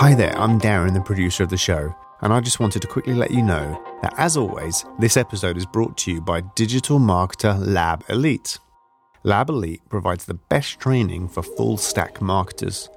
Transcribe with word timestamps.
Hi 0.00 0.14
there, 0.14 0.34
I'm 0.38 0.58
Darren, 0.58 0.94
the 0.94 1.02
producer 1.02 1.42
of 1.42 1.50
the 1.50 1.58
show, 1.58 1.94
and 2.22 2.32
I 2.32 2.40
just 2.40 2.58
wanted 2.58 2.80
to 2.80 2.88
quickly 2.88 3.12
let 3.12 3.32
you 3.32 3.42
know 3.42 3.78
that, 4.00 4.14
as 4.16 4.34
always, 4.34 4.82
this 4.98 5.18
episode 5.18 5.58
is 5.58 5.66
brought 5.66 5.98
to 5.98 6.10
you 6.10 6.22
by 6.22 6.40
Digital 6.56 6.98
Marketer 6.98 7.54
Lab 7.60 8.02
Elite. 8.08 8.58
Lab 9.24 9.50
Elite 9.50 9.82
provides 9.90 10.24
the 10.24 10.32
best 10.32 10.80
training 10.80 11.28
for 11.28 11.42
full 11.42 11.76
stack 11.76 12.22
marketers. 12.22 12.88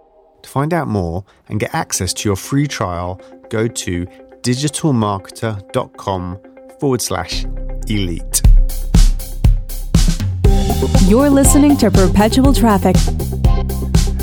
To 0.44 0.50
find 0.50 0.74
out 0.74 0.88
more 0.88 1.26
and 1.50 1.60
get 1.60 1.76
access 1.76 2.14
to 2.14 2.30
your 2.30 2.38
free 2.38 2.68
trial, 2.68 3.20
go 3.50 3.68
to 3.68 4.06
digitalmarketer.com 4.44 6.40
forward 6.80 7.02
slash 7.02 7.44
elite. 7.90 8.42
You're 11.10 11.30
listening 11.30 11.76
to 11.80 11.92
Perpetual 11.92 12.54
Traffic. 12.54 12.96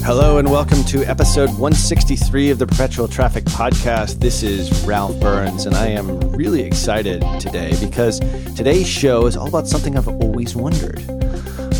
Hello 0.02 0.38
and 0.38 0.50
welcome 0.50 0.82
to 0.84 1.04
episode 1.04 1.50
163 1.50 2.50
of 2.50 2.58
the 2.58 2.66
Perpetual 2.66 3.06
Traffic 3.06 3.44
Podcast. 3.44 4.18
This 4.18 4.42
is 4.42 4.84
Ralph 4.84 5.18
Burns, 5.20 5.66
and 5.66 5.76
I 5.76 5.88
am 5.88 6.18
really 6.32 6.62
excited 6.62 7.22
today 7.38 7.76
because 7.80 8.18
today's 8.56 8.88
show 8.88 9.26
is 9.26 9.36
all 9.36 9.46
about 9.46 9.68
something 9.68 9.96
I've 9.96 10.08
always 10.08 10.56
wondered. 10.56 11.00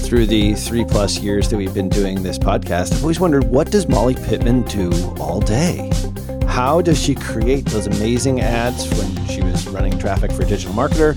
Through 0.04 0.26
the 0.26 0.54
three 0.54 0.84
plus 0.84 1.18
years 1.18 1.48
that 1.48 1.56
we've 1.56 1.74
been 1.74 1.88
doing 1.88 2.22
this 2.22 2.38
podcast, 2.38 2.92
I've 2.92 3.02
always 3.02 3.20
wondered 3.20 3.44
what 3.44 3.70
does 3.70 3.88
Molly 3.88 4.14
Pittman 4.14 4.62
do 4.62 4.92
all 5.18 5.40
day? 5.40 5.90
How 6.46 6.82
does 6.82 7.00
she 7.02 7.14
create 7.14 7.64
those 7.66 7.86
amazing 7.86 8.40
ads 8.40 8.88
when 8.98 9.26
she 9.28 9.42
was 9.42 9.66
running 9.68 9.98
traffic 9.98 10.30
for 10.30 10.44
Digital 10.44 10.74
Marketer 10.74 11.16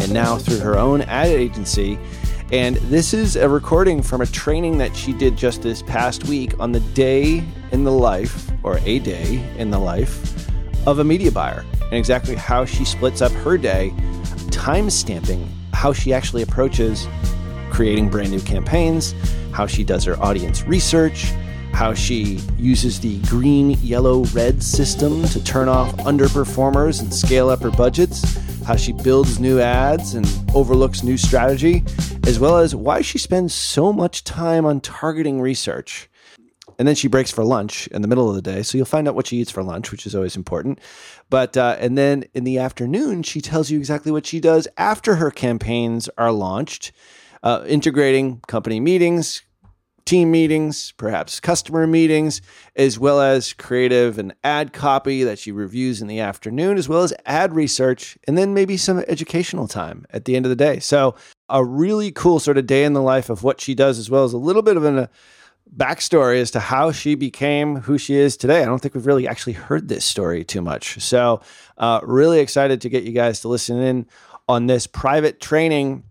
and 0.00 0.12
now 0.12 0.36
through 0.36 0.58
her 0.58 0.78
own 0.78 1.02
ad 1.02 1.28
agency? 1.28 1.98
And 2.52 2.76
this 2.76 3.14
is 3.14 3.34
a 3.34 3.48
recording 3.48 4.02
from 4.02 4.20
a 4.20 4.26
training 4.26 4.76
that 4.76 4.94
she 4.94 5.14
did 5.14 5.38
just 5.38 5.62
this 5.62 5.80
past 5.80 6.24
week 6.24 6.52
on 6.60 6.72
the 6.72 6.80
day 6.80 7.42
in 7.70 7.84
the 7.84 7.92
life, 7.92 8.50
or 8.62 8.78
a 8.84 8.98
day 8.98 9.42
in 9.56 9.70
the 9.70 9.78
life, 9.78 10.46
of 10.86 10.98
a 10.98 11.04
media 11.04 11.32
buyer, 11.32 11.64
and 11.80 11.94
exactly 11.94 12.34
how 12.34 12.66
she 12.66 12.84
splits 12.84 13.22
up 13.22 13.32
her 13.32 13.56
day, 13.56 13.94
time 14.50 14.90
stamping 14.90 15.50
how 15.72 15.94
she 15.94 16.12
actually 16.12 16.42
approaches 16.42 17.08
creating 17.70 18.10
brand 18.10 18.30
new 18.30 18.40
campaigns, 18.40 19.14
how 19.52 19.66
she 19.66 19.82
does 19.82 20.04
her 20.04 20.22
audience 20.22 20.62
research, 20.64 21.32
how 21.72 21.94
she 21.94 22.38
uses 22.58 23.00
the 23.00 23.18
green, 23.22 23.70
yellow, 23.80 24.24
red 24.34 24.62
system 24.62 25.24
to 25.28 25.42
turn 25.42 25.70
off 25.70 25.90
underperformers 25.96 27.00
and 27.00 27.14
scale 27.14 27.48
up 27.48 27.62
her 27.62 27.70
budgets, 27.70 28.22
how 28.64 28.76
she 28.76 28.92
builds 28.92 29.40
new 29.40 29.60
ads 29.60 30.14
and 30.14 30.26
overlooks 30.54 31.02
new 31.02 31.16
strategy, 31.16 31.84
as 32.26 32.38
well 32.38 32.58
as 32.58 32.74
why 32.74 33.02
she 33.02 33.18
spends 33.18 33.52
so 33.52 33.92
much 33.92 34.24
time 34.24 34.64
on 34.64 34.80
targeting 34.80 35.40
research. 35.40 36.08
And 36.78 36.88
then 36.88 36.94
she 36.94 37.08
breaks 37.08 37.30
for 37.30 37.44
lunch 37.44 37.86
in 37.88 38.02
the 38.02 38.08
middle 38.08 38.28
of 38.28 38.34
the 38.34 38.42
day. 38.42 38.62
So 38.62 38.78
you'll 38.78 38.86
find 38.86 39.06
out 39.06 39.14
what 39.14 39.26
she 39.26 39.36
eats 39.36 39.50
for 39.50 39.62
lunch, 39.62 39.90
which 39.90 40.06
is 40.06 40.14
always 40.14 40.36
important. 40.36 40.80
But, 41.28 41.56
uh, 41.56 41.76
and 41.78 41.98
then 41.98 42.24
in 42.34 42.44
the 42.44 42.58
afternoon, 42.58 43.22
she 43.22 43.40
tells 43.40 43.70
you 43.70 43.78
exactly 43.78 44.10
what 44.10 44.26
she 44.26 44.40
does 44.40 44.66
after 44.76 45.16
her 45.16 45.30
campaigns 45.30 46.08
are 46.16 46.32
launched, 46.32 46.92
uh, 47.42 47.64
integrating 47.66 48.40
company 48.46 48.80
meetings, 48.80 49.42
team 50.04 50.30
meetings, 50.30 50.92
perhaps 50.96 51.40
customer 51.40 51.86
meetings, 51.86 52.42
as 52.76 52.98
well 52.98 53.20
as 53.20 53.52
creative 53.52 54.18
and 54.18 54.34
ad 54.44 54.72
copy 54.72 55.22
that 55.24 55.38
she 55.38 55.52
reviews 55.52 56.00
in 56.00 56.08
the 56.08 56.20
afternoon, 56.20 56.76
as 56.76 56.88
well 56.88 57.02
as 57.02 57.12
ad 57.26 57.54
research, 57.54 58.18
and 58.26 58.36
then 58.36 58.54
maybe 58.54 58.76
some 58.76 58.98
educational 59.08 59.68
time 59.68 60.04
at 60.10 60.24
the 60.24 60.36
end 60.36 60.46
of 60.46 60.50
the 60.50 60.56
day. 60.56 60.78
So, 60.78 61.14
a 61.48 61.64
really 61.64 62.10
cool 62.10 62.40
sort 62.40 62.58
of 62.58 62.66
day 62.66 62.84
in 62.84 62.94
the 62.94 63.02
life 63.02 63.28
of 63.28 63.42
what 63.42 63.60
she 63.60 63.74
does, 63.74 63.98
as 63.98 64.08
well 64.10 64.24
as 64.24 64.32
a 64.32 64.38
little 64.38 64.62
bit 64.62 64.76
of 64.76 64.84
a 64.84 65.10
backstory 65.76 66.40
as 66.40 66.50
to 66.50 66.60
how 66.60 66.92
she 66.92 67.14
became 67.14 67.76
who 67.76 67.98
she 67.98 68.14
is 68.14 68.36
today. 68.36 68.62
I 68.62 68.66
don't 68.66 68.80
think 68.80 68.94
we've 68.94 69.06
really 69.06 69.28
actually 69.28 69.54
heard 69.54 69.88
this 69.88 70.04
story 70.04 70.44
too 70.44 70.62
much. 70.62 71.00
So, 71.00 71.40
uh, 71.78 72.00
really 72.02 72.40
excited 72.40 72.80
to 72.82 72.88
get 72.88 73.04
you 73.04 73.12
guys 73.12 73.40
to 73.40 73.48
listen 73.48 73.78
in 73.78 74.06
on 74.48 74.66
this 74.66 74.86
private 74.86 75.40
training 75.40 76.04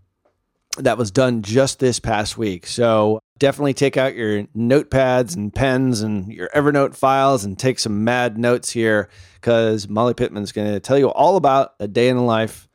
that 0.78 0.96
was 0.96 1.10
done 1.10 1.42
just 1.42 1.78
this 1.78 2.00
past 2.00 2.38
week. 2.38 2.66
So 2.66 3.20
definitely 3.38 3.74
take 3.74 3.96
out 3.96 4.14
your 4.14 4.44
notepads 4.56 5.36
and 5.36 5.54
pens 5.54 6.00
and 6.00 6.32
your 6.32 6.48
Evernote 6.54 6.94
files 6.94 7.44
and 7.44 7.58
take 7.58 7.78
some 7.78 8.04
mad 8.04 8.38
notes 8.38 8.70
here 8.70 9.08
because 9.34 9.88
Molly 9.88 10.14
Pittman's 10.14 10.52
going 10.52 10.72
to 10.72 10.80
tell 10.80 10.98
you 10.98 11.08
all 11.08 11.36
about 11.36 11.74
a 11.80 11.88
day 11.88 12.08
in 12.08 12.16
the 12.16 12.22
life 12.22 12.68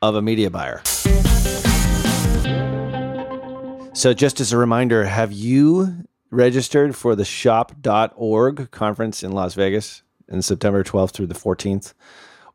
of 0.00 0.14
a 0.14 0.22
media 0.22 0.50
buyer. 0.50 0.82
So, 3.94 4.12
just 4.12 4.40
as 4.40 4.52
a 4.52 4.58
reminder, 4.58 5.04
have 5.04 5.30
you 5.30 6.04
registered 6.30 6.96
for 6.96 7.14
the 7.14 7.24
shop.org 7.24 8.70
conference 8.70 9.22
in 9.22 9.32
Las 9.32 9.54
Vegas 9.54 10.02
in 10.28 10.42
September 10.42 10.82
12th 10.82 11.12
through 11.12 11.28
the 11.28 11.34
14th? 11.34 11.94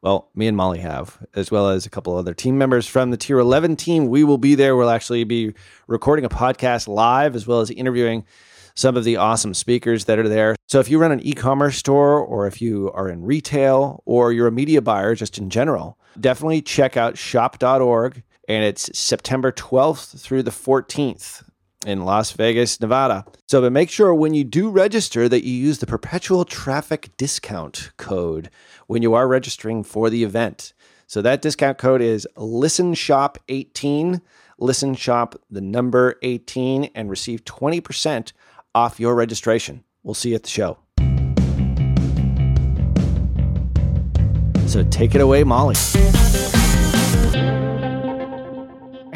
Well, 0.01 0.29
me 0.33 0.47
and 0.47 0.55
Molly 0.55 0.79
have, 0.79 1.25
as 1.35 1.51
well 1.51 1.67
as 1.67 1.85
a 1.85 1.89
couple 1.89 2.15
other 2.15 2.33
team 2.33 2.57
members 2.57 2.87
from 2.87 3.11
the 3.11 3.17
Tier 3.17 3.37
11 3.37 3.75
team. 3.75 4.07
We 4.07 4.23
will 4.23 4.37
be 4.37 4.55
there. 4.55 4.77
We'll 4.77 4.89
actually 4.89 5.25
be 5.25 5.53
recording 5.87 6.23
a 6.23 6.29
podcast 6.29 6.87
live, 6.87 7.35
as 7.35 7.45
well 7.45 7.59
as 7.59 7.69
interviewing 7.69 8.23
some 8.75 8.95
of 8.95 9.03
the 9.03 9.17
awesome 9.17 9.53
speakers 9.53 10.05
that 10.05 10.17
are 10.17 10.29
there. 10.29 10.55
So 10.69 10.79
if 10.79 10.89
you 10.89 10.99
run 10.99 11.11
an 11.11 11.19
e 11.19 11.33
commerce 11.33 11.77
store, 11.77 12.17
or 12.17 12.47
if 12.47 12.61
you 12.61 12.89
are 12.93 13.09
in 13.09 13.23
retail, 13.23 14.01
or 14.05 14.31
you're 14.31 14.47
a 14.47 14.53
media 14.53 14.81
buyer 14.81 15.15
just 15.15 15.37
in 15.37 15.49
general, 15.49 15.99
definitely 16.17 16.61
check 16.61 16.95
out 16.95 17.17
shop.org. 17.17 18.23
And 18.47 18.63
it's 18.63 18.97
September 18.97 19.51
12th 19.51 20.21
through 20.21 20.43
the 20.43 20.51
14th 20.51 21.43
in 21.85 22.05
Las 22.05 22.31
Vegas, 22.31 22.79
Nevada. 22.79 23.25
So, 23.47 23.61
but 23.61 23.71
make 23.71 23.89
sure 23.89 24.13
when 24.13 24.33
you 24.33 24.43
do 24.43 24.69
register 24.69 25.29
that 25.29 25.45
you 25.45 25.53
use 25.53 25.79
the 25.79 25.85
perpetual 25.85 26.45
traffic 26.45 27.09
discount 27.17 27.91
code 27.97 28.49
when 28.89 29.03
you 29.03 29.13
are 29.13 29.27
registering 29.27 29.83
for 29.83 30.09
the 30.09 30.23
event. 30.23 30.73
So 31.05 31.21
that 31.21 31.43
discount 31.43 31.77
code 31.77 32.01
is 32.01 32.27
listen 32.35 32.95
shop 32.95 33.37
18, 33.47 34.19
listen 34.57 34.95
shop 34.95 35.39
the 35.51 35.61
number 35.61 36.15
18 36.23 36.85
and 36.95 37.07
receive 37.07 37.45
20% 37.45 38.33
off 38.73 38.99
your 38.99 39.13
registration. 39.13 39.83
We'll 40.01 40.15
see 40.15 40.29
you 40.29 40.35
at 40.35 40.43
the 40.43 40.49
show. 40.49 40.79
So 44.67 44.83
take 44.89 45.13
it 45.13 45.21
away, 45.21 45.43
Molly. 45.43 45.75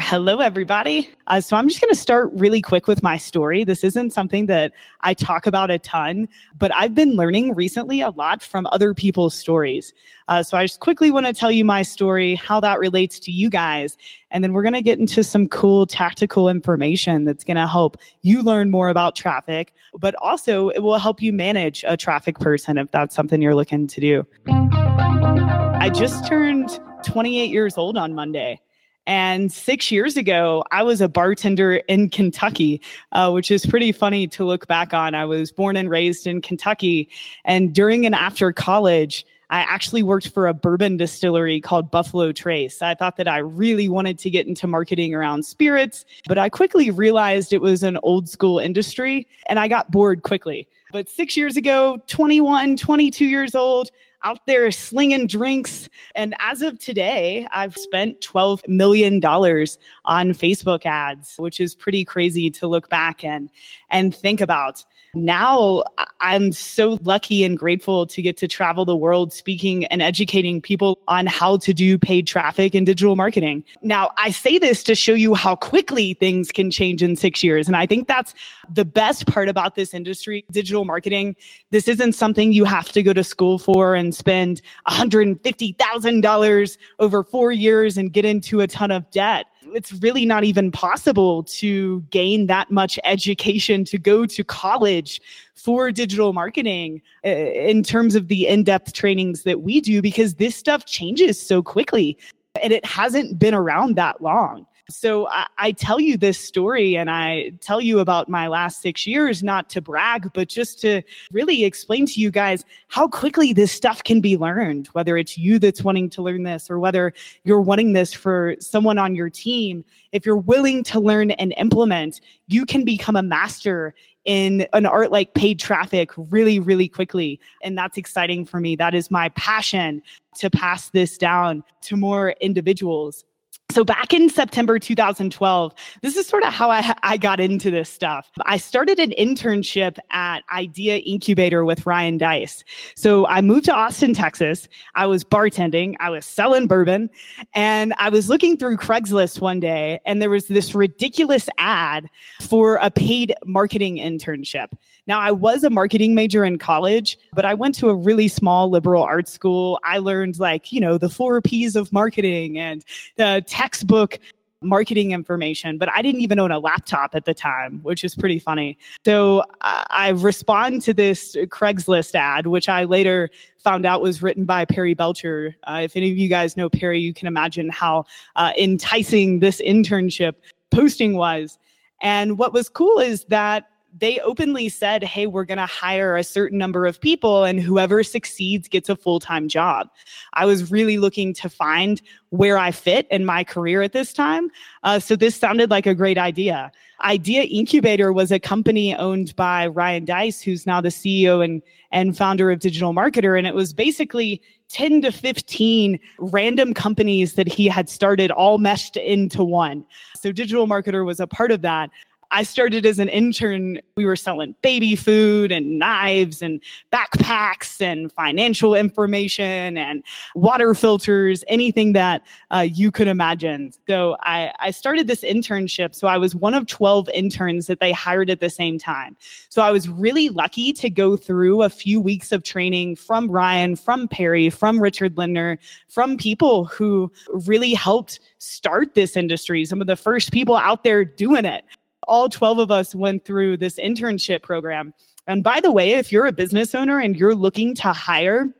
Hello, 0.06 0.40
everybody. 0.40 1.08
Uh, 1.28 1.40
so, 1.40 1.56
I'm 1.56 1.66
just 1.66 1.80
going 1.80 1.88
to 1.88 1.98
start 1.98 2.30
really 2.34 2.60
quick 2.60 2.86
with 2.86 3.02
my 3.02 3.16
story. 3.16 3.64
This 3.64 3.82
isn't 3.82 4.12
something 4.12 4.44
that 4.46 4.72
I 5.00 5.14
talk 5.14 5.46
about 5.46 5.70
a 5.70 5.78
ton, 5.78 6.28
but 6.58 6.70
I've 6.74 6.94
been 6.94 7.12
learning 7.12 7.54
recently 7.54 8.02
a 8.02 8.10
lot 8.10 8.42
from 8.42 8.66
other 8.70 8.92
people's 8.92 9.34
stories. 9.34 9.94
Uh, 10.28 10.42
so, 10.42 10.58
I 10.58 10.64
just 10.64 10.80
quickly 10.80 11.10
want 11.10 11.24
to 11.24 11.32
tell 11.32 11.50
you 11.50 11.64
my 11.64 11.80
story, 11.80 12.34
how 12.34 12.60
that 12.60 12.80
relates 12.80 13.18
to 13.20 13.32
you 13.32 13.48
guys. 13.48 13.96
And 14.30 14.44
then 14.44 14.52
we're 14.52 14.62
going 14.62 14.74
to 14.74 14.82
get 14.82 14.98
into 14.98 15.24
some 15.24 15.48
cool 15.48 15.86
tactical 15.86 16.50
information 16.50 17.24
that's 17.24 17.42
going 17.42 17.56
to 17.56 17.66
help 17.66 17.96
you 18.20 18.42
learn 18.42 18.70
more 18.70 18.90
about 18.90 19.16
traffic, 19.16 19.72
but 19.98 20.14
also 20.16 20.68
it 20.68 20.80
will 20.80 20.98
help 20.98 21.22
you 21.22 21.32
manage 21.32 21.82
a 21.88 21.96
traffic 21.96 22.38
person 22.38 22.76
if 22.76 22.90
that's 22.90 23.16
something 23.16 23.40
you're 23.40 23.54
looking 23.54 23.86
to 23.86 24.00
do. 24.02 24.26
I 24.48 25.88
just 25.88 26.26
turned 26.26 26.78
28 27.06 27.48
years 27.48 27.78
old 27.78 27.96
on 27.96 28.12
Monday. 28.12 28.60
And 29.06 29.52
six 29.52 29.90
years 29.90 30.16
ago, 30.16 30.64
I 30.70 30.82
was 30.82 31.00
a 31.00 31.08
bartender 31.08 31.76
in 31.76 32.08
Kentucky, 32.08 32.80
uh, 33.12 33.30
which 33.30 33.50
is 33.50 33.66
pretty 33.66 33.92
funny 33.92 34.26
to 34.28 34.44
look 34.44 34.66
back 34.66 34.94
on. 34.94 35.14
I 35.14 35.26
was 35.26 35.52
born 35.52 35.76
and 35.76 35.90
raised 35.90 36.26
in 36.26 36.40
Kentucky. 36.40 37.10
And 37.44 37.74
during 37.74 38.06
and 38.06 38.14
after 38.14 38.52
college, 38.52 39.26
I 39.50 39.60
actually 39.60 40.02
worked 40.02 40.28
for 40.28 40.46
a 40.46 40.54
bourbon 40.54 40.96
distillery 40.96 41.60
called 41.60 41.90
Buffalo 41.90 42.32
Trace. 42.32 42.80
I 42.80 42.94
thought 42.94 43.16
that 43.18 43.28
I 43.28 43.38
really 43.38 43.88
wanted 43.88 44.18
to 44.20 44.30
get 44.30 44.46
into 44.46 44.66
marketing 44.66 45.14
around 45.14 45.44
spirits, 45.44 46.04
but 46.26 46.38
I 46.38 46.48
quickly 46.48 46.90
realized 46.90 47.52
it 47.52 47.60
was 47.60 47.82
an 47.82 47.98
old 48.02 48.28
school 48.28 48.58
industry 48.58 49.28
and 49.46 49.58
I 49.58 49.68
got 49.68 49.90
bored 49.90 50.22
quickly. 50.22 50.66
But 50.92 51.10
six 51.10 51.36
years 51.36 51.56
ago, 51.56 51.98
21, 52.06 52.76
22 52.76 53.26
years 53.26 53.54
old, 53.54 53.90
out 54.24 54.46
there 54.46 54.70
slinging 54.72 55.26
drinks. 55.26 55.88
And 56.14 56.34
as 56.40 56.62
of 56.62 56.78
today, 56.78 57.46
I've 57.52 57.76
spent 57.76 58.20
$12 58.20 58.66
million 58.66 59.24
on 59.24 60.30
Facebook 60.32 60.86
ads, 60.86 61.34
which 61.36 61.60
is 61.60 61.74
pretty 61.74 62.04
crazy 62.04 62.50
to 62.50 62.66
look 62.66 62.88
back 62.88 63.22
and, 63.22 63.50
and 63.90 64.14
think 64.14 64.40
about 64.40 64.84
now 65.14 65.82
I'm 66.20 66.52
so 66.52 66.98
lucky 67.02 67.44
and 67.44 67.58
grateful 67.58 68.06
to 68.06 68.22
get 68.22 68.36
to 68.38 68.48
travel 68.48 68.84
the 68.84 68.96
world 68.96 69.32
speaking 69.32 69.84
and 69.86 70.00
educating 70.00 70.60
people 70.60 70.98
on 71.08 71.26
how 71.26 71.58
to 71.58 71.74
do 71.74 71.98
paid 71.98 72.26
traffic 72.26 72.74
and 72.74 72.86
digital 72.86 73.14
marketing. 73.14 73.64
Now, 73.82 74.10
I 74.16 74.30
say 74.30 74.58
this 74.58 74.82
to 74.84 74.94
show 74.94 75.14
you 75.14 75.34
how 75.34 75.56
quickly 75.56 76.14
things 76.14 76.50
can 76.50 76.70
change 76.70 77.02
in 77.02 77.16
six 77.16 77.44
years. 77.44 77.66
And 77.66 77.76
I 77.76 77.86
think 77.86 78.08
that's 78.08 78.34
the 78.72 78.84
best 78.84 79.26
part 79.26 79.48
about 79.48 79.74
this 79.74 79.92
industry, 79.92 80.44
digital 80.50 80.84
marketing. 80.84 81.36
This 81.70 81.88
isn't 81.88 82.14
something 82.14 82.52
you 82.52 82.64
have 82.64 82.90
to 82.92 83.02
go 83.02 83.12
to 83.12 83.24
school 83.24 83.58
for 83.58 83.94
and 83.94 84.14
spend 84.14 84.62
$150,000 84.88 86.78
over 86.98 87.24
four 87.24 87.52
years 87.52 87.98
and 87.98 88.12
get 88.12 88.24
into 88.24 88.60
a 88.60 88.66
ton 88.66 88.90
of 88.90 89.10
debt 89.10 89.46
it's 89.74 89.92
really 89.94 90.24
not 90.24 90.44
even 90.44 90.70
possible 90.70 91.42
to 91.44 92.00
gain 92.10 92.46
that 92.46 92.70
much 92.70 92.98
education 93.04 93.84
to 93.84 93.98
go 93.98 94.24
to 94.26 94.44
college 94.44 95.20
for 95.54 95.90
digital 95.90 96.32
marketing 96.32 97.02
uh, 97.24 97.28
in 97.28 97.82
terms 97.82 98.14
of 98.14 98.28
the 98.28 98.46
in-depth 98.46 98.92
trainings 98.92 99.42
that 99.42 99.62
we 99.62 99.80
do 99.80 100.00
because 100.00 100.34
this 100.34 100.54
stuff 100.54 100.84
changes 100.84 101.40
so 101.40 101.62
quickly. 101.62 102.16
And 102.62 102.72
it 102.72 102.84
hasn't 102.84 103.38
been 103.38 103.54
around 103.54 103.96
that 103.96 104.22
long 104.22 104.66
so 104.90 105.28
I, 105.28 105.46
I, 105.56 105.72
tell 105.72 105.98
you 105.98 106.18
this 106.18 106.38
story 106.38 106.96
and 106.96 107.10
I 107.10 107.52
tell 107.60 107.80
you 107.80 108.00
about 108.00 108.28
my 108.28 108.48
last 108.48 108.82
six 108.82 109.06
years, 109.06 109.42
not 109.42 109.70
to 109.70 109.80
brag, 109.80 110.30
but 110.34 110.48
just 110.48 110.80
to 110.82 111.02
really 111.32 111.64
explain 111.64 112.04
to 112.06 112.20
you 112.20 112.30
guys 112.30 112.64
how 112.88 113.08
quickly 113.08 113.54
this 113.54 113.72
stuff 113.72 114.04
can 114.04 114.20
be 114.20 114.36
learned, 114.36 114.88
whether 114.88 115.16
it's 115.16 115.38
you 115.38 115.58
that's 115.58 115.82
wanting 115.82 116.10
to 116.10 116.22
learn 116.22 116.42
this 116.42 116.70
or 116.70 116.78
whether 116.78 117.14
you're 117.44 117.62
wanting 117.62 117.94
this 117.94 118.12
for 118.12 118.56
someone 118.60 118.98
on 118.98 119.14
your 119.14 119.30
team. 119.30 119.84
If 120.12 120.26
you're 120.26 120.36
willing 120.36 120.84
to 120.84 121.00
learn 121.00 121.30
and 121.32 121.54
implement, 121.56 122.20
you 122.48 122.66
can 122.66 122.84
become 122.84 123.16
a 123.16 123.22
master 123.22 123.94
in 124.24 124.66
an 124.72 124.86
art 124.86 125.10
like 125.10 125.34
paid 125.34 125.58
traffic 125.58 126.10
really, 126.16 126.58
really 126.58 126.88
quickly. 126.88 127.40
And 127.62 127.76
that's 127.76 127.96
exciting 127.96 128.44
for 128.44 128.60
me. 128.60 128.76
That 128.76 128.94
is 128.94 129.10
my 129.10 129.30
passion 129.30 130.02
to 130.36 130.50
pass 130.50 130.90
this 130.90 131.16
down 131.18 131.62
to 131.82 131.96
more 131.96 132.30
individuals 132.40 133.24
so 133.70 133.84
back 133.84 134.12
in 134.12 134.30
September 134.30 134.78
2012, 134.78 135.74
this 136.00 136.16
is 136.16 136.26
sort 136.26 136.44
of 136.44 136.52
how 136.52 136.70
I, 136.70 136.94
I 137.02 137.16
got 137.16 137.40
into 137.40 137.72
this 137.72 137.88
stuff. 137.88 138.30
I 138.46 138.56
started 138.56 139.00
an 139.00 139.12
internship 139.18 139.98
at 140.10 140.44
Idea 140.52 140.98
Incubator 140.98 141.64
with 141.64 141.84
Ryan 141.84 142.16
Deiss. 142.16 142.62
So 142.94 143.26
I 143.26 143.40
moved 143.40 143.64
to 143.64 143.74
Austin, 143.74 144.14
Texas. 144.14 144.68
I 144.94 145.06
was 145.06 145.24
bartending, 145.24 145.96
I 145.98 146.10
was 146.10 146.24
selling 146.24 146.68
bourbon, 146.68 147.10
and 147.52 147.94
I 147.98 148.10
was 148.10 148.28
looking 148.28 148.56
through 148.56 148.76
Craigslist 148.76 149.40
one 149.40 149.58
day, 149.58 149.98
and 150.06 150.22
there 150.22 150.30
was 150.30 150.46
this 150.46 150.74
ridiculous 150.74 151.48
ad 151.58 152.08
for 152.42 152.76
a 152.76 152.90
paid 152.90 153.34
marketing 153.44 153.96
internship. 153.96 154.68
Now, 155.06 155.20
I 155.20 155.32
was 155.32 155.64
a 155.64 155.70
marketing 155.70 156.14
major 156.14 156.44
in 156.44 156.58
college, 156.58 157.18
but 157.34 157.44
I 157.44 157.52
went 157.52 157.74
to 157.76 157.90
a 157.90 157.94
really 157.94 158.28
small 158.28 158.70
liberal 158.70 159.02
arts 159.02 159.32
school. 159.32 159.78
I 159.84 159.98
learned 159.98 160.38
like, 160.38 160.72
you 160.72 160.80
know, 160.80 160.96
the 160.96 161.10
four 161.10 161.42
P's 161.42 161.76
of 161.76 161.92
marketing 161.92 162.58
and 162.58 162.82
the 163.16 163.43
textbook 163.44 164.18
marketing 164.64 165.12
information, 165.12 165.78
but 165.78 165.90
I 165.90 166.02
didn't 166.02 166.22
even 166.22 166.38
own 166.38 166.50
a 166.50 166.58
laptop 166.58 167.14
at 167.14 167.24
the 167.24 167.34
time, 167.34 167.80
which 167.82 168.02
is 168.02 168.14
pretty 168.14 168.38
funny. 168.38 168.78
So 169.04 169.40
uh, 169.60 169.84
I 169.90 170.08
respond 170.08 170.82
to 170.82 170.94
this 170.94 171.36
Craigslist 171.36 172.14
ad, 172.14 172.46
which 172.46 172.68
I 172.68 172.84
later 172.84 173.30
found 173.58 173.86
out 173.86 174.02
was 174.02 174.22
written 174.22 174.44
by 174.44 174.64
Perry 174.64 174.94
Belcher. 174.94 175.54
Uh, 175.64 175.80
if 175.84 175.96
any 175.96 176.10
of 176.10 176.16
you 176.16 176.28
guys 176.28 176.56
know 176.56 176.68
Perry, 176.68 176.98
you 176.98 177.14
can 177.14 177.28
imagine 177.28 177.68
how 177.68 178.06
uh, 178.36 178.52
enticing 178.58 179.40
this 179.40 179.60
internship 179.60 180.34
posting 180.70 181.14
was. 181.14 181.58
And 182.02 182.38
what 182.38 182.52
was 182.52 182.68
cool 182.68 182.98
is 182.98 183.24
that 183.26 183.68
they 183.96 184.18
openly 184.20 184.68
said, 184.68 185.04
hey, 185.04 185.26
we're 185.26 185.44
going 185.44 185.58
to 185.58 185.66
hire 185.66 186.16
a 186.16 186.24
certain 186.24 186.58
number 186.58 186.84
of 186.84 187.00
people, 187.00 187.44
and 187.44 187.60
whoever 187.60 188.02
succeeds 188.02 188.68
gets 188.68 188.88
a 188.88 188.96
full 188.96 189.20
time 189.20 189.48
job. 189.48 189.88
I 190.32 190.46
was 190.46 190.70
really 190.70 190.98
looking 190.98 191.32
to 191.34 191.48
find 191.48 192.02
where 192.30 192.58
I 192.58 192.72
fit 192.72 193.06
in 193.10 193.24
my 193.24 193.44
career 193.44 193.82
at 193.82 193.92
this 193.92 194.12
time. 194.12 194.50
Uh, 194.82 194.98
so 194.98 195.14
this 195.14 195.36
sounded 195.36 195.70
like 195.70 195.86
a 195.86 195.94
great 195.94 196.18
idea. 196.18 196.72
Idea 197.02 197.42
Incubator 197.42 198.12
was 198.12 198.32
a 198.32 198.40
company 198.40 198.96
owned 198.96 199.36
by 199.36 199.68
Ryan 199.68 200.04
Deiss, 200.04 200.40
who's 200.40 200.66
now 200.66 200.80
the 200.80 200.88
CEO 200.88 201.44
and, 201.44 201.62
and 201.92 202.16
founder 202.16 202.50
of 202.50 202.58
Digital 202.58 202.92
Marketer. 202.92 203.38
And 203.38 203.46
it 203.46 203.54
was 203.54 203.72
basically 203.72 204.42
10 204.70 205.02
to 205.02 205.12
15 205.12 206.00
random 206.18 206.74
companies 206.74 207.34
that 207.34 207.46
he 207.46 207.68
had 207.68 207.88
started 207.88 208.30
all 208.30 208.58
meshed 208.58 208.96
into 208.96 209.44
one. 209.44 209.84
So 210.16 210.32
Digital 210.32 210.66
Marketer 210.66 211.04
was 211.04 211.20
a 211.20 211.26
part 211.26 211.52
of 211.52 211.62
that. 211.62 211.90
I 212.34 212.42
started 212.42 212.84
as 212.84 212.98
an 212.98 213.08
intern. 213.08 213.80
We 213.96 214.06
were 214.06 214.16
selling 214.16 214.56
baby 214.60 214.96
food 214.96 215.52
and 215.52 215.78
knives 215.78 216.42
and 216.42 216.60
backpacks 216.92 217.80
and 217.80 218.10
financial 218.10 218.74
information 218.74 219.78
and 219.78 220.02
water 220.34 220.74
filters, 220.74 221.44
anything 221.46 221.92
that 221.92 222.22
uh, 222.50 222.66
you 222.68 222.90
could 222.90 223.06
imagine. 223.06 223.70
So 223.86 224.16
I, 224.22 224.52
I 224.58 224.72
started 224.72 225.06
this 225.06 225.22
internship. 225.22 225.94
So 225.94 226.08
I 226.08 226.18
was 226.18 226.34
one 226.34 226.54
of 226.54 226.66
12 226.66 227.08
interns 227.10 227.68
that 227.68 227.78
they 227.78 227.92
hired 227.92 228.28
at 228.30 228.40
the 228.40 228.50
same 228.50 228.80
time. 228.80 229.16
So 229.48 229.62
I 229.62 229.70
was 229.70 229.88
really 229.88 230.28
lucky 230.28 230.72
to 230.72 230.90
go 230.90 231.16
through 231.16 231.62
a 231.62 231.70
few 231.70 232.00
weeks 232.00 232.32
of 232.32 232.42
training 232.42 232.96
from 232.96 233.30
Ryan, 233.30 233.76
from 233.76 234.08
Perry, 234.08 234.50
from 234.50 234.80
Richard 234.80 235.16
Lindner, 235.16 235.56
from 235.86 236.16
people 236.16 236.64
who 236.64 237.12
really 237.46 237.74
helped 237.74 238.18
start 238.38 238.94
this 238.94 239.16
industry, 239.16 239.64
some 239.64 239.80
of 239.80 239.86
the 239.86 239.94
first 239.94 240.32
people 240.32 240.56
out 240.56 240.82
there 240.82 241.04
doing 241.04 241.44
it 241.44 241.64
all 242.06 242.28
12 242.28 242.58
of 242.58 242.70
us 242.70 242.94
went 242.94 243.24
through 243.24 243.56
this 243.56 243.76
internship 243.76 244.42
program. 244.42 244.94
And 245.26 245.42
by 245.42 245.60
the 245.60 245.72
way, 245.72 245.92
if 245.92 246.12
you're 246.12 246.26
a 246.26 246.32
business 246.32 246.74
owner 246.74 247.00
and 247.00 247.16
you're 247.16 247.34
looking 247.34 247.74
to 247.76 247.92
hire 247.92 248.54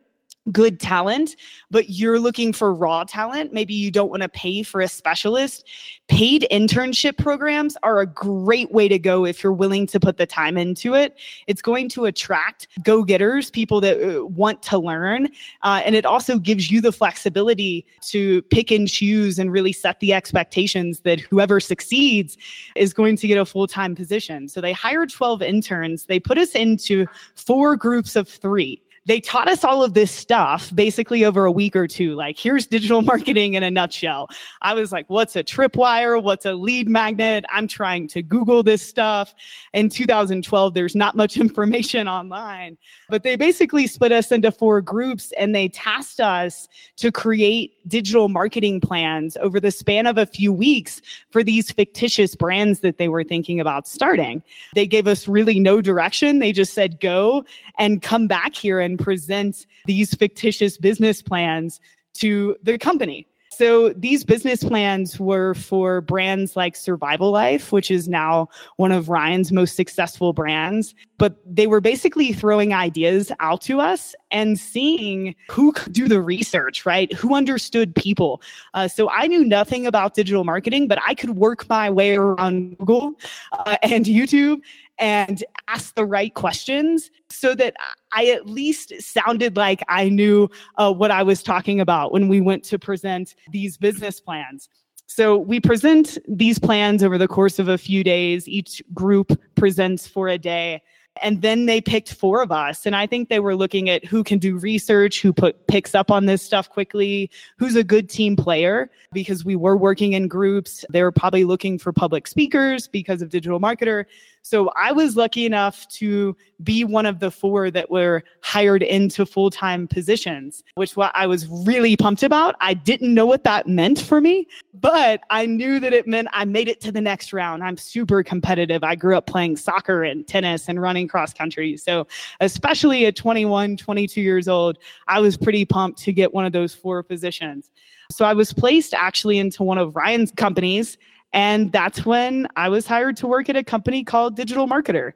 good 0.52 0.78
talent, 0.78 1.36
but 1.70 1.90
you're 1.90 2.18
looking 2.18 2.52
for 2.52 2.74
raw 2.74 3.04
talent, 3.04 3.52
maybe 3.52 3.72
you 3.74 3.90
don't 3.90 4.10
want 4.10 4.22
to 4.22 4.28
pay 4.28 4.62
for 4.62 4.80
a 4.80 4.88
specialist. 4.88 5.66
Paid 6.08 6.46
internship 6.50 7.16
programs 7.16 7.76
are 7.82 8.00
a 8.00 8.06
great 8.06 8.70
way 8.70 8.88
to 8.88 8.98
go 8.98 9.24
if 9.24 9.42
you're 9.42 9.54
willing 9.54 9.86
to 9.86 9.98
put 9.98 10.18
the 10.18 10.26
time 10.26 10.58
into 10.58 10.94
it. 10.94 11.18
It's 11.46 11.62
going 11.62 11.88
to 11.90 12.04
attract 12.04 12.68
go 12.82 13.02
getters, 13.04 13.50
people 13.50 13.80
that 13.80 14.02
uh, 14.02 14.26
want 14.26 14.62
to 14.64 14.78
learn. 14.78 15.28
Uh, 15.62 15.80
and 15.84 15.94
it 15.94 16.04
also 16.04 16.38
gives 16.38 16.70
you 16.70 16.82
the 16.82 16.92
flexibility 16.92 17.86
to 18.02 18.42
pick 18.42 18.70
and 18.70 18.86
choose 18.86 19.38
and 19.38 19.50
really 19.50 19.72
set 19.72 20.00
the 20.00 20.12
expectations 20.12 21.00
that 21.00 21.20
whoever 21.20 21.58
succeeds 21.58 22.36
is 22.76 22.92
going 22.92 23.16
to 23.16 23.26
get 23.26 23.38
a 23.38 23.46
full 23.46 23.66
time 23.66 23.94
position. 23.94 24.48
So 24.48 24.60
they 24.60 24.72
hired 24.72 25.10
12 25.10 25.40
interns, 25.40 26.04
they 26.04 26.20
put 26.20 26.36
us 26.36 26.54
into 26.54 27.06
four 27.34 27.76
groups 27.76 28.14
of 28.14 28.28
three 28.28 28.82
they 29.06 29.20
taught 29.20 29.48
us 29.48 29.64
all 29.64 29.84
of 29.84 29.94
this 29.94 30.10
stuff 30.10 30.74
basically 30.74 31.24
over 31.24 31.44
a 31.44 31.52
week 31.52 31.76
or 31.76 31.86
two. 31.86 32.14
Like, 32.14 32.38
here's 32.38 32.66
digital 32.66 33.02
marketing 33.12 33.54
in 33.54 33.62
a 33.62 33.70
nutshell. 33.70 34.28
I 34.62 34.74
was 34.74 34.92
like, 34.92 35.08
what's 35.08 35.36
a 35.36 35.44
tripwire? 35.44 36.22
What's 36.22 36.46
a 36.46 36.54
lead 36.54 36.88
magnet? 36.88 37.44
I'm 37.50 37.68
trying 37.68 38.08
to 38.08 38.22
Google 38.22 38.62
this 38.62 38.86
stuff. 38.86 39.34
In 39.74 39.88
2012, 39.88 40.74
there's 40.74 40.94
not 40.94 41.16
much 41.16 41.36
information 41.44 42.08
online, 42.08 42.78
but 43.08 43.22
they 43.22 43.36
basically 43.36 43.86
split 43.86 44.12
us 44.12 44.32
into 44.32 44.50
four 44.50 44.80
groups 44.80 45.32
and 45.38 45.54
they 45.54 45.68
tasked 45.68 46.20
us 46.20 46.68
to 46.96 47.12
create 47.12 47.73
digital 47.86 48.28
marketing 48.28 48.80
plans 48.80 49.36
over 49.38 49.60
the 49.60 49.70
span 49.70 50.06
of 50.06 50.18
a 50.18 50.26
few 50.26 50.52
weeks 50.52 51.02
for 51.30 51.42
these 51.42 51.70
fictitious 51.70 52.34
brands 52.34 52.80
that 52.80 52.98
they 52.98 53.08
were 53.08 53.24
thinking 53.24 53.60
about 53.60 53.86
starting. 53.86 54.42
They 54.74 54.86
gave 54.86 55.06
us 55.06 55.28
really 55.28 55.60
no 55.60 55.80
direction. 55.80 56.38
They 56.38 56.52
just 56.52 56.74
said, 56.74 57.00
go 57.00 57.44
and 57.78 58.02
come 58.02 58.26
back 58.26 58.54
here 58.54 58.80
and 58.80 58.98
present 58.98 59.66
these 59.86 60.14
fictitious 60.14 60.76
business 60.76 61.22
plans 61.22 61.80
to 62.14 62.56
the 62.62 62.78
company. 62.78 63.26
So 63.56 63.90
these 63.90 64.24
business 64.24 64.64
plans 64.64 65.20
were 65.20 65.54
for 65.54 66.00
brands 66.00 66.56
like 66.56 66.74
Survival 66.74 67.30
Life, 67.30 67.70
which 67.72 67.90
is 67.90 68.08
now 68.08 68.48
one 68.76 68.90
of 68.90 69.08
Ryan's 69.08 69.52
most 69.52 69.76
successful 69.76 70.32
brands. 70.32 70.94
But 71.18 71.36
they 71.46 71.66
were 71.66 71.80
basically 71.80 72.32
throwing 72.32 72.74
ideas 72.74 73.30
out 73.38 73.60
to 73.62 73.80
us 73.80 74.14
and 74.30 74.58
seeing 74.58 75.36
who 75.48 75.72
could 75.72 75.92
do 75.92 76.08
the 76.08 76.20
research, 76.20 76.84
right? 76.84 77.12
Who 77.12 77.34
understood 77.34 77.94
people. 77.94 78.42
Uh, 78.74 78.88
so 78.88 79.08
I 79.10 79.28
knew 79.28 79.44
nothing 79.44 79.86
about 79.86 80.14
digital 80.14 80.42
marketing, 80.42 80.88
but 80.88 80.98
I 81.06 81.14
could 81.14 81.30
work 81.30 81.68
my 81.68 81.88
way 81.90 82.16
around 82.16 82.76
Google 82.78 83.14
uh, 83.52 83.76
and 83.82 84.04
YouTube 84.04 84.60
and 84.98 85.42
ask 85.68 85.94
the 85.94 86.04
right 86.04 86.32
questions 86.34 87.10
so 87.28 87.54
that 87.54 87.74
I 88.12 88.26
at 88.26 88.46
least 88.46 88.92
sounded 89.00 89.56
like 89.56 89.82
I 89.88 90.08
knew 90.08 90.48
uh, 90.76 90.92
what 90.92 91.10
I 91.10 91.22
was 91.22 91.42
talking 91.42 91.80
about 91.80 92.12
when 92.12 92.28
we 92.28 92.40
went 92.40 92.64
to 92.64 92.78
present 92.78 93.34
these 93.50 93.76
business 93.76 94.20
plans. 94.20 94.68
So 95.06 95.36
we 95.36 95.60
present 95.60 96.18
these 96.28 96.58
plans 96.58 97.02
over 97.02 97.18
the 97.18 97.28
course 97.28 97.58
of 97.58 97.68
a 97.68 97.78
few 97.78 98.02
days. 98.02 98.48
Each 98.48 98.82
group 98.92 99.38
presents 99.54 100.06
for 100.06 100.28
a 100.28 100.38
day. 100.38 100.82
And 101.22 101.42
then 101.42 101.66
they 101.66 101.80
picked 101.80 102.12
four 102.12 102.42
of 102.42 102.50
us. 102.50 102.86
And 102.86 102.96
I 102.96 103.06
think 103.06 103.28
they 103.28 103.38
were 103.38 103.54
looking 103.54 103.88
at 103.88 104.04
who 104.04 104.24
can 104.24 104.40
do 104.40 104.58
research, 104.58 105.20
who 105.20 105.32
put 105.32 105.68
picks 105.68 105.94
up 105.94 106.10
on 106.10 106.26
this 106.26 106.42
stuff 106.42 106.68
quickly, 106.68 107.30
who's 107.58 107.76
a 107.76 107.84
good 107.84 108.08
team 108.08 108.34
player, 108.34 108.90
because 109.12 109.44
we 109.44 109.54
were 109.54 109.76
working 109.76 110.14
in 110.14 110.26
groups. 110.26 110.84
They 110.90 111.02
were 111.02 111.12
probably 111.12 111.44
looking 111.44 111.78
for 111.78 111.92
public 111.92 112.26
speakers 112.26 112.88
because 112.88 113.22
of 113.22 113.28
digital 113.28 113.60
marketer. 113.60 114.06
So 114.44 114.70
I 114.76 114.92
was 114.92 115.16
lucky 115.16 115.46
enough 115.46 115.88
to 115.88 116.36
be 116.62 116.84
one 116.84 117.06
of 117.06 117.18
the 117.18 117.30
four 117.30 117.70
that 117.70 117.90
were 117.90 118.22
hired 118.42 118.82
into 118.82 119.24
full 119.24 119.48
time 119.48 119.88
positions, 119.88 120.62
which 120.74 120.98
what 120.98 121.12
I 121.14 121.26
was 121.26 121.46
really 121.46 121.96
pumped 121.96 122.22
about. 122.22 122.54
I 122.60 122.74
didn't 122.74 123.14
know 123.14 123.24
what 123.24 123.44
that 123.44 123.66
meant 123.66 123.98
for 123.98 124.20
me, 124.20 124.46
but 124.74 125.22
I 125.30 125.46
knew 125.46 125.80
that 125.80 125.94
it 125.94 126.06
meant 126.06 126.28
I 126.32 126.44
made 126.44 126.68
it 126.68 126.82
to 126.82 126.92
the 126.92 127.00
next 127.00 127.32
round. 127.32 127.64
I'm 127.64 127.78
super 127.78 128.22
competitive. 128.22 128.84
I 128.84 128.96
grew 128.96 129.16
up 129.16 129.26
playing 129.26 129.56
soccer 129.56 130.04
and 130.04 130.28
tennis 130.28 130.68
and 130.68 130.80
running 130.80 131.08
cross 131.08 131.32
country. 131.32 131.78
So, 131.78 132.06
especially 132.40 133.06
at 133.06 133.16
21, 133.16 133.78
22 133.78 134.20
years 134.20 134.46
old, 134.46 134.76
I 135.08 135.20
was 135.20 135.38
pretty 135.38 135.64
pumped 135.64 136.00
to 136.00 136.12
get 136.12 136.34
one 136.34 136.44
of 136.44 136.52
those 136.52 136.74
four 136.74 137.02
positions. 137.02 137.70
So 138.10 138.26
I 138.26 138.34
was 138.34 138.52
placed 138.52 138.92
actually 138.92 139.38
into 139.38 139.62
one 139.62 139.78
of 139.78 139.96
Ryan's 139.96 140.32
companies 140.32 140.98
and 141.34 141.72
that's 141.72 142.06
when 142.06 142.46
I 142.56 142.68
was 142.68 142.86
hired 142.86 143.16
to 143.18 143.26
work 143.26 143.48
at 143.48 143.56
a 143.56 143.64
company 143.64 144.04
called 144.04 144.36
Digital 144.36 144.68
Marketer. 144.68 145.12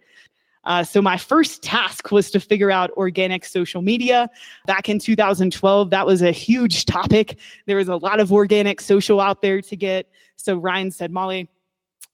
Uh, 0.65 0.83
so 0.83 1.01
my 1.01 1.17
first 1.17 1.63
task 1.63 2.11
was 2.11 2.31
to 2.33 2.41
figure 2.41 2.73
out 2.73 2.91
organic 2.91 3.45
social 3.45 3.81
media. 3.81 4.29
Back 4.67 4.89
in 4.89 4.99
2012, 4.99 5.91
that 5.91 6.05
was 6.05 6.21
a 6.21 6.33
huge 6.33 6.85
topic. 6.85 7.39
There 7.67 7.77
was 7.77 7.89
a 7.89 7.97
lot 7.97 8.19
of 8.19 8.33
organic 8.33 8.81
social 8.81 9.21
out 9.21 9.41
there 9.41 9.63
to 9.63 9.77
get. 9.77 10.11
So 10.35 10.57
Ryan 10.57 10.91
said, 10.91 11.13
Molly, 11.13 11.49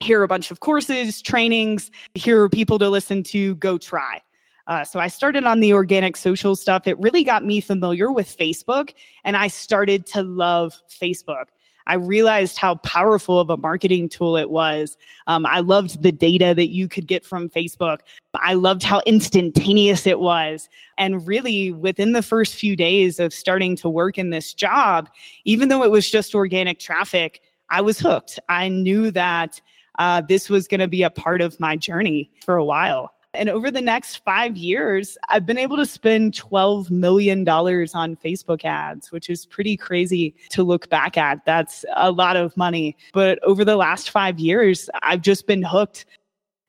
here 0.01 0.21
are 0.21 0.25
a 0.25 0.29
bunch 0.29 0.51
of 0.51 0.61
courses, 0.61 1.23
trainings, 1.23 1.91
here 2.15 2.43
are 2.43 2.51
people 2.51 2.79
to 2.81 2.91
listen 2.91 3.23
to, 3.25 3.55
go 3.57 3.79
try. 3.79 4.21
Uh, 4.67 4.85
so 4.85 5.01
I 5.01 5.09
started 5.09 5.45
on 5.45 5.61
the 5.61 5.73
organic 5.73 6.17
social 6.17 6.57
stuff. 6.57 6.87
It 6.87 6.99
really 6.99 7.25
got 7.25 7.45
me 7.45 7.61
familiar 7.61 8.13
with 8.13 8.37
Facebook, 8.37 8.93
and 9.25 9.37
I 9.37 9.49
started 9.49 10.07
to 10.09 10.23
love 10.23 10.75
Facebook. 10.91 11.47
I 11.87 11.95
realized 11.95 12.59
how 12.59 12.77
powerful 12.77 13.39
of 13.39 13.51
a 13.51 13.57
marketing 13.57 14.09
tool 14.09 14.37
it 14.37 14.51
was. 14.51 14.97
Um, 15.27 15.47
I 15.47 15.61
loved 15.61 16.03
the 16.03 16.13
data 16.13 16.55
that 16.55 16.69
you 16.69 16.89
could 16.89 17.07
get 17.07 17.25
from 17.25 17.49
Facebook. 17.49 18.01
I 18.35 18.55
loved 18.55 18.83
how 18.83 19.01
instantaneous 19.07 20.07
it 20.07 20.21
was. 20.21 20.69
And 20.99 21.27
really, 21.27 21.73
within 21.73 22.13
the 22.13 22.23
first 22.23 22.55
few 22.55 22.77
days 22.77 23.21
of 23.21 23.33
starting 23.33 23.77
to 23.77 23.89
work 23.89 24.19
in 24.19 24.31
this 24.31 24.55
job, 24.55 25.09
even 25.45 25.69
though 25.69 25.83
it 25.83 25.91
was 25.91 26.11
just 26.11 26.35
organic 26.35 26.79
traffic, 26.79 27.41
I 27.71 27.81
was 27.81 27.99
hooked. 27.99 28.39
I 28.49 28.69
knew 28.69 29.11
that 29.13 29.61
uh, 29.99 30.21
this 30.23 30.51
was 30.51 30.67
going 30.67 30.81
to 30.81 30.89
be 30.89 31.03
a 31.03 31.11
part 31.11 31.41
of 31.41 31.59
my 31.61 31.77
journey 31.77 32.31
for 32.45 32.57
a 32.57 32.65
while. 32.65 33.14
And 33.35 33.49
over 33.49 33.71
the 33.71 33.81
next 33.81 34.25
five 34.25 34.57
years, 34.57 35.19
I've 35.29 35.45
been 35.45 35.59
able 35.59 35.77
to 35.77 35.87
spend 35.87 36.35
$12 36.35 36.91
million 36.91 37.49
on 37.49 38.17
Facebook 38.17 38.65
ads, 38.65 39.11
which 39.11 39.29
is 39.29 39.47
pretty 39.47 39.77
crazy 39.77 40.35
to 40.51 40.63
look 40.63 40.89
back 40.89 41.17
at. 41.19 41.45
That's 41.45 41.85
a 41.97 42.11
lot 42.11 42.37
of 42.37 42.57
money. 42.57 42.97
But 43.13 43.43
over 43.43 43.65
the 43.65 43.77
last 43.77 44.11
five 44.11 44.39
years, 44.39 44.89
I've 45.03 45.23
just 45.23 45.47
been 45.47 45.63
hooked. 45.63 46.07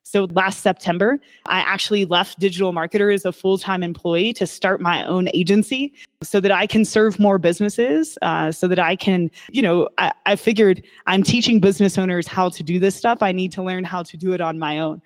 So 0.03 0.25
last 0.31 0.61
September, 0.61 1.19
I 1.47 1.59
actually 1.59 2.05
left 2.05 2.39
Digital 2.39 2.71
Marketer 2.71 3.13
as 3.13 3.25
a 3.25 3.31
full 3.31 3.57
time 3.57 3.83
employee 3.83 4.33
to 4.33 4.45
start 4.47 4.79
my 4.79 5.03
own 5.05 5.29
agency 5.33 5.93
so 6.21 6.39
that 6.39 6.51
I 6.51 6.67
can 6.67 6.85
serve 6.85 7.19
more 7.19 7.37
businesses, 7.37 8.17
uh, 8.21 8.51
so 8.51 8.67
that 8.67 8.79
I 8.79 8.95
can, 8.95 9.31
you 9.51 9.61
know, 9.61 9.89
I, 9.97 10.13
I 10.25 10.35
figured 10.35 10.83
I'm 11.07 11.23
teaching 11.23 11.59
business 11.59 11.97
owners 11.97 12.27
how 12.27 12.49
to 12.49 12.63
do 12.63 12.79
this 12.79 12.95
stuff. 12.95 13.21
I 13.21 13.31
need 13.31 13.51
to 13.53 13.63
learn 13.63 13.83
how 13.83 14.03
to 14.03 14.15
do 14.15 14.33
it 14.33 14.41
on 14.41 14.59
my 14.59 14.79
own. 14.79 15.01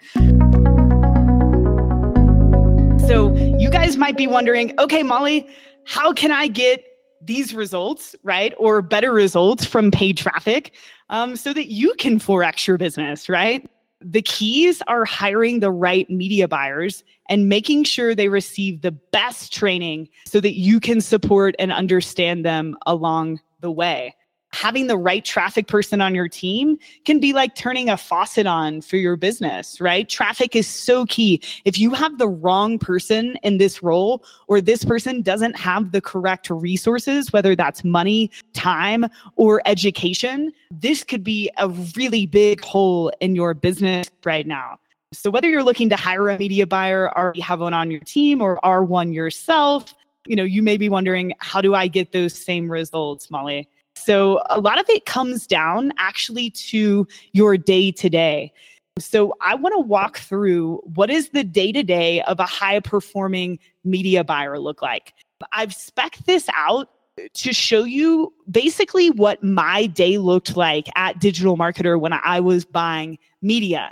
So 3.10 3.36
you 3.58 3.72
guys 3.72 3.98
might 3.98 4.18
be 4.18 4.28
wondering, 4.28 4.72
okay, 4.78 5.02
Molly, 5.02 5.50
how 5.84 6.14
can 6.14 6.32
I 6.32 6.46
get 6.46 6.86
these 7.24 7.56
results, 7.56 8.16
right? 8.22 8.54
Or 8.60 8.84
better 8.84 9.12
results 9.12 9.66
from 9.66 9.90
paid 9.90 10.16
traffic 10.16 10.76
um, 11.10 11.36
so 11.36 11.52
that 11.54 11.72
you 11.72 11.96
can 11.96 12.20
forex 12.20 12.68
your 12.68 12.78
business, 12.78 13.28
right? 13.28 13.68
The 14.00 14.22
keys 14.22 14.84
are 14.86 15.06
hiring 15.06 15.60
the 15.60 15.72
right 15.72 16.08
media 16.08 16.48
buyers 16.48 17.04
and 17.30 17.50
making 17.50 17.86
sure 17.86 18.14
they 18.14 18.30
receive 18.30 18.84
the 18.84 18.92
best 18.92 19.52
training 19.52 20.08
so 20.28 20.40
that 20.42 20.54
you 20.54 20.80
can 20.80 21.02
support 21.02 21.56
and 21.58 21.72
understand 21.72 22.46
them 22.46 22.78
along 22.86 23.40
the 23.60 23.72
way 23.72 24.14
having 24.52 24.88
the 24.88 24.98
right 24.98 25.24
traffic 25.24 25.68
person 25.68 26.02
on 26.02 26.16
your 26.16 26.28
team 26.28 26.78
can 27.06 27.20
be 27.20 27.34
like 27.34 27.56
turning 27.56 27.90
a 27.90 27.98
faucet 27.98 28.48
on 28.48 28.82
for 28.82 28.98
your 28.98 29.16
business, 29.16 29.80
right? 29.80 30.10
Traffic 30.10 30.56
is 30.56 30.68
so 30.68 31.06
key. 31.06 31.42
If 31.66 31.78
you 31.78 31.94
have 31.94 32.18
the 32.18 32.28
wrong 32.28 32.80
person 32.80 33.38
in 33.44 33.58
this 33.58 33.84
role 33.84 34.24
or 34.48 34.62
this 34.62 34.84
person 34.84 35.22
doesn't 35.22 35.56
have 35.56 35.92
the 35.92 36.02
correct 36.02 36.50
resources, 36.50 37.32
whether 37.32 37.56
that's 37.56 37.84
money, 37.84 38.32
time, 38.54 39.06
or 39.36 39.62
education, 39.66 40.52
this 40.72 41.04
could 41.04 41.24
be 41.24 41.50
a 41.58 41.70
really 41.96 42.26
big 42.26 42.62
hole 42.62 43.12
in 43.20 43.36
your 43.36 43.54
business 43.54 44.10
right 44.26 44.48
now. 44.48 44.80
So 45.12 45.32
whether 45.32 45.50
you're 45.50 45.64
looking 45.64 45.90
to 45.90 45.96
hire 45.96 46.30
a 46.30 46.38
media 46.38 46.68
buyer, 46.68 47.10
already 47.18 47.42
have 47.42 47.62
one 47.62 47.74
on 47.74 47.90
your 47.90 48.02
team 48.02 48.42
or 48.42 48.64
are 48.64 48.84
one 48.84 49.12
yourself, 49.12 49.96
you 50.26 50.36
know, 50.36 50.44
you 50.44 50.62
may 50.62 50.78
be 50.78 50.90
wondering, 50.90 51.34
how 51.40 51.62
do 51.62 51.74
I 51.74 51.88
get 51.88 52.12
those 52.12 52.34
same 52.34 52.72
results, 52.72 53.32
Molly? 53.32 53.68
So 54.10 54.42
a 54.50 54.60
lot 54.60 54.80
of 54.80 54.90
it 54.90 55.06
comes 55.06 55.46
down 55.46 55.94
actually 56.00 56.50
to 56.50 57.08
your 57.34 57.58
day 57.58 57.92
to 57.92 58.10
day. 58.10 58.52
So 58.98 59.36
I 59.40 59.54
want 59.54 59.76
to 59.76 59.82
walk 59.82 60.18
through 60.18 60.78
what 60.96 61.12
is 61.12 61.30
the 61.30 61.44
day 61.44 61.72
to 61.72 61.84
day 61.84 62.24
of 62.24 62.40
a 62.40 62.46
high 62.48 62.80
performing 62.80 63.60
media 63.84 64.24
buyer 64.24 64.58
look 64.58 64.82
like. 64.82 65.14
I've 65.52 65.76
spec 65.76 66.18
this 66.26 66.50
out 66.56 66.90
to 67.36 67.54
show 67.54 67.84
you 67.84 68.34
basically 68.50 69.12
what 69.12 69.44
my 69.44 69.86
day 69.86 70.18
looked 70.18 70.58
like 70.58 70.90
at 70.96 71.20
Digital 71.20 71.56
Marketer 71.56 72.00
when 72.00 72.14
I 72.14 72.40
was 72.40 72.66
buying 72.66 73.20
media. 73.44 73.88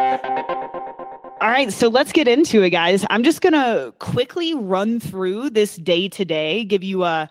All 1.41 1.50
right, 1.50 1.71
so 1.71 1.89
let's 1.89 2.12
get 2.12 2.27
into 2.27 2.63
it, 2.63 2.71
guys. 2.71 3.05
I'm 3.12 3.24
just 3.24 3.41
going 3.41 3.53
to 3.53 3.93
quickly 4.00 4.55
run 4.55 5.00
through 5.00 5.51
this 5.51 5.75
day 5.75 6.09
to 6.09 6.25
day, 6.25 6.63
give 6.63 6.83
you 6.83 7.03
a 7.03 7.29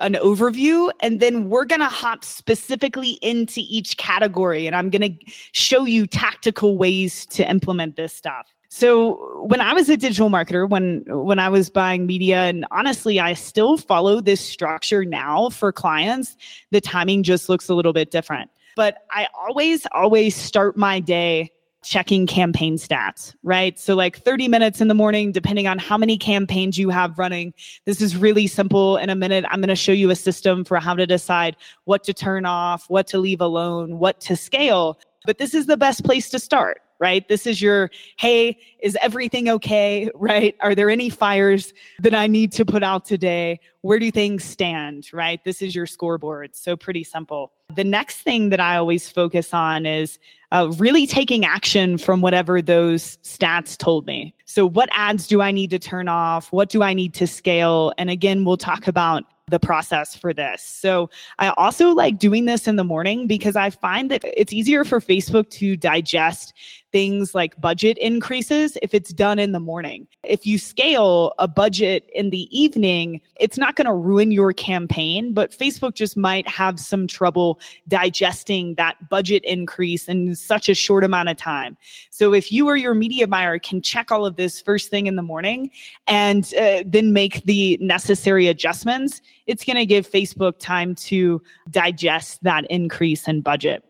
an 0.00 0.14
overview 0.14 0.90
and 1.00 1.20
then 1.20 1.48
we're 1.48 1.64
going 1.64 1.80
to 1.80 1.86
hop 1.86 2.24
specifically 2.24 3.12
into 3.22 3.60
each 3.68 3.96
category 3.96 4.66
and 4.66 4.76
I'm 4.76 4.90
going 4.90 5.02
to 5.02 5.32
show 5.52 5.84
you 5.84 6.06
tactical 6.06 6.78
ways 6.78 7.26
to 7.26 7.48
implement 7.48 7.96
this 7.96 8.12
stuff. 8.12 8.52
So 8.70 9.44
when 9.46 9.60
I 9.60 9.72
was 9.72 9.88
a 9.88 9.96
digital 9.96 10.28
marketer, 10.28 10.68
when 10.68 11.02
when 11.08 11.38
I 11.38 11.48
was 11.48 11.70
buying 11.70 12.06
media, 12.06 12.42
and 12.42 12.66
honestly, 12.70 13.18
I 13.18 13.32
still 13.32 13.78
follow 13.78 14.20
this 14.20 14.42
structure 14.42 15.06
now 15.06 15.48
for 15.48 15.72
clients. 15.72 16.36
The 16.70 16.80
timing 16.80 17.22
just 17.22 17.48
looks 17.48 17.70
a 17.70 17.74
little 17.74 17.94
bit 17.94 18.10
different. 18.10 18.50
But 18.76 18.98
I 19.10 19.26
always, 19.34 19.86
always 19.92 20.36
start 20.36 20.76
my 20.76 21.00
day 21.00 21.50
checking 21.82 22.26
campaign 22.26 22.76
stats, 22.76 23.34
right? 23.42 23.78
So, 23.78 23.94
like 23.94 24.18
30 24.18 24.48
minutes 24.48 24.80
in 24.80 24.88
the 24.88 24.94
morning, 24.94 25.32
depending 25.32 25.66
on 25.66 25.78
how 25.78 25.96
many 25.96 26.18
campaigns 26.18 26.78
you 26.78 26.88
have 26.90 27.18
running. 27.18 27.54
This 27.84 28.00
is 28.00 28.16
really 28.16 28.46
simple. 28.46 28.96
In 28.96 29.10
a 29.10 29.14
minute, 29.14 29.44
I'm 29.48 29.60
going 29.60 29.68
to 29.68 29.76
show 29.76 29.92
you 29.92 30.10
a 30.10 30.16
system 30.16 30.64
for 30.64 30.78
how 30.78 30.94
to 30.94 31.06
decide 31.06 31.56
what 31.84 32.04
to 32.04 32.14
turn 32.14 32.44
off, 32.44 32.88
what 32.88 33.06
to 33.08 33.18
leave 33.18 33.40
alone, 33.40 33.98
what 33.98 34.20
to 34.22 34.36
scale. 34.36 34.98
But 35.24 35.38
this 35.38 35.54
is 35.54 35.66
the 35.66 35.76
best 35.76 36.04
place 36.04 36.28
to 36.30 36.38
start 36.38 36.80
right? 36.98 37.26
This 37.28 37.46
is 37.46 37.62
your, 37.62 37.90
hey, 38.18 38.58
is 38.80 38.96
everything 39.00 39.48
okay? 39.48 40.10
Right? 40.18 40.56
Are 40.60 40.74
there 40.74 40.90
any 40.90 41.10
fires 41.10 41.72
that 42.00 42.12
I 42.12 42.26
need 42.26 42.52
to 42.52 42.64
put 42.64 42.82
out 42.82 43.04
today? 43.04 43.60
Where 43.82 43.98
do 43.98 44.10
things 44.10 44.44
stand? 44.44 45.08
Right? 45.12 45.42
This 45.44 45.62
is 45.62 45.74
your 45.74 45.86
scoreboard. 45.86 46.56
So 46.56 46.76
pretty 46.76 47.04
simple. 47.04 47.52
The 47.74 47.84
next 47.84 48.18
thing 48.18 48.48
that 48.48 48.60
I 48.60 48.76
always 48.76 49.08
focus 49.08 49.54
on 49.54 49.86
is 49.86 50.18
uh, 50.50 50.72
really 50.76 51.06
taking 51.06 51.44
action 51.44 51.98
from 51.98 52.20
whatever 52.20 52.60
those 52.60 53.16
stats 53.18 53.76
told 53.76 54.06
me. 54.06 54.34
So, 54.44 54.66
what 54.66 54.88
ads 54.92 55.26
do 55.26 55.40
I 55.40 55.50
need 55.50 55.70
to 55.70 55.78
turn 55.78 56.08
off? 56.08 56.50
What 56.52 56.68
do 56.68 56.82
I 56.82 56.94
need 56.94 57.14
to 57.14 57.26
scale? 57.26 57.92
And 57.98 58.10
again, 58.10 58.44
we'll 58.44 58.56
talk 58.56 58.88
about 58.88 59.24
the 59.50 59.58
process 59.58 60.14
for 60.14 60.32
this. 60.32 60.62
So 60.62 61.10
I 61.38 61.48
also 61.50 61.90
like 61.90 62.18
doing 62.18 62.44
this 62.44 62.68
in 62.68 62.76
the 62.76 62.84
morning 62.84 63.26
because 63.26 63.56
I 63.56 63.70
find 63.70 64.10
that 64.10 64.22
it's 64.24 64.52
easier 64.52 64.84
for 64.84 65.00
Facebook 65.00 65.50
to 65.50 65.76
digest 65.76 66.52
things 66.90 67.34
like 67.34 67.60
budget 67.60 67.98
increases 67.98 68.78
if 68.82 68.94
it's 68.94 69.12
done 69.12 69.38
in 69.38 69.52
the 69.52 69.60
morning. 69.60 70.06
If 70.22 70.46
you 70.46 70.58
scale 70.58 71.34
a 71.38 71.46
budget 71.46 72.08
in 72.14 72.30
the 72.30 72.48
evening, 72.58 73.20
it's 73.38 73.58
not 73.58 73.76
going 73.76 73.86
to 73.86 73.94
ruin 73.94 74.32
your 74.32 74.52
campaign, 74.52 75.32
but 75.32 75.50
Facebook 75.50 75.94
just 75.94 76.16
might 76.16 76.48
have 76.48 76.80
some 76.80 77.06
trouble 77.06 77.60
digesting 77.88 78.74
that 78.76 79.08
budget 79.08 79.44
increase 79.44 80.08
in 80.08 80.34
such 80.34 80.68
a 80.68 80.74
short 80.74 81.04
amount 81.04 81.28
of 81.28 81.36
time. 81.36 81.76
So 82.10 82.32
if 82.32 82.50
you 82.50 82.68
or 82.68 82.76
your 82.76 82.94
media 82.94 83.26
buyer 83.26 83.58
can 83.58 83.82
check 83.82 84.10
all 84.10 84.24
of 84.24 84.36
this 84.36 84.60
first 84.60 84.90
thing 84.90 85.06
in 85.06 85.16
the 85.16 85.22
morning 85.22 85.70
and 86.06 86.52
uh, 86.54 86.84
then 86.86 87.12
make 87.12 87.44
the 87.44 87.78
necessary 87.80 88.48
adjustments, 88.48 89.20
it's 89.46 89.64
going 89.64 89.76
to 89.76 89.86
give 89.86 90.08
Facebook 90.08 90.58
time 90.58 90.94
to 90.94 91.42
digest 91.70 92.42
that 92.42 92.64
increase 92.70 93.28
in 93.28 93.40
budget. 93.40 93.84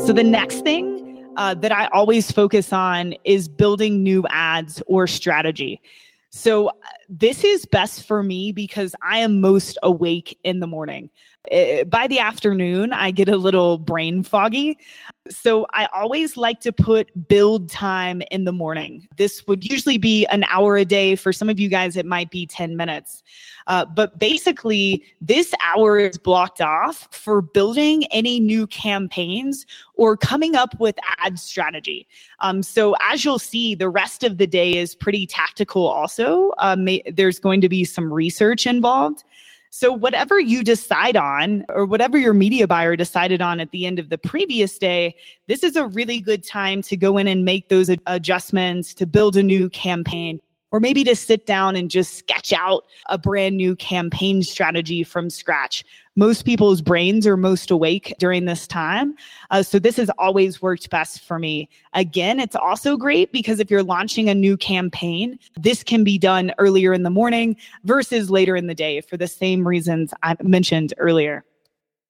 So 0.00 0.12
the 0.12 0.24
next 0.24 0.60
thing 0.60 0.93
uh, 1.36 1.54
that 1.54 1.72
I 1.72 1.86
always 1.86 2.30
focus 2.30 2.72
on 2.72 3.14
is 3.24 3.48
building 3.48 4.02
new 4.02 4.24
ads 4.30 4.82
or 4.86 5.06
strategy. 5.06 5.80
So, 6.30 6.68
uh, 6.68 6.72
this 7.08 7.44
is 7.44 7.64
best 7.64 8.06
for 8.06 8.22
me 8.22 8.50
because 8.50 8.94
I 9.02 9.18
am 9.18 9.40
most 9.40 9.78
awake 9.82 10.38
in 10.42 10.60
the 10.60 10.66
morning. 10.66 11.10
Uh, 11.52 11.84
by 11.84 12.06
the 12.06 12.18
afternoon, 12.18 12.92
I 12.92 13.10
get 13.10 13.28
a 13.28 13.36
little 13.36 13.76
brain 13.78 14.22
foggy. 14.22 14.78
So 15.28 15.66
I 15.72 15.86
always 15.94 16.36
like 16.36 16.60
to 16.60 16.72
put 16.72 17.28
build 17.28 17.68
time 17.68 18.22
in 18.30 18.44
the 18.44 18.52
morning. 18.52 19.06
This 19.16 19.46
would 19.46 19.64
usually 19.64 19.98
be 19.98 20.26
an 20.26 20.44
hour 20.48 20.76
a 20.76 20.84
day. 20.84 21.16
For 21.16 21.32
some 21.32 21.50
of 21.50 21.60
you 21.60 21.68
guys, 21.68 21.96
it 21.96 22.06
might 22.06 22.30
be 22.30 22.46
10 22.46 22.76
minutes. 22.76 23.22
Uh, 23.66 23.84
but 23.84 24.18
basically, 24.18 25.02
this 25.20 25.54
hour 25.64 25.98
is 25.98 26.18
blocked 26.18 26.60
off 26.60 27.08
for 27.10 27.40
building 27.40 28.04
any 28.06 28.38
new 28.38 28.66
campaigns 28.66 29.64
or 29.94 30.16
coming 30.16 30.54
up 30.54 30.78
with 30.78 30.96
ad 31.18 31.38
strategy. 31.38 32.06
Um, 32.40 32.62
so, 32.62 32.94
as 33.00 33.24
you'll 33.24 33.38
see, 33.38 33.74
the 33.74 33.88
rest 33.88 34.22
of 34.22 34.38
the 34.38 34.46
day 34.46 34.76
is 34.76 34.94
pretty 34.94 35.26
tactical, 35.26 35.86
also. 35.86 36.52
Um, 36.58 36.88
there's 37.12 37.38
going 37.38 37.60
to 37.62 37.68
be 37.68 37.84
some 37.84 38.12
research 38.12 38.66
involved. 38.66 39.24
So, 39.70 39.92
whatever 39.92 40.38
you 40.38 40.62
decide 40.62 41.16
on, 41.16 41.64
or 41.68 41.84
whatever 41.84 42.16
your 42.16 42.32
media 42.34 42.68
buyer 42.68 42.94
decided 42.94 43.42
on 43.42 43.58
at 43.58 43.72
the 43.72 43.86
end 43.86 43.98
of 43.98 44.08
the 44.08 44.18
previous 44.18 44.78
day, 44.78 45.16
this 45.48 45.64
is 45.64 45.74
a 45.74 45.86
really 45.86 46.20
good 46.20 46.44
time 46.44 46.80
to 46.82 46.96
go 46.96 47.18
in 47.18 47.26
and 47.26 47.44
make 47.44 47.70
those 47.70 47.90
adjustments 48.06 48.94
to 48.94 49.04
build 49.06 49.36
a 49.36 49.42
new 49.42 49.68
campaign 49.70 50.40
or 50.74 50.80
maybe 50.80 51.04
to 51.04 51.14
sit 51.14 51.46
down 51.46 51.76
and 51.76 51.88
just 51.88 52.14
sketch 52.14 52.52
out 52.52 52.84
a 53.08 53.16
brand 53.16 53.56
new 53.56 53.76
campaign 53.76 54.42
strategy 54.42 55.04
from 55.04 55.30
scratch. 55.30 55.84
Most 56.16 56.44
people's 56.44 56.82
brains 56.82 57.28
are 57.28 57.36
most 57.36 57.70
awake 57.70 58.12
during 58.18 58.46
this 58.46 58.66
time. 58.66 59.14
Uh, 59.52 59.62
so 59.62 59.78
this 59.78 59.96
has 59.98 60.10
always 60.18 60.60
worked 60.60 60.90
best 60.90 61.22
for 61.22 61.38
me. 61.38 61.68
Again, 61.92 62.40
it's 62.40 62.56
also 62.56 62.96
great 62.96 63.30
because 63.30 63.60
if 63.60 63.70
you're 63.70 63.84
launching 63.84 64.28
a 64.28 64.34
new 64.34 64.56
campaign, 64.56 65.38
this 65.56 65.84
can 65.84 66.02
be 66.02 66.18
done 66.18 66.52
earlier 66.58 66.92
in 66.92 67.04
the 67.04 67.10
morning 67.10 67.56
versus 67.84 68.28
later 68.28 68.56
in 68.56 68.66
the 68.66 68.74
day 68.74 69.00
for 69.00 69.16
the 69.16 69.28
same 69.28 69.68
reasons 69.68 70.12
I 70.24 70.34
mentioned 70.42 70.92
earlier. 70.98 71.44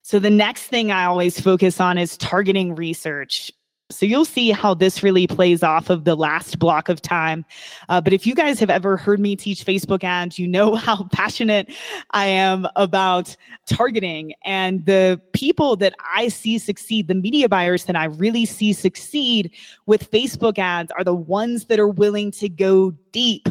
So 0.00 0.18
the 0.18 0.30
next 0.30 0.62
thing 0.68 0.90
I 0.90 1.04
always 1.04 1.38
focus 1.38 1.80
on 1.80 1.98
is 1.98 2.16
targeting 2.16 2.74
research. 2.74 3.52
So 3.90 4.06
you'll 4.06 4.24
see 4.24 4.50
how 4.50 4.72
this 4.72 5.02
really 5.02 5.26
plays 5.26 5.62
off 5.62 5.90
of 5.90 6.04
the 6.04 6.14
last 6.14 6.58
block 6.58 6.88
of 6.88 7.02
time. 7.02 7.44
Uh, 7.90 8.00
but 8.00 8.14
if 8.14 8.26
you 8.26 8.34
guys 8.34 8.58
have 8.58 8.70
ever 8.70 8.96
heard 8.96 9.20
me 9.20 9.36
teach 9.36 9.64
Facebook 9.64 10.02
ads, 10.02 10.38
you 10.38 10.48
know 10.48 10.74
how 10.74 11.06
passionate 11.12 11.70
I 12.12 12.26
am 12.26 12.66
about 12.76 13.36
targeting 13.66 14.32
and 14.44 14.86
the 14.86 15.20
people 15.34 15.76
that 15.76 15.94
I 16.14 16.28
see 16.28 16.56
succeed, 16.58 17.08
the 17.08 17.14
media 17.14 17.46
buyers 17.46 17.84
that 17.84 17.94
I 17.94 18.04
really 18.06 18.46
see 18.46 18.72
succeed 18.72 19.50
with 19.84 20.10
Facebook 20.10 20.58
ads 20.58 20.90
are 20.92 21.04
the 21.04 21.14
ones 21.14 21.66
that 21.66 21.78
are 21.78 21.88
willing 21.88 22.30
to 22.32 22.48
go 22.48 22.92
deep 23.12 23.48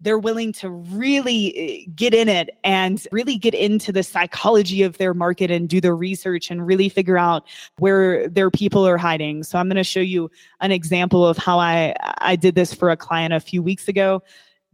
they're 0.00 0.18
willing 0.18 0.52
to 0.52 0.70
really 0.70 1.56
eh, 1.56 1.90
get 1.94 2.12
in 2.12 2.28
it 2.28 2.50
and 2.64 3.06
really 3.12 3.38
get 3.38 3.54
into 3.54 3.92
the 3.92 4.02
psychology 4.02 4.82
of 4.82 4.98
their 4.98 5.14
market 5.14 5.50
and 5.50 5.68
do 5.68 5.80
the 5.80 5.94
research 5.94 6.50
and 6.50 6.66
really 6.66 6.88
figure 6.88 7.16
out 7.18 7.46
where 7.78 8.28
their 8.28 8.50
people 8.50 8.86
are 8.86 8.98
hiding. 8.98 9.42
So 9.42 9.58
I'm 9.58 9.68
going 9.68 9.76
to 9.76 9.84
show 9.84 10.00
you 10.00 10.30
an 10.60 10.70
example 10.70 11.26
of 11.26 11.36
how 11.38 11.58
I 11.58 11.94
I 12.18 12.36
did 12.36 12.54
this 12.54 12.74
for 12.74 12.90
a 12.90 12.96
client 12.96 13.32
a 13.32 13.40
few 13.40 13.62
weeks 13.62 13.88
ago. 13.88 14.22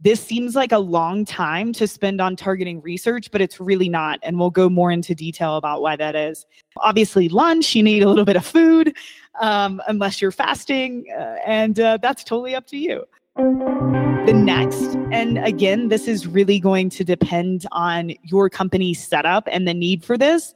This 0.01 0.21
seems 0.21 0.53
like 0.53 0.73
a 0.73 0.79
long 0.79 1.23
time 1.23 1.71
to 1.73 1.87
spend 1.87 2.19
on 2.19 2.35
targeting 2.35 2.81
research, 2.81 3.31
but 3.31 3.39
it's 3.39 3.61
really 3.61 3.87
not. 3.87 4.19
And 4.21 4.37
we'll 4.37 4.49
go 4.49 4.67
more 4.67 4.91
into 4.91 5.15
detail 5.15 5.55
about 5.55 5.81
why 5.81 5.95
that 5.95 6.13
is. 6.13 6.45
Obviously, 6.77 7.29
lunch, 7.29 7.73
you 7.73 7.83
need 7.83 8.03
a 8.03 8.09
little 8.09 8.25
bit 8.25 8.35
of 8.35 8.45
food, 8.45 8.97
um, 9.39 9.81
unless 9.87 10.21
you're 10.21 10.31
fasting, 10.31 11.05
uh, 11.17 11.37
and 11.45 11.79
uh, 11.79 11.97
that's 12.01 12.25
totally 12.25 12.53
up 12.53 12.67
to 12.67 12.77
you. 12.77 13.05
The 13.35 14.33
next, 14.35 14.95
and 15.11 15.39
again, 15.39 15.87
this 15.87 16.07
is 16.07 16.27
really 16.27 16.59
going 16.59 16.89
to 16.91 17.03
depend 17.03 17.65
on 17.71 18.13
your 18.23 18.47
company's 18.47 19.03
setup 19.03 19.47
and 19.51 19.67
the 19.67 19.73
need 19.73 20.03
for 20.05 20.19
this. 20.19 20.53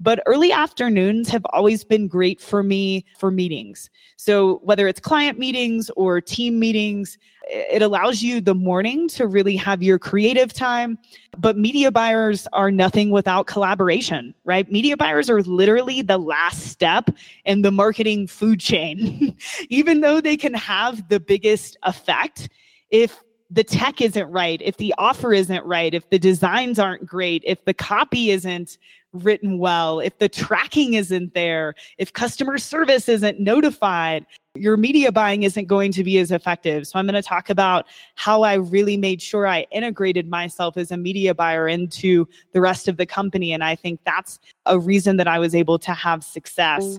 But 0.00 0.22
early 0.26 0.50
afternoons 0.50 1.28
have 1.28 1.44
always 1.50 1.84
been 1.84 2.08
great 2.08 2.40
for 2.40 2.62
me 2.62 3.04
for 3.18 3.30
meetings. 3.30 3.90
So 4.16 4.60
whether 4.64 4.88
it's 4.88 4.98
client 4.98 5.38
meetings 5.38 5.90
or 5.94 6.20
team 6.20 6.58
meetings, 6.58 7.18
it 7.50 7.82
allows 7.82 8.22
you 8.22 8.40
the 8.40 8.54
morning 8.54 9.08
to 9.08 9.26
really 9.26 9.56
have 9.56 9.82
your 9.82 9.98
creative 9.98 10.52
time. 10.52 10.98
But 11.36 11.58
media 11.58 11.90
buyers 11.90 12.46
are 12.52 12.70
nothing 12.70 13.10
without 13.10 13.46
collaboration, 13.46 14.34
right? 14.44 14.70
Media 14.70 14.96
buyers 14.96 15.28
are 15.28 15.42
literally 15.42 16.00
the 16.02 16.18
last 16.18 16.68
step 16.68 17.10
in 17.44 17.62
the 17.62 17.70
marketing 17.70 18.26
food 18.26 18.60
chain. 18.60 19.36
Even 19.68 20.00
though 20.00 20.20
they 20.20 20.36
can 20.36 20.54
have 20.54 21.08
the 21.08 21.20
biggest 21.20 21.76
effect, 21.82 22.48
if 22.90 23.22
the 23.50 23.64
tech 23.64 24.00
isn't 24.00 24.30
right, 24.30 24.62
if 24.62 24.76
the 24.76 24.94
offer 24.96 25.32
isn't 25.32 25.64
right, 25.66 25.92
if 25.92 26.08
the 26.10 26.18
designs 26.18 26.78
aren't 26.78 27.04
great, 27.04 27.42
if 27.44 27.64
the 27.64 27.74
copy 27.74 28.30
isn't 28.30 28.78
written 29.12 29.58
well, 29.58 30.00
if 30.00 30.18
the 30.18 30.28
tracking 30.28 30.94
isn't 30.94 31.34
there, 31.34 31.74
if 31.98 32.12
customer 32.12 32.58
service 32.58 33.08
isn't 33.08 33.40
notified, 33.40 34.24
your 34.54 34.76
media 34.76 35.12
buying 35.12 35.44
isn't 35.44 35.66
going 35.66 35.92
to 35.92 36.02
be 36.02 36.18
as 36.18 36.30
effective. 36.30 36.86
So 36.86 36.98
I'm 36.98 37.06
going 37.06 37.14
to 37.14 37.22
talk 37.22 37.50
about 37.50 37.86
how 38.16 38.42
I 38.42 38.54
really 38.54 38.96
made 38.96 39.22
sure 39.22 39.46
I 39.46 39.66
integrated 39.70 40.28
myself 40.28 40.76
as 40.76 40.90
a 40.90 40.96
media 40.96 41.34
buyer 41.34 41.68
into 41.68 42.28
the 42.52 42.60
rest 42.60 42.88
of 42.88 42.96
the 42.96 43.06
company. 43.06 43.52
And 43.52 43.62
I 43.62 43.76
think 43.76 44.00
that's 44.04 44.40
a 44.66 44.78
reason 44.78 45.16
that 45.18 45.28
I 45.28 45.38
was 45.38 45.54
able 45.54 45.78
to 45.80 45.92
have 45.92 46.24
success. 46.24 46.96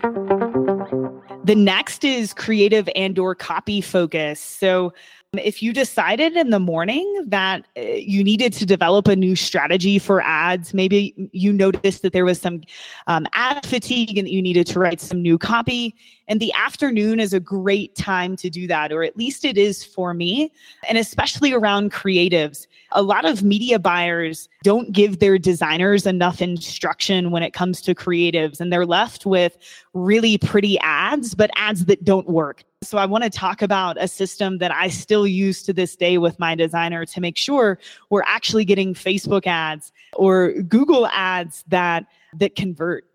The 1.44 1.56
next 1.56 2.04
is 2.04 2.34
creative 2.34 2.88
and 2.96 3.18
or 3.20 3.36
copy 3.36 3.82
focus. 3.82 4.40
So 4.40 4.94
if 5.38 5.63
you 5.63 5.72
decided 5.72 6.36
in 6.36 6.50
the 6.50 6.60
morning 6.60 7.24
that 7.26 7.65
uh, 7.78 7.82
you 7.82 8.22
needed 8.22 8.52
to 8.52 8.65
develop 8.65 9.08
a 9.08 9.15
new 9.15 9.34
strategy 9.34 9.98
for 9.98 10.22
ads, 10.22 10.74
maybe 10.74 11.30
you 11.32 11.54
noticed 11.54 12.02
that 12.02 12.12
there 12.12 12.26
was 12.26 12.41
some 12.41 12.62
um, 13.08 13.26
ad 13.32 13.65
fatigue 13.65 14.17
and 14.17 14.28
that 14.28 14.34
you 14.34 14.41
needed 14.41 14.67
to 14.67 14.78
write 14.78 15.00
some 15.00 15.22
new 15.22 15.38
copy, 15.38 15.96
and 16.28 16.41
the 16.41 16.52
afternoon 16.54 17.22
is 17.22 17.34
a 17.34 17.39
great 17.39 17.96
time 17.96 18.36
to 18.36 18.50
do 18.50 18.67
that, 18.67 18.91
or 18.91 19.04
at 19.04 19.15
least 19.15 19.46
it 19.46 19.58
is 19.58 19.86
for 19.86 20.13
me, 20.13 20.52
and 20.89 20.98
especially 20.98 21.54
around 21.54 21.94
creatives. 21.94 22.67
A 22.94 23.02
lot 23.02 23.26
of 23.26 23.44
media 23.44 23.80
buyers 23.80 24.50
don't 24.64 24.92
give 24.92 25.20
their 25.20 25.38
designers 25.38 26.06
enough 26.06 26.42
instruction 26.42 27.32
when 27.32 27.44
it 27.44 27.54
comes 27.54 27.82
to 27.84 27.96
creatives, 27.96 28.60
and 28.60 28.72
they're 28.72 28.86
left 28.86 29.26
with 29.26 29.58
really 29.94 30.38
pretty 30.38 30.80
ads, 30.80 31.34
but 31.34 31.52
ads 31.56 31.86
that 31.86 32.04
don't 32.04 32.28
work. 32.28 32.64
So 32.84 32.98
I 32.98 33.06
want 33.06 33.24
to 33.24 33.30
talk 33.30 33.62
about 33.62 34.02
a 34.02 34.08
system 34.08 34.58
that 34.58 34.72
I 34.72 34.88
still 34.88 35.28
use 35.28 35.62
to 35.64 35.74
this 35.74 35.96
day 35.96 36.18
with 36.18 36.40
my 36.40 36.56
designer 36.56 37.06
to 37.06 37.22
make 37.22 37.38
sure 37.38 37.78
we're 38.10 38.24
actually 38.24 38.66
getting 38.66 38.96
Facebook 38.96 39.46
ads 39.46 39.92
or 40.14 40.54
Google 40.64 41.08
ads 41.08 41.64
that 41.68 42.06
that 42.34 42.56
convert. 42.56 43.06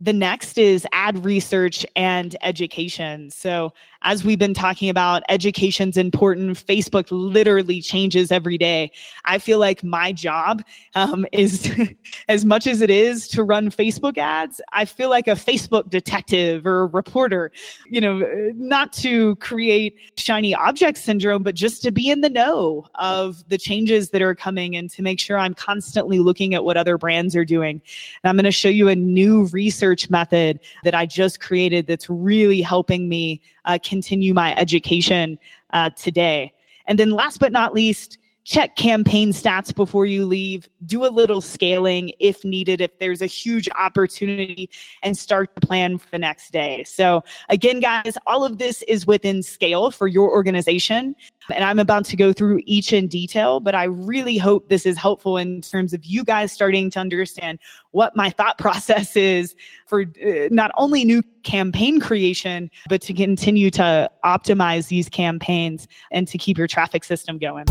The 0.00 0.14
next 0.14 0.56
is 0.56 0.86
ad 0.92 1.22
research 1.22 1.84
and 1.94 2.34
education. 2.40 3.30
So 3.30 3.74
as 4.02 4.24
we've 4.24 4.38
been 4.38 4.54
talking 4.54 4.88
about, 4.88 5.22
education's 5.28 5.96
important. 5.96 6.56
Facebook 6.56 7.06
literally 7.10 7.82
changes 7.82 8.32
every 8.32 8.56
day. 8.56 8.90
I 9.26 9.38
feel 9.38 9.58
like 9.58 9.84
my 9.84 10.12
job 10.12 10.62
um, 10.94 11.26
is, 11.32 11.70
as 12.28 12.44
much 12.44 12.66
as 12.66 12.80
it 12.80 12.90
is 12.90 13.28
to 13.28 13.42
run 13.42 13.70
Facebook 13.70 14.16
ads, 14.16 14.60
I 14.72 14.86
feel 14.86 15.10
like 15.10 15.28
a 15.28 15.32
Facebook 15.32 15.90
detective 15.90 16.66
or 16.66 16.86
reporter, 16.86 17.52
you 17.86 18.00
know, 18.00 18.20
not 18.54 18.92
to 18.94 19.36
create 19.36 19.96
shiny 20.16 20.54
object 20.54 20.96
syndrome, 20.96 21.42
but 21.42 21.54
just 21.54 21.82
to 21.82 21.90
be 21.90 22.10
in 22.10 22.22
the 22.22 22.30
know 22.30 22.86
of 22.94 23.46
the 23.48 23.58
changes 23.58 24.10
that 24.10 24.22
are 24.22 24.34
coming 24.34 24.76
and 24.76 24.88
to 24.90 25.02
make 25.02 25.20
sure 25.20 25.36
I'm 25.36 25.54
constantly 25.54 26.20
looking 26.20 26.54
at 26.54 26.64
what 26.64 26.76
other 26.76 26.96
brands 26.96 27.36
are 27.36 27.44
doing. 27.44 27.82
And 28.22 28.30
I'm 28.30 28.36
going 28.36 28.44
to 28.44 28.50
show 28.50 28.68
you 28.68 28.88
a 28.88 28.96
new 28.96 29.44
research 29.46 30.08
method 30.08 30.58
that 30.84 30.94
I 30.94 31.04
just 31.04 31.40
created 31.40 31.86
that's 31.86 32.08
really 32.08 32.62
helping 32.62 33.08
me 33.08 33.42
uh, 33.64 33.78
continue 33.82 34.34
my 34.34 34.54
education 34.56 35.38
uh, 35.72 35.90
today. 35.90 36.52
And 36.86 36.98
then 36.98 37.10
last 37.10 37.40
but 37.40 37.52
not 37.52 37.74
least, 37.74 38.18
check 38.44 38.76
campaign 38.76 39.32
stats 39.32 39.74
before 39.74 40.06
you 40.06 40.24
leave, 40.24 40.68
do 40.86 41.04
a 41.04 41.08
little 41.08 41.40
scaling 41.40 42.12
if 42.18 42.44
needed, 42.44 42.80
if 42.80 42.98
there's 42.98 43.22
a 43.22 43.26
huge 43.26 43.68
opportunity, 43.78 44.70
and 45.02 45.16
start 45.16 45.54
to 45.54 45.66
plan 45.66 45.98
for 45.98 46.08
the 46.10 46.18
next 46.18 46.50
day. 46.50 46.82
So, 46.84 47.22
again, 47.48 47.80
guys, 47.80 48.16
all 48.26 48.44
of 48.44 48.58
this 48.58 48.82
is 48.82 49.06
within 49.06 49.42
scale 49.42 49.90
for 49.90 50.08
your 50.08 50.30
organization. 50.30 51.14
And 51.52 51.64
I'm 51.64 51.78
about 51.78 52.04
to 52.06 52.16
go 52.16 52.32
through 52.32 52.60
each 52.64 52.92
in 52.92 53.08
detail, 53.08 53.60
but 53.60 53.74
I 53.74 53.84
really 53.84 54.38
hope 54.38 54.68
this 54.68 54.86
is 54.86 54.96
helpful 54.96 55.36
in 55.36 55.60
terms 55.62 55.92
of 55.92 56.04
you 56.04 56.24
guys 56.24 56.52
starting 56.52 56.90
to 56.90 57.00
understand 57.00 57.58
what 57.90 58.14
my 58.16 58.30
thought 58.30 58.58
process 58.58 59.16
is 59.16 59.54
for 59.86 60.02
uh, 60.02 60.48
not 60.50 60.70
only 60.76 61.04
new 61.04 61.22
campaign 61.42 62.00
creation, 62.00 62.70
but 62.88 63.02
to 63.02 63.14
continue 63.14 63.70
to 63.70 64.10
optimize 64.24 64.88
these 64.88 65.08
campaigns 65.08 65.88
and 66.10 66.28
to 66.28 66.38
keep 66.38 66.56
your 66.56 66.66
traffic 66.66 67.04
system 67.04 67.38
going. 67.38 67.64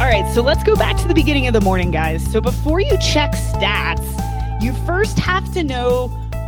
All 0.00 0.04
right, 0.04 0.32
so 0.32 0.42
let's 0.42 0.62
go 0.62 0.76
back 0.76 0.96
to 0.98 1.08
the 1.08 1.14
beginning 1.14 1.48
of 1.48 1.54
the 1.54 1.60
morning, 1.60 1.90
guys. 1.90 2.24
So 2.30 2.40
before 2.40 2.78
you 2.78 2.96
check 2.98 3.32
stats, 3.32 4.62
you 4.62 4.72
first 4.86 5.18
have 5.18 5.52
to 5.54 5.64
know 5.64 6.06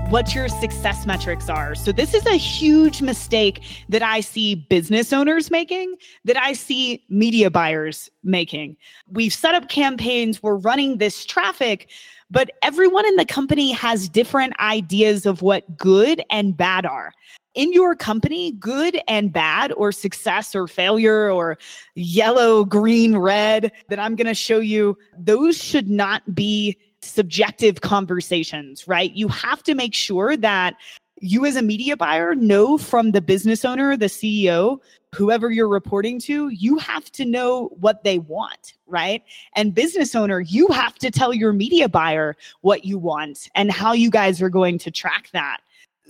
what 0.08 0.36
your 0.36 0.48
success 0.48 1.04
metrics 1.04 1.48
are. 1.48 1.74
So, 1.74 1.90
this 1.90 2.14
is 2.14 2.24
a 2.26 2.36
huge 2.36 3.02
mistake 3.02 3.62
that 3.88 4.02
I 4.02 4.20
see 4.20 4.54
business 4.54 5.12
owners 5.12 5.50
making, 5.50 5.96
that 6.24 6.36
I 6.36 6.52
see 6.52 7.04
media 7.08 7.50
buyers 7.50 8.08
making. 8.22 8.76
We've 9.08 9.34
set 9.34 9.56
up 9.56 9.68
campaigns, 9.68 10.40
we're 10.40 10.54
running 10.54 10.98
this 10.98 11.24
traffic, 11.24 11.90
but 12.30 12.52
everyone 12.62 13.04
in 13.04 13.16
the 13.16 13.24
company 13.24 13.72
has 13.72 14.08
different 14.08 14.52
ideas 14.60 15.26
of 15.26 15.42
what 15.42 15.76
good 15.76 16.22
and 16.30 16.56
bad 16.56 16.86
are 16.86 17.12
in 17.54 17.72
your 17.72 17.94
company, 17.94 18.52
good 18.52 19.00
and 19.08 19.32
bad, 19.32 19.72
or 19.72 19.92
success 19.92 20.54
or 20.54 20.66
failure, 20.66 21.30
or 21.30 21.58
yellow, 21.94 22.64
green, 22.64 23.16
red, 23.16 23.72
that 23.88 23.98
I'm 23.98 24.16
going 24.16 24.26
to 24.26 24.34
show 24.34 24.58
you, 24.58 24.96
those 25.18 25.56
should 25.56 25.88
not 25.88 26.34
be 26.34 26.76
subjective 27.02 27.80
conversations, 27.80 28.86
right? 28.86 29.12
You 29.12 29.28
have 29.28 29.62
to 29.64 29.74
make 29.74 29.94
sure 29.94 30.36
that 30.36 30.76
you 31.20 31.44
as 31.44 31.56
a 31.56 31.62
media 31.62 31.96
buyer 31.96 32.34
know 32.34 32.78
from 32.78 33.12
the 33.12 33.20
business 33.20 33.64
owner, 33.64 33.96
the 33.96 34.06
CEO, 34.06 34.80
whoever 35.14 35.50
you're 35.50 35.68
reporting 35.68 36.18
to, 36.20 36.48
you 36.48 36.78
have 36.78 37.10
to 37.12 37.24
know 37.24 37.68
what 37.80 38.04
they 38.04 38.18
want, 38.18 38.74
right? 38.86 39.22
And 39.54 39.74
business 39.74 40.14
owner, 40.14 40.40
you 40.40 40.68
have 40.68 40.94
to 40.96 41.10
tell 41.10 41.34
your 41.34 41.52
media 41.52 41.88
buyer 41.88 42.36
what 42.62 42.84
you 42.84 42.98
want 42.98 43.48
and 43.54 43.70
how 43.70 43.92
you 43.92 44.10
guys 44.10 44.40
are 44.40 44.48
going 44.48 44.78
to 44.78 44.90
track 44.90 45.28
that. 45.32 45.58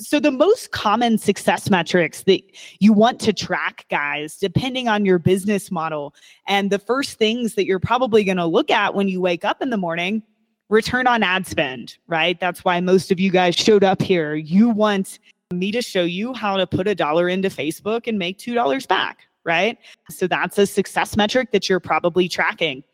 So, 0.01 0.19
the 0.19 0.31
most 0.31 0.71
common 0.71 1.19
success 1.19 1.69
metrics 1.69 2.23
that 2.23 2.41
you 2.79 2.95
want 2.95 3.21
to 3.21 3.35
track, 3.35 3.85
guys, 3.91 4.39
depending 4.39 4.89
on 4.89 5.05
your 5.05 5.19
business 5.19 5.71
model, 5.71 6.15
and 6.49 6.71
the 6.71 6.79
first 6.79 7.19
things 7.19 7.55
that 7.57 7.67
you're 7.67 7.79
probably 7.79 8.25
going 8.25 8.39
to 8.39 8.47
look 8.47 8.71
at 8.71 8.95
when 8.95 9.09
you 9.09 9.21
wake 9.21 9.45
up 9.45 9.61
in 9.61 9.69
the 9.69 9.77
morning 9.77 10.23
return 10.71 11.07
on 11.07 11.23
ad 11.23 11.47
spend, 11.47 11.99
right? 12.07 12.41
That's 12.41 12.65
why 12.65 12.81
most 12.81 13.11
of 13.11 13.21
you 13.21 13.31
guys 13.31 13.55
showed 13.55 13.85
up 13.85 14.01
here. 14.01 14.37
You 14.37 14.71
want 14.71 15.19
me 15.53 15.71
to 15.73 15.83
show 15.83 16.05
you 16.05 16.33
how 16.33 16.57
to 16.57 16.67
put 16.67 16.89
a 16.89 16.95
dollar 16.95 17.29
into 17.29 17.49
Facebook 17.51 18.07
and 18.07 18.19
make 18.19 18.39
$2 18.39 18.89
back, 18.89 19.27
right? 19.45 19.77
So 20.09 20.29
that's 20.29 20.57
a 20.57 20.67
success 20.67 21.17
metric 21.17 21.51
that 21.53 21.69
you're 21.69 21.81
probably 21.81 22.29
tracking. 22.29 22.85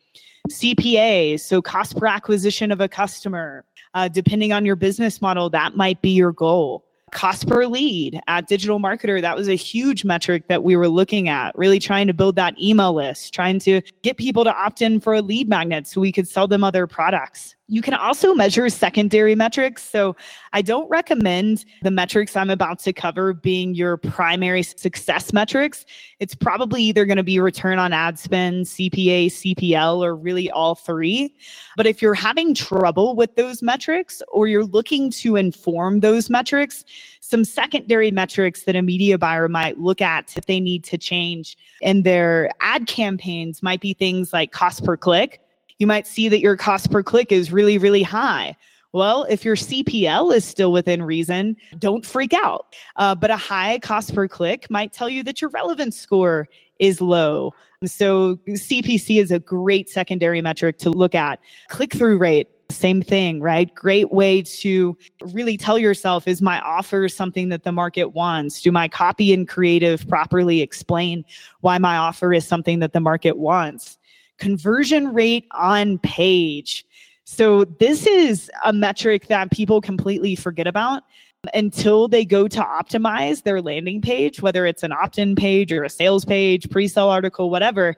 CPA, 0.49 1.39
so 1.39 1.61
cost 1.61 1.97
per 1.97 2.07
acquisition 2.07 2.71
of 2.71 2.81
a 2.81 2.89
customer. 2.89 3.63
Uh, 3.93 4.07
depending 4.07 4.51
on 4.51 4.65
your 4.65 4.75
business 4.75 5.21
model, 5.21 5.49
that 5.51 5.75
might 5.75 6.01
be 6.01 6.09
your 6.09 6.31
goal 6.31 6.86
cost 7.11 7.47
per 7.47 7.65
lead 7.65 8.19
at 8.27 8.47
digital 8.47 8.79
marketer 8.79 9.21
that 9.21 9.35
was 9.35 9.47
a 9.47 9.55
huge 9.55 10.03
metric 10.03 10.47
that 10.47 10.63
we 10.63 10.75
were 10.75 10.89
looking 10.89 11.29
at 11.29 11.57
really 11.57 11.79
trying 11.79 12.07
to 12.07 12.13
build 12.13 12.35
that 12.35 12.59
email 12.61 12.93
list 12.93 13.33
trying 13.33 13.59
to 13.59 13.81
get 14.01 14.17
people 14.17 14.43
to 14.43 14.53
opt 14.53 14.81
in 14.81 14.99
for 14.99 15.13
a 15.13 15.21
lead 15.21 15.47
magnet 15.47 15.87
so 15.87 16.01
we 16.01 16.11
could 16.11 16.27
sell 16.27 16.47
them 16.47 16.63
other 16.63 16.85
products 16.85 17.55
you 17.69 17.81
can 17.81 17.93
also 17.93 18.33
measure 18.33 18.69
secondary 18.69 19.35
metrics. 19.35 19.83
So 19.83 20.15
I 20.53 20.61
don't 20.61 20.89
recommend 20.89 21.65
the 21.81 21.91
metrics 21.91 22.35
I'm 22.35 22.49
about 22.49 22.79
to 22.79 22.93
cover 22.93 23.33
being 23.33 23.75
your 23.75 23.97
primary 23.97 24.63
success 24.63 25.33
metrics. 25.33 25.85
It's 26.19 26.33
probably 26.33 26.81
either 26.83 27.05
going 27.05 27.17
to 27.17 27.23
be 27.23 27.39
return 27.39 27.77
on 27.77 27.91
ad 27.91 28.17
spend, 28.17 28.67
CPA, 28.67 29.27
CPL, 29.27 29.97
or 29.99 30.15
really 30.15 30.49
all 30.49 30.75
three. 30.75 31.35
But 31.75 31.85
if 31.85 32.01
you're 32.01 32.13
having 32.13 32.55
trouble 32.55 33.15
with 33.15 33.35
those 33.35 33.61
metrics 33.61 34.21
or 34.31 34.47
you're 34.47 34.65
looking 34.65 35.11
to 35.11 35.35
inform 35.35 35.99
those 35.99 36.29
metrics, 36.29 36.85
some 37.19 37.43
secondary 37.43 38.11
metrics 38.11 38.63
that 38.63 38.77
a 38.77 38.81
media 38.81 39.17
buyer 39.17 39.49
might 39.49 39.77
look 39.77 40.01
at 40.01 40.37
if 40.37 40.45
they 40.45 40.61
need 40.61 40.85
to 40.85 40.97
change 40.97 41.57
in 41.81 42.03
their 42.03 42.49
ad 42.61 42.87
campaigns 42.87 43.61
might 43.61 43.81
be 43.81 43.93
things 43.93 44.31
like 44.31 44.53
cost 44.53 44.85
per 44.85 44.95
click 44.95 45.41
you 45.79 45.87
might 45.87 46.07
see 46.07 46.29
that 46.29 46.39
your 46.39 46.57
cost 46.57 46.91
per 46.91 47.03
click 47.03 47.31
is 47.31 47.51
really, 47.51 47.77
really 47.77 48.03
high. 48.03 48.55
Well, 48.93 49.25
if 49.29 49.43
your 49.43 49.55
CPL 49.55 50.33
is 50.33 50.45
still 50.45 50.71
within 50.71 51.03
reason, 51.03 51.57
don't 51.77 52.05
freak 52.05 52.33
out. 52.33 52.73
Uh, 52.95 53.13
but 53.13 53.29
a 53.29 53.37
high 53.37 53.79
cost 53.79 54.15
per 54.15 54.27
click 54.27 54.69
might 54.69 54.93
tell 54.93 55.09
you 55.09 55.23
that 55.23 55.41
your 55.41 55.49
relevance 55.51 55.97
score 55.97 56.47
is 56.79 57.01
low. 57.01 57.53
So, 57.85 58.37
CPC 58.47 59.21
is 59.21 59.31
a 59.31 59.39
great 59.39 59.89
secondary 59.89 60.41
metric 60.41 60.79
to 60.79 60.89
look 60.89 61.13
at. 61.13 61.39
Click 61.67 61.93
through 61.93 62.17
rate, 62.17 62.49
same 62.71 63.01
thing, 63.01 63.39
right? 63.39 63.73
Great 63.75 64.11
way 64.11 64.41
to 64.41 64.97
really 65.33 65.57
tell 65.57 65.77
yourself 65.77 66.27
is 66.27 66.41
my 66.41 66.59
offer 66.61 67.07
something 67.07 67.49
that 67.49 67.63
the 67.63 67.71
market 67.71 68.13
wants? 68.13 68.61
Do 68.61 68.71
my 68.71 68.87
copy 68.87 69.31
and 69.33 69.47
creative 69.47 70.07
properly 70.07 70.61
explain 70.61 71.23
why 71.61 71.77
my 71.77 71.97
offer 71.97 72.33
is 72.33 72.47
something 72.47 72.79
that 72.79 72.93
the 72.93 72.99
market 72.99 73.37
wants? 73.37 73.97
Conversion 74.37 75.13
rate 75.13 75.45
on 75.51 75.97
page. 75.99 76.85
So 77.25 77.65
this 77.65 78.07
is 78.07 78.49
a 78.63 78.71
metric 78.71 79.27
that 79.27 79.51
people 79.51 79.81
completely 79.81 80.35
forget 80.35 80.67
about 80.67 81.03
until 81.53 82.07
they 82.07 82.25
go 82.25 82.47
to 82.47 82.59
optimize 82.59 83.43
their 83.43 83.61
landing 83.61 84.01
page, 84.01 84.41
whether 84.41 84.65
it's 84.65 84.83
an 84.83 84.91
opt 84.91 85.17
in 85.17 85.35
page 85.35 85.71
or 85.71 85.83
a 85.83 85.89
sales 85.89 86.25
page, 86.25 86.69
pre 86.69 86.87
sale 86.87 87.09
article, 87.09 87.49
whatever. 87.49 87.95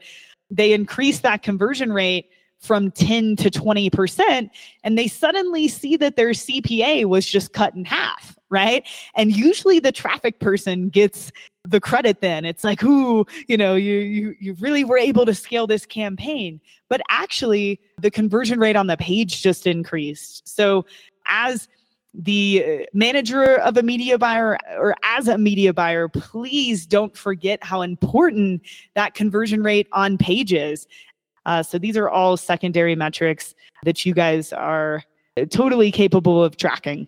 They 0.52 0.74
increase 0.74 1.20
that 1.20 1.44
conversion 1.44 1.94
rate 1.94 2.30
from 2.60 2.92
10 2.92 3.36
to 3.38 3.50
20%, 3.50 4.50
and 4.84 4.98
they 4.98 5.08
suddenly 5.08 5.68
see 5.68 5.96
that 5.98 6.16
their 6.16 6.32
CPA 6.32 7.06
was 7.06 7.26
just 7.26 7.54
cut 7.54 7.76
in 7.76 7.86
half, 7.86 8.38
right? 8.50 8.88
And 9.16 9.36
usually 9.36 9.80
the 9.80 9.92
traffic 9.92 10.40
person 10.40 10.90
gets 10.90 11.32
the 11.68 11.80
credit 11.80 12.22
then. 12.22 12.46
It's 12.46 12.64
like, 12.64 12.84
ooh, 12.84 13.26
you 13.48 13.58
know, 13.58 13.76
you 13.76 14.00
you 14.00 14.36
you 14.40 14.54
really 14.60 14.84
were 14.84 14.98
able 14.98 15.26
to 15.26 15.36
scale 15.36 15.68
this 15.68 15.86
campaign. 15.86 16.60
But 16.90 17.02
actually 17.10 17.80
the 18.02 18.12
conversion 18.12 18.60
rate 18.60 18.76
on 18.76 18.88
the 18.88 18.98
page 18.98 19.42
just 19.42 19.68
increased. 19.68 20.48
So 20.48 20.86
as 21.28 21.68
the 22.14 22.66
uh, 22.66 22.86
manager 22.94 23.58
of 23.60 23.78
a 23.78 23.84
media 23.84 24.18
buyer 24.18 24.58
or 24.78 24.96
as 25.04 25.28
a 25.28 25.38
media 25.38 25.74
buyer, 25.74 26.08
please 26.08 26.88
don't 26.88 27.16
forget 27.16 27.64
how 27.64 27.82
important 27.84 28.64
that 28.96 29.14
conversion 29.14 29.62
rate 29.62 29.88
on 29.92 30.18
pages. 30.18 30.88
Uh, 31.46 31.62
so 31.62 31.78
these 31.78 31.96
are 31.96 32.10
all 32.10 32.36
secondary 32.36 32.96
metrics 32.96 33.54
that 33.84 34.06
you 34.06 34.14
guys 34.14 34.52
are 34.52 35.04
totally 35.52 35.92
capable 35.92 36.44
of 36.44 36.58
tracking. 36.58 37.08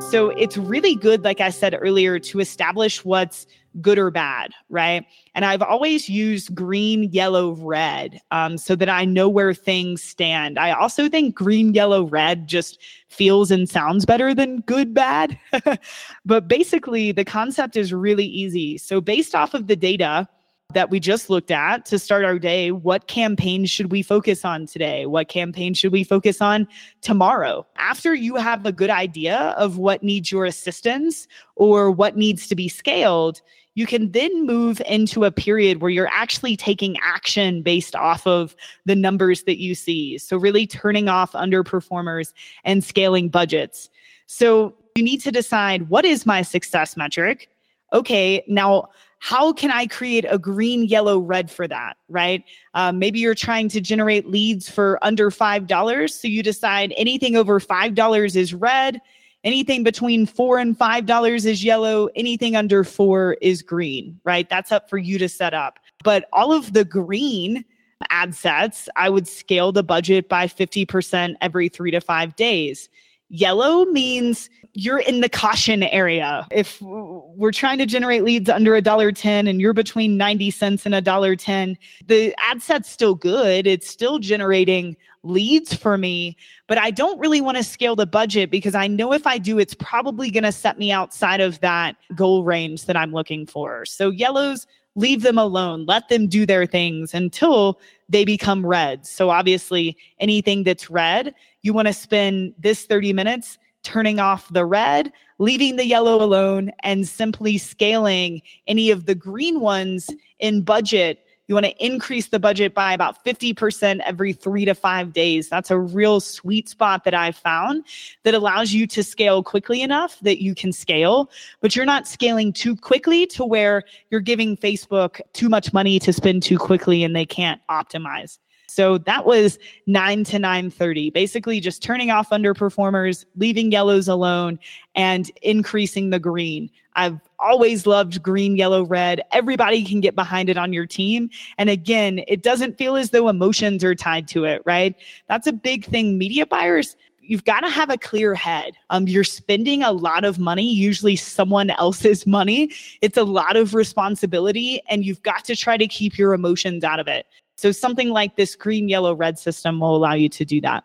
So 0.00 0.30
it's 0.30 0.56
really 0.56 0.94
good, 0.94 1.22
like 1.22 1.40
I 1.40 1.50
said 1.50 1.76
earlier, 1.78 2.18
to 2.18 2.40
establish 2.40 3.04
what's 3.04 3.46
good 3.80 3.98
or 3.98 4.10
bad, 4.10 4.52
right? 4.70 5.04
And 5.34 5.44
I've 5.44 5.60
always 5.60 6.08
used 6.08 6.54
green, 6.54 7.04
yellow, 7.12 7.52
red 7.52 8.20
um, 8.30 8.56
so 8.56 8.74
that 8.76 8.88
I 8.88 9.04
know 9.04 9.28
where 9.28 9.52
things 9.52 10.02
stand. 10.02 10.58
I 10.58 10.70
also 10.70 11.08
think 11.08 11.34
green, 11.34 11.74
yellow, 11.74 12.04
red 12.04 12.46
just 12.46 12.80
feels 13.08 13.50
and 13.50 13.68
sounds 13.68 14.06
better 14.06 14.34
than 14.34 14.60
good, 14.62 14.94
bad. 14.94 15.38
but 16.24 16.48
basically, 16.48 17.12
the 17.12 17.24
concept 17.24 17.76
is 17.76 17.92
really 17.92 18.26
easy. 18.26 18.78
So, 18.78 19.00
based 19.00 19.34
off 19.34 19.52
of 19.52 19.66
the 19.66 19.76
data, 19.76 20.28
that 20.74 20.90
we 20.90 21.00
just 21.00 21.30
looked 21.30 21.50
at 21.50 21.86
to 21.86 21.98
start 21.98 22.26
our 22.26 22.38
day. 22.38 22.72
What 22.72 23.06
campaign 23.06 23.64
should 23.64 23.90
we 23.90 24.02
focus 24.02 24.44
on 24.44 24.66
today? 24.66 25.06
What 25.06 25.28
campaign 25.28 25.72
should 25.72 25.92
we 25.92 26.04
focus 26.04 26.42
on 26.42 26.68
tomorrow? 27.00 27.66
After 27.76 28.12
you 28.12 28.36
have 28.36 28.66
a 28.66 28.72
good 28.72 28.90
idea 28.90 29.54
of 29.56 29.78
what 29.78 30.02
needs 30.02 30.30
your 30.30 30.44
assistance 30.44 31.26
or 31.56 31.90
what 31.90 32.18
needs 32.18 32.46
to 32.48 32.54
be 32.54 32.68
scaled, 32.68 33.40
you 33.76 33.86
can 33.86 34.12
then 34.12 34.44
move 34.44 34.82
into 34.84 35.24
a 35.24 35.30
period 35.30 35.80
where 35.80 35.90
you're 35.90 36.10
actually 36.12 36.54
taking 36.54 36.98
action 37.02 37.62
based 37.62 37.96
off 37.96 38.26
of 38.26 38.54
the 38.84 38.96
numbers 38.96 39.44
that 39.44 39.58
you 39.58 39.74
see. 39.74 40.18
So, 40.18 40.36
really 40.36 40.66
turning 40.66 41.08
off 41.08 41.32
underperformers 41.32 42.34
and 42.64 42.84
scaling 42.84 43.30
budgets. 43.30 43.88
So, 44.26 44.74
you 44.96 45.02
need 45.02 45.22
to 45.22 45.32
decide 45.32 45.88
what 45.88 46.04
is 46.04 46.26
my 46.26 46.42
success 46.42 46.94
metric? 46.94 47.48
Okay, 47.94 48.44
now 48.48 48.88
how 49.20 49.52
can 49.52 49.70
I 49.70 49.86
create 49.86 50.24
a 50.28 50.38
green, 50.38 50.84
yellow, 50.84 51.18
red 51.18 51.50
for 51.50 51.66
that, 51.68 51.96
right? 52.08 52.44
Um, 52.74 52.98
maybe 52.98 53.18
you're 53.18 53.34
trying 53.34 53.68
to 53.70 53.80
generate 53.80 54.28
leads 54.28 54.68
for 54.68 54.98
under 55.02 55.30
$5. 55.30 56.10
So 56.10 56.28
you 56.28 56.42
decide 56.42 56.94
anything 56.96 57.36
over 57.36 57.58
$5 57.58 58.36
is 58.36 58.54
red, 58.54 59.00
anything 59.44 59.82
between 59.82 60.26
four 60.26 60.58
and 60.58 60.78
$5 60.78 61.46
is 61.46 61.64
yellow, 61.64 62.08
anything 62.14 62.54
under 62.56 62.84
four 62.84 63.36
is 63.40 63.62
green, 63.62 64.20
right? 64.24 64.48
That's 64.48 64.72
up 64.72 64.88
for 64.88 64.98
you 64.98 65.18
to 65.18 65.28
set 65.28 65.54
up. 65.54 65.78
But 66.04 66.28
all 66.32 66.52
of 66.52 66.72
the 66.72 66.84
green, 66.84 67.64
ad 68.10 68.34
sets, 68.34 68.88
I 68.96 69.10
would 69.10 69.26
scale 69.26 69.72
the 69.72 69.82
budget 69.82 70.28
by 70.28 70.46
50% 70.46 71.34
every 71.40 71.68
three 71.68 71.90
to 71.90 72.00
five 72.00 72.36
days. 72.36 72.88
Yellow 73.30 73.84
means 73.86 74.48
you're 74.72 75.00
in 75.00 75.20
the 75.20 75.28
caution 75.28 75.82
area. 75.82 76.46
If 76.50 76.80
we're 76.80 77.52
trying 77.52 77.78
to 77.78 77.86
generate 77.86 78.22
leads 78.24 78.48
under 78.48 78.74
a 78.74 78.80
dollar 78.80 79.12
10 79.12 79.46
and 79.46 79.60
you're 79.60 79.74
between 79.74 80.16
90 80.16 80.50
cents 80.50 80.86
and 80.86 80.94
a 80.94 81.00
dollar 81.00 81.36
10, 81.36 81.76
the 82.06 82.34
ad 82.38 82.62
set's 82.62 82.88
still 82.88 83.14
good. 83.14 83.66
It's 83.66 83.88
still 83.88 84.18
generating 84.18 84.96
leads 85.24 85.74
for 85.74 85.98
me, 85.98 86.36
but 86.68 86.78
I 86.78 86.90
don't 86.90 87.18
really 87.18 87.40
want 87.40 87.56
to 87.56 87.64
scale 87.64 87.96
the 87.96 88.06
budget 88.06 88.50
because 88.50 88.74
I 88.74 88.86
know 88.86 89.12
if 89.12 89.26
I 89.26 89.36
do, 89.38 89.58
it's 89.58 89.74
probably 89.74 90.30
going 90.30 90.44
to 90.44 90.52
set 90.52 90.78
me 90.78 90.92
outside 90.92 91.40
of 91.40 91.60
that 91.60 91.96
goal 92.14 92.44
range 92.44 92.86
that 92.86 92.96
I'm 92.96 93.12
looking 93.12 93.46
for. 93.46 93.84
So 93.84 94.10
yellows, 94.10 94.66
leave 94.94 95.22
them 95.22 95.38
alone. 95.38 95.86
Let 95.86 96.08
them 96.08 96.28
do 96.28 96.46
their 96.46 96.66
things 96.66 97.14
until 97.14 97.80
they 98.08 98.24
become 98.24 98.64
red. 98.64 99.06
So 99.06 99.30
obviously 99.30 99.96
anything 100.18 100.64
that's 100.64 100.90
red, 100.90 101.34
you 101.62 101.72
want 101.72 101.88
to 101.88 101.94
spend 101.94 102.54
this 102.58 102.84
30 102.84 103.12
minutes 103.12 103.58
turning 103.82 104.18
off 104.18 104.52
the 104.52 104.64
red, 104.64 105.12
leaving 105.38 105.76
the 105.76 105.86
yellow 105.86 106.22
alone, 106.22 106.72
and 106.80 107.06
simply 107.06 107.58
scaling 107.58 108.42
any 108.66 108.90
of 108.90 109.06
the 109.06 109.14
green 109.14 109.60
ones 109.60 110.10
in 110.38 110.62
budget 110.62 111.24
you 111.48 111.54
want 111.54 111.64
to 111.66 111.84
increase 111.84 112.28
the 112.28 112.38
budget 112.38 112.74
by 112.74 112.92
about 112.92 113.24
50% 113.24 114.00
every 114.04 114.34
three 114.34 114.66
to 114.66 114.74
five 114.74 115.14
days. 115.14 115.48
That's 115.48 115.70
a 115.70 115.78
real 115.78 116.20
sweet 116.20 116.68
spot 116.68 117.04
that 117.04 117.14
I've 117.14 117.36
found 117.36 117.84
that 118.24 118.34
allows 118.34 118.72
you 118.74 118.86
to 118.88 119.02
scale 119.02 119.42
quickly 119.42 119.80
enough 119.80 120.20
that 120.20 120.42
you 120.42 120.54
can 120.54 120.72
scale, 120.72 121.30
but 121.62 121.74
you're 121.74 121.86
not 121.86 122.06
scaling 122.06 122.52
too 122.52 122.76
quickly 122.76 123.26
to 123.28 123.46
where 123.46 123.82
you're 124.10 124.20
giving 124.20 124.58
Facebook 124.58 125.20
too 125.32 125.48
much 125.48 125.72
money 125.72 125.98
to 126.00 126.12
spend 126.12 126.42
too 126.42 126.58
quickly 126.58 127.02
and 127.02 127.16
they 127.16 127.26
can't 127.26 127.60
optimize. 127.70 128.38
So 128.68 128.98
that 128.98 129.24
was 129.24 129.58
9 129.86 130.24
to 130.24 130.38
9:30, 130.38 131.10
basically 131.12 131.58
just 131.60 131.82
turning 131.82 132.10
off 132.10 132.30
underperformers, 132.30 133.24
leaving 133.36 133.72
yellows 133.72 134.08
alone 134.08 134.58
and 134.94 135.30
increasing 135.42 136.10
the 136.10 136.18
green. 136.18 136.70
I've 136.94 137.20
always 137.38 137.86
loved 137.86 138.22
green, 138.22 138.56
yellow, 138.56 138.84
red. 138.84 139.22
Everybody 139.32 139.84
can 139.84 140.00
get 140.00 140.16
behind 140.16 140.50
it 140.50 140.58
on 140.58 140.72
your 140.72 140.86
team. 140.86 141.30
And 141.56 141.70
again, 141.70 142.22
it 142.26 142.42
doesn't 142.42 142.76
feel 142.76 142.96
as 142.96 143.10
though 143.10 143.28
emotions 143.28 143.84
are 143.84 143.94
tied 143.94 144.26
to 144.28 144.44
it, 144.44 144.62
right? 144.64 144.94
That's 145.28 145.46
a 145.46 145.52
big 145.52 145.84
thing 145.84 146.18
media 146.18 146.44
buyers 146.44 146.96
you've 147.28 147.44
got 147.44 147.60
to 147.60 147.68
have 147.68 147.90
a 147.90 147.98
clear 147.98 148.34
head. 148.34 148.72
Um, 148.90 149.06
you're 149.06 149.22
spending 149.22 149.82
a 149.82 149.92
lot 149.92 150.24
of 150.24 150.38
money, 150.38 150.72
usually 150.72 151.14
someone 151.14 151.70
else's 151.70 152.26
money. 152.26 152.70
It's 153.02 153.18
a 153.18 153.22
lot 153.22 153.54
of 153.54 153.74
responsibility, 153.74 154.80
and 154.88 155.04
you've 155.04 155.22
got 155.22 155.44
to 155.44 155.54
try 155.54 155.76
to 155.76 155.86
keep 155.86 156.16
your 156.18 156.32
emotions 156.32 156.84
out 156.84 156.98
of 156.98 157.06
it. 157.06 157.26
So 157.58 157.72
something 157.72 158.10
like 158.10 158.36
this 158.36 158.54
green, 158.54 158.88
yellow, 158.88 159.14
red 159.14 159.36
system 159.36 159.80
will 159.80 159.96
allow 159.96 160.14
you 160.14 160.28
to 160.28 160.44
do 160.44 160.60
that. 160.60 160.84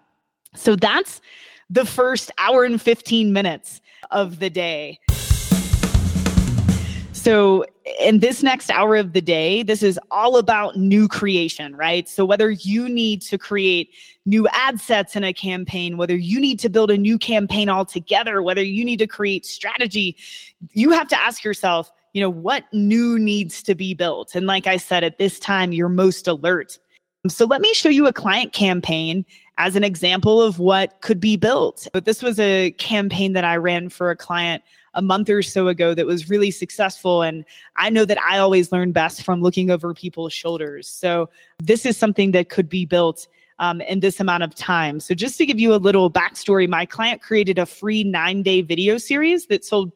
So 0.56 0.76
that's 0.76 1.22
the 1.70 1.86
first 1.86 2.32
hour 2.40 2.64
and 2.64 2.82
15 2.82 3.32
minutes 3.32 3.80
of 4.10 4.40
the 4.40 4.50
day. 4.50 5.00
So, 7.12 7.64
in 8.02 8.20
this 8.20 8.44
next 8.44 8.70
hour 8.70 8.96
of 8.96 9.14
the 9.14 9.22
day, 9.22 9.64
this 9.64 9.82
is 9.82 9.98
all 10.12 10.38
about 10.38 10.76
new 10.76 11.08
creation, 11.08 11.74
right? 11.76 12.10
So, 12.10 12.26
whether 12.26 12.50
you 12.50 12.90
need 12.90 13.22
to 13.22 13.38
create 13.38 13.92
new 14.26 14.48
ad 14.52 14.82
sets 14.82 15.16
in 15.16 15.24
a 15.24 15.32
campaign, 15.32 15.96
whether 15.96 16.18
you 16.18 16.40
need 16.42 16.60
to 16.60 16.70
build 16.70 16.92
a 16.92 16.98
new 16.98 17.18
campaign 17.18 17.70
altogether, 17.70 18.42
whether 18.42 18.64
you 18.64 18.84
need 18.84 19.00
to 19.00 19.08
create 19.08 19.46
strategy, 19.46 20.18
you 20.74 20.90
have 20.90 21.08
to 21.10 21.18
ask 21.18 21.46
yourself, 21.46 21.92
you 22.14 22.22
know, 22.22 22.30
what 22.30 22.66
new 22.72 23.20
needs 23.20 23.62
to 23.64 23.76
be 23.76 23.94
built? 23.94 24.36
And 24.36 24.46
like 24.46 24.68
I 24.68 24.78
said, 24.78 25.04
at 25.04 25.18
this 25.18 25.40
time, 25.40 25.74
you're 25.74 25.90
most 25.90 26.28
alert. 26.28 26.78
So 27.28 27.46
let 27.46 27.62
me 27.62 27.74
show 27.74 27.90
you 27.90 28.08
a 28.08 28.14
client 28.14 28.54
campaign 28.54 29.26
as 29.58 29.76
an 29.76 29.84
example 29.84 30.42
of 30.42 30.60
what 30.60 31.00
could 31.02 31.20
be 31.20 31.38
built. 31.38 31.88
But 31.94 32.06
this 32.06 32.22
was 32.22 32.40
a 32.40 32.72
campaign 32.72 33.34
that 33.34 33.46
I 33.46 33.56
ran 33.56 33.90
for 33.90 34.12
a 34.12 34.16
client 34.16 34.64
a 34.94 35.02
month 35.02 35.30
or 35.30 35.42
so 35.42 35.68
ago 35.68 35.94
that 35.94 36.06
was 36.06 36.30
really 36.30 36.52
successful. 36.52 37.22
And 37.22 37.46
I 37.78 37.90
know 37.90 38.06
that 38.06 38.22
I 38.22 38.38
always 38.38 38.72
learn 38.72 38.92
best 38.92 39.24
from 39.24 39.42
looking 39.42 39.72
over 39.72 39.94
people's 39.94 40.34
shoulders. 40.34 40.88
So 40.88 41.30
this 41.60 41.86
is 41.86 41.98
something 41.98 42.32
that 42.32 42.50
could 42.50 42.70
be 42.70 42.86
built 42.86 43.28
um, 43.60 43.82
in 43.82 44.02
this 44.02 44.20
amount 44.20 44.44
of 44.44 44.54
time. 44.56 45.00
So, 45.00 45.14
just 45.14 45.38
to 45.38 45.46
give 45.46 45.60
you 45.60 45.74
a 45.74 45.78
little 45.78 46.12
backstory, 46.12 46.68
my 46.68 46.86
client 46.86 47.22
created 47.22 47.60
a 47.60 47.66
free 47.68 48.04
nine 48.04 48.42
day 48.42 48.62
video 48.62 48.98
series 48.98 49.46
that 49.46 49.64
sold 49.64 49.94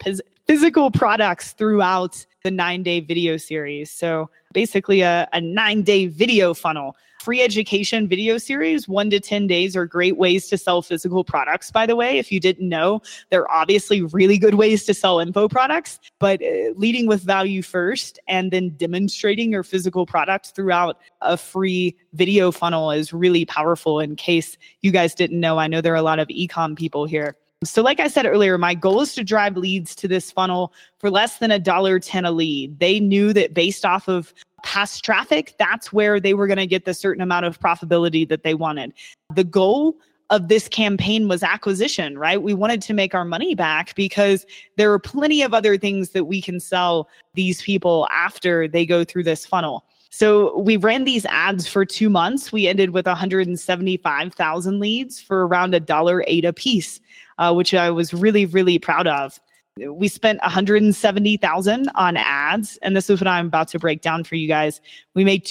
physical 0.47 0.89
products 0.89 1.51
throughout 1.51 2.25
the 2.43 2.51
nine 2.51 2.81
day 2.81 3.01
video 3.01 3.37
series. 3.37 3.91
So 3.91 4.29
basically, 4.53 5.01
a, 5.01 5.27
a 5.33 5.41
nine 5.41 5.83
day 5.83 6.07
video 6.07 6.53
funnel. 6.53 6.95
Free 7.21 7.41
education 7.41 8.07
video 8.07 8.37
series, 8.37 8.87
one 8.87 9.09
to 9.09 9.19
10 9.19 9.47
days, 9.47 9.75
are 9.75 9.85
great 9.85 10.15
ways 10.17 10.47
to 10.47 10.57
sell 10.57 10.81
physical 10.81 11.25
products, 11.25 11.71
by 11.71 11.85
the 11.85 11.95
way. 11.95 12.19
If 12.19 12.31
you 12.31 12.39
didn't 12.39 12.69
know, 12.69 13.01
they're 13.29 13.51
obviously 13.51 14.03
really 14.03 14.37
good 14.37 14.53
ways 14.53 14.85
to 14.85 14.93
sell 14.93 15.19
info 15.19 15.49
products, 15.49 15.99
but 16.19 16.41
uh, 16.41 16.71
leading 16.75 17.05
with 17.05 17.23
value 17.23 17.63
first 17.63 18.19
and 18.29 18.51
then 18.51 18.69
demonstrating 18.77 19.51
your 19.51 19.63
physical 19.63 20.05
product 20.05 20.53
throughout 20.55 20.99
a 21.21 21.35
free 21.35 21.97
video 22.13 22.51
funnel 22.51 22.91
is 22.91 23.11
really 23.11 23.43
powerful. 23.45 23.99
In 23.99 24.15
case 24.15 24.55
you 24.81 24.91
guys 24.91 25.13
didn't 25.13 25.39
know, 25.39 25.57
I 25.57 25.67
know 25.67 25.81
there 25.81 25.93
are 25.93 25.97
a 25.97 26.03
lot 26.03 26.19
of 26.19 26.29
ecom 26.29 26.77
people 26.77 27.05
here. 27.05 27.35
So, 27.63 27.81
like 27.81 27.99
I 27.99 28.07
said 28.07 28.27
earlier, 28.27 28.55
my 28.59 28.75
goal 28.75 29.01
is 29.01 29.15
to 29.15 29.23
drive 29.23 29.57
leads 29.57 29.95
to 29.95 30.07
this 30.07 30.31
funnel 30.31 30.73
for 30.99 31.09
less 31.09 31.39
than 31.39 31.49
a 31.49 31.57
dollar 31.57 31.99
ten 31.99 32.23
a 32.23 32.31
lead. 32.31 32.79
They 32.79 32.99
knew 32.99 33.33
that 33.33 33.55
based 33.55 33.83
off 33.83 34.07
of 34.07 34.31
past 34.63 35.03
traffic, 35.03 35.55
that's 35.57 35.91
where 35.91 36.19
they 36.19 36.35
were 36.35 36.45
going 36.45 36.57
to 36.57 36.67
get 36.67 36.85
the 36.85 36.93
certain 36.93 37.21
amount 37.21 37.45
of 37.45 37.59
profitability 37.59 38.29
that 38.29 38.43
they 38.43 38.53
wanted. 38.53 38.93
The 39.33 39.43
goal 39.43 39.97
of 40.29 40.49
this 40.49 40.67
campaign 40.67 41.27
was 41.27 41.41
acquisition, 41.41 42.17
right? 42.17 42.43
We 42.43 42.53
wanted 42.53 42.81
to 42.83 42.93
make 42.93 43.15
our 43.15 43.25
money 43.25 43.55
back 43.55 43.95
because 43.95 44.45
there 44.75 44.91
are 44.93 44.99
plenty 44.99 45.41
of 45.41 45.53
other 45.53 45.77
things 45.77 46.09
that 46.09 46.25
we 46.25 46.41
can 46.41 46.59
sell 46.59 47.09
these 47.33 47.61
people 47.61 48.07
after 48.11 48.67
they 48.67 48.85
go 48.85 49.03
through 49.03 49.23
this 49.23 49.45
funnel. 49.45 49.85
So 50.17 50.57
we 50.57 50.77
ran 50.77 51.03
these 51.03 51.25
ads 51.27 51.67
for 51.67 51.85
two 51.85 52.09
months. 52.09 52.51
We 52.51 52.67
ended 52.67 52.89
with 52.89 53.05
175,000 53.05 54.79
leads 54.79 55.21
for 55.21 55.45
around 55.45 55.75
a 55.75 55.79
dollar 55.79 56.23
eight 56.25 56.43
a 56.43 56.53
piece 56.53 56.99
uh, 57.37 57.53
which 57.53 57.73
I 57.73 57.89
was 57.91 58.13
really, 58.13 58.45
really 58.45 58.79
proud 58.79 59.07
of. 59.07 59.39
We 59.77 60.07
spent 60.07 60.41
170,000 60.41 61.89
on 61.93 62.17
ads, 62.17 62.77
and 62.81 62.95
this 62.95 63.09
is 63.09 63.21
what 63.21 63.27
I'm 63.27 63.45
about 63.45 63.67
to 63.69 63.79
break 63.79 64.01
down 64.01 64.23
for 64.23 64.33
you 64.35 64.47
guys. 64.47 64.81
We 65.13 65.23
made 65.23 65.45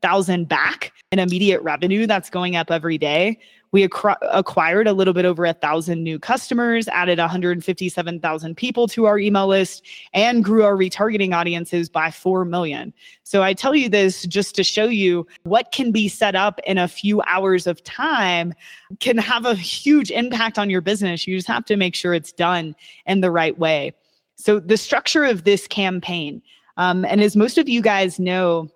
237,000 0.00 0.48
back 0.48 0.92
in 1.12 1.18
immediate 1.18 1.60
revenue 1.62 2.06
that's 2.06 2.30
going 2.30 2.56
up 2.56 2.70
every 2.70 2.98
day. 2.98 3.38
We 3.72 3.84
acquired 3.84 4.88
a 4.88 4.92
little 4.92 5.14
bit 5.14 5.24
over 5.24 5.44
a 5.44 5.52
thousand 5.52 6.02
new 6.02 6.18
customers, 6.18 6.88
added 6.88 7.18
157,000 7.18 8.56
people 8.56 8.88
to 8.88 9.04
our 9.04 9.16
email 9.16 9.46
list, 9.46 9.86
and 10.12 10.42
grew 10.42 10.64
our 10.64 10.74
retargeting 10.74 11.32
audiences 11.32 11.88
by 11.88 12.10
4 12.10 12.44
million. 12.44 12.92
So 13.22 13.44
I 13.44 13.54
tell 13.54 13.76
you 13.76 13.88
this 13.88 14.26
just 14.26 14.56
to 14.56 14.64
show 14.64 14.86
you 14.86 15.24
what 15.44 15.70
can 15.70 15.92
be 15.92 16.08
set 16.08 16.34
up 16.34 16.58
in 16.66 16.78
a 16.78 16.88
few 16.88 17.22
hours 17.22 17.68
of 17.68 17.84
time 17.84 18.54
can 18.98 19.18
have 19.18 19.46
a 19.46 19.54
huge 19.54 20.10
impact 20.10 20.58
on 20.58 20.68
your 20.68 20.80
business. 20.80 21.28
You 21.28 21.36
just 21.36 21.46
have 21.46 21.64
to 21.66 21.76
make 21.76 21.94
sure 21.94 22.12
it's 22.12 22.32
done 22.32 22.74
in 23.06 23.20
the 23.20 23.30
right 23.30 23.56
way. 23.56 23.94
So 24.34 24.58
the 24.58 24.78
structure 24.78 25.24
of 25.24 25.44
this 25.44 25.68
campaign, 25.68 26.42
um, 26.76 27.04
and 27.04 27.20
as 27.20 27.36
most 27.36 27.56
of 27.56 27.68
you 27.68 27.82
guys 27.82 28.18
know, 28.18 28.68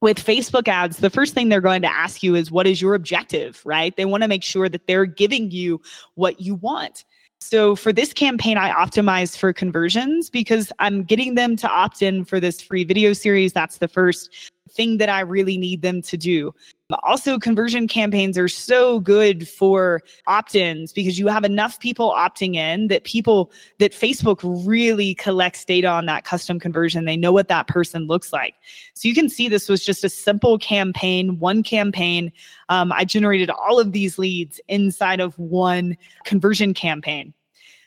with 0.00 0.24
Facebook 0.24 0.68
ads, 0.68 0.98
the 0.98 1.10
first 1.10 1.34
thing 1.34 1.48
they're 1.48 1.60
going 1.60 1.82
to 1.82 1.92
ask 1.92 2.22
you 2.22 2.34
is 2.34 2.50
what 2.50 2.66
is 2.66 2.80
your 2.80 2.94
objective, 2.94 3.60
right? 3.64 3.94
They 3.96 4.04
want 4.04 4.22
to 4.22 4.28
make 4.28 4.42
sure 4.42 4.68
that 4.68 4.86
they're 4.86 5.06
giving 5.06 5.50
you 5.50 5.80
what 6.14 6.40
you 6.40 6.54
want. 6.56 7.04
So 7.40 7.74
for 7.74 7.92
this 7.92 8.12
campaign, 8.12 8.58
I 8.58 8.70
optimized 8.70 9.38
for 9.38 9.52
conversions 9.52 10.28
because 10.28 10.72
I'm 10.78 11.04
getting 11.04 11.34
them 11.34 11.56
to 11.56 11.68
opt 11.68 12.02
in 12.02 12.24
for 12.24 12.38
this 12.38 12.60
free 12.60 12.84
video 12.84 13.12
series. 13.14 13.52
That's 13.52 13.78
the 13.78 13.88
first 13.88 14.52
thing 14.70 14.98
that 14.98 15.08
I 15.08 15.20
really 15.20 15.56
need 15.56 15.82
them 15.82 16.02
to 16.02 16.16
do. 16.16 16.54
Also, 17.02 17.38
conversion 17.38 17.86
campaigns 17.88 18.36
are 18.38 18.48
so 18.48 19.00
good 19.00 19.48
for 19.48 20.02
opt 20.26 20.54
ins 20.54 20.92
because 20.92 21.18
you 21.18 21.26
have 21.28 21.44
enough 21.44 21.78
people 21.80 22.12
opting 22.16 22.56
in 22.56 22.88
that 22.88 23.04
people, 23.04 23.50
that 23.78 23.92
Facebook 23.92 24.40
really 24.66 25.14
collects 25.14 25.64
data 25.64 25.88
on 25.88 26.06
that 26.06 26.24
custom 26.24 26.58
conversion. 26.58 27.04
They 27.04 27.16
know 27.16 27.32
what 27.32 27.48
that 27.48 27.66
person 27.66 28.06
looks 28.06 28.32
like. 28.32 28.54
So 28.94 29.08
you 29.08 29.14
can 29.14 29.28
see 29.28 29.48
this 29.48 29.68
was 29.68 29.84
just 29.84 30.04
a 30.04 30.08
simple 30.08 30.58
campaign, 30.58 31.38
one 31.38 31.62
campaign. 31.62 32.32
Um, 32.68 32.92
I 32.92 33.04
generated 33.04 33.50
all 33.50 33.78
of 33.78 33.92
these 33.92 34.18
leads 34.18 34.60
inside 34.68 35.20
of 35.20 35.38
one 35.38 35.96
conversion 36.24 36.74
campaign. 36.74 37.34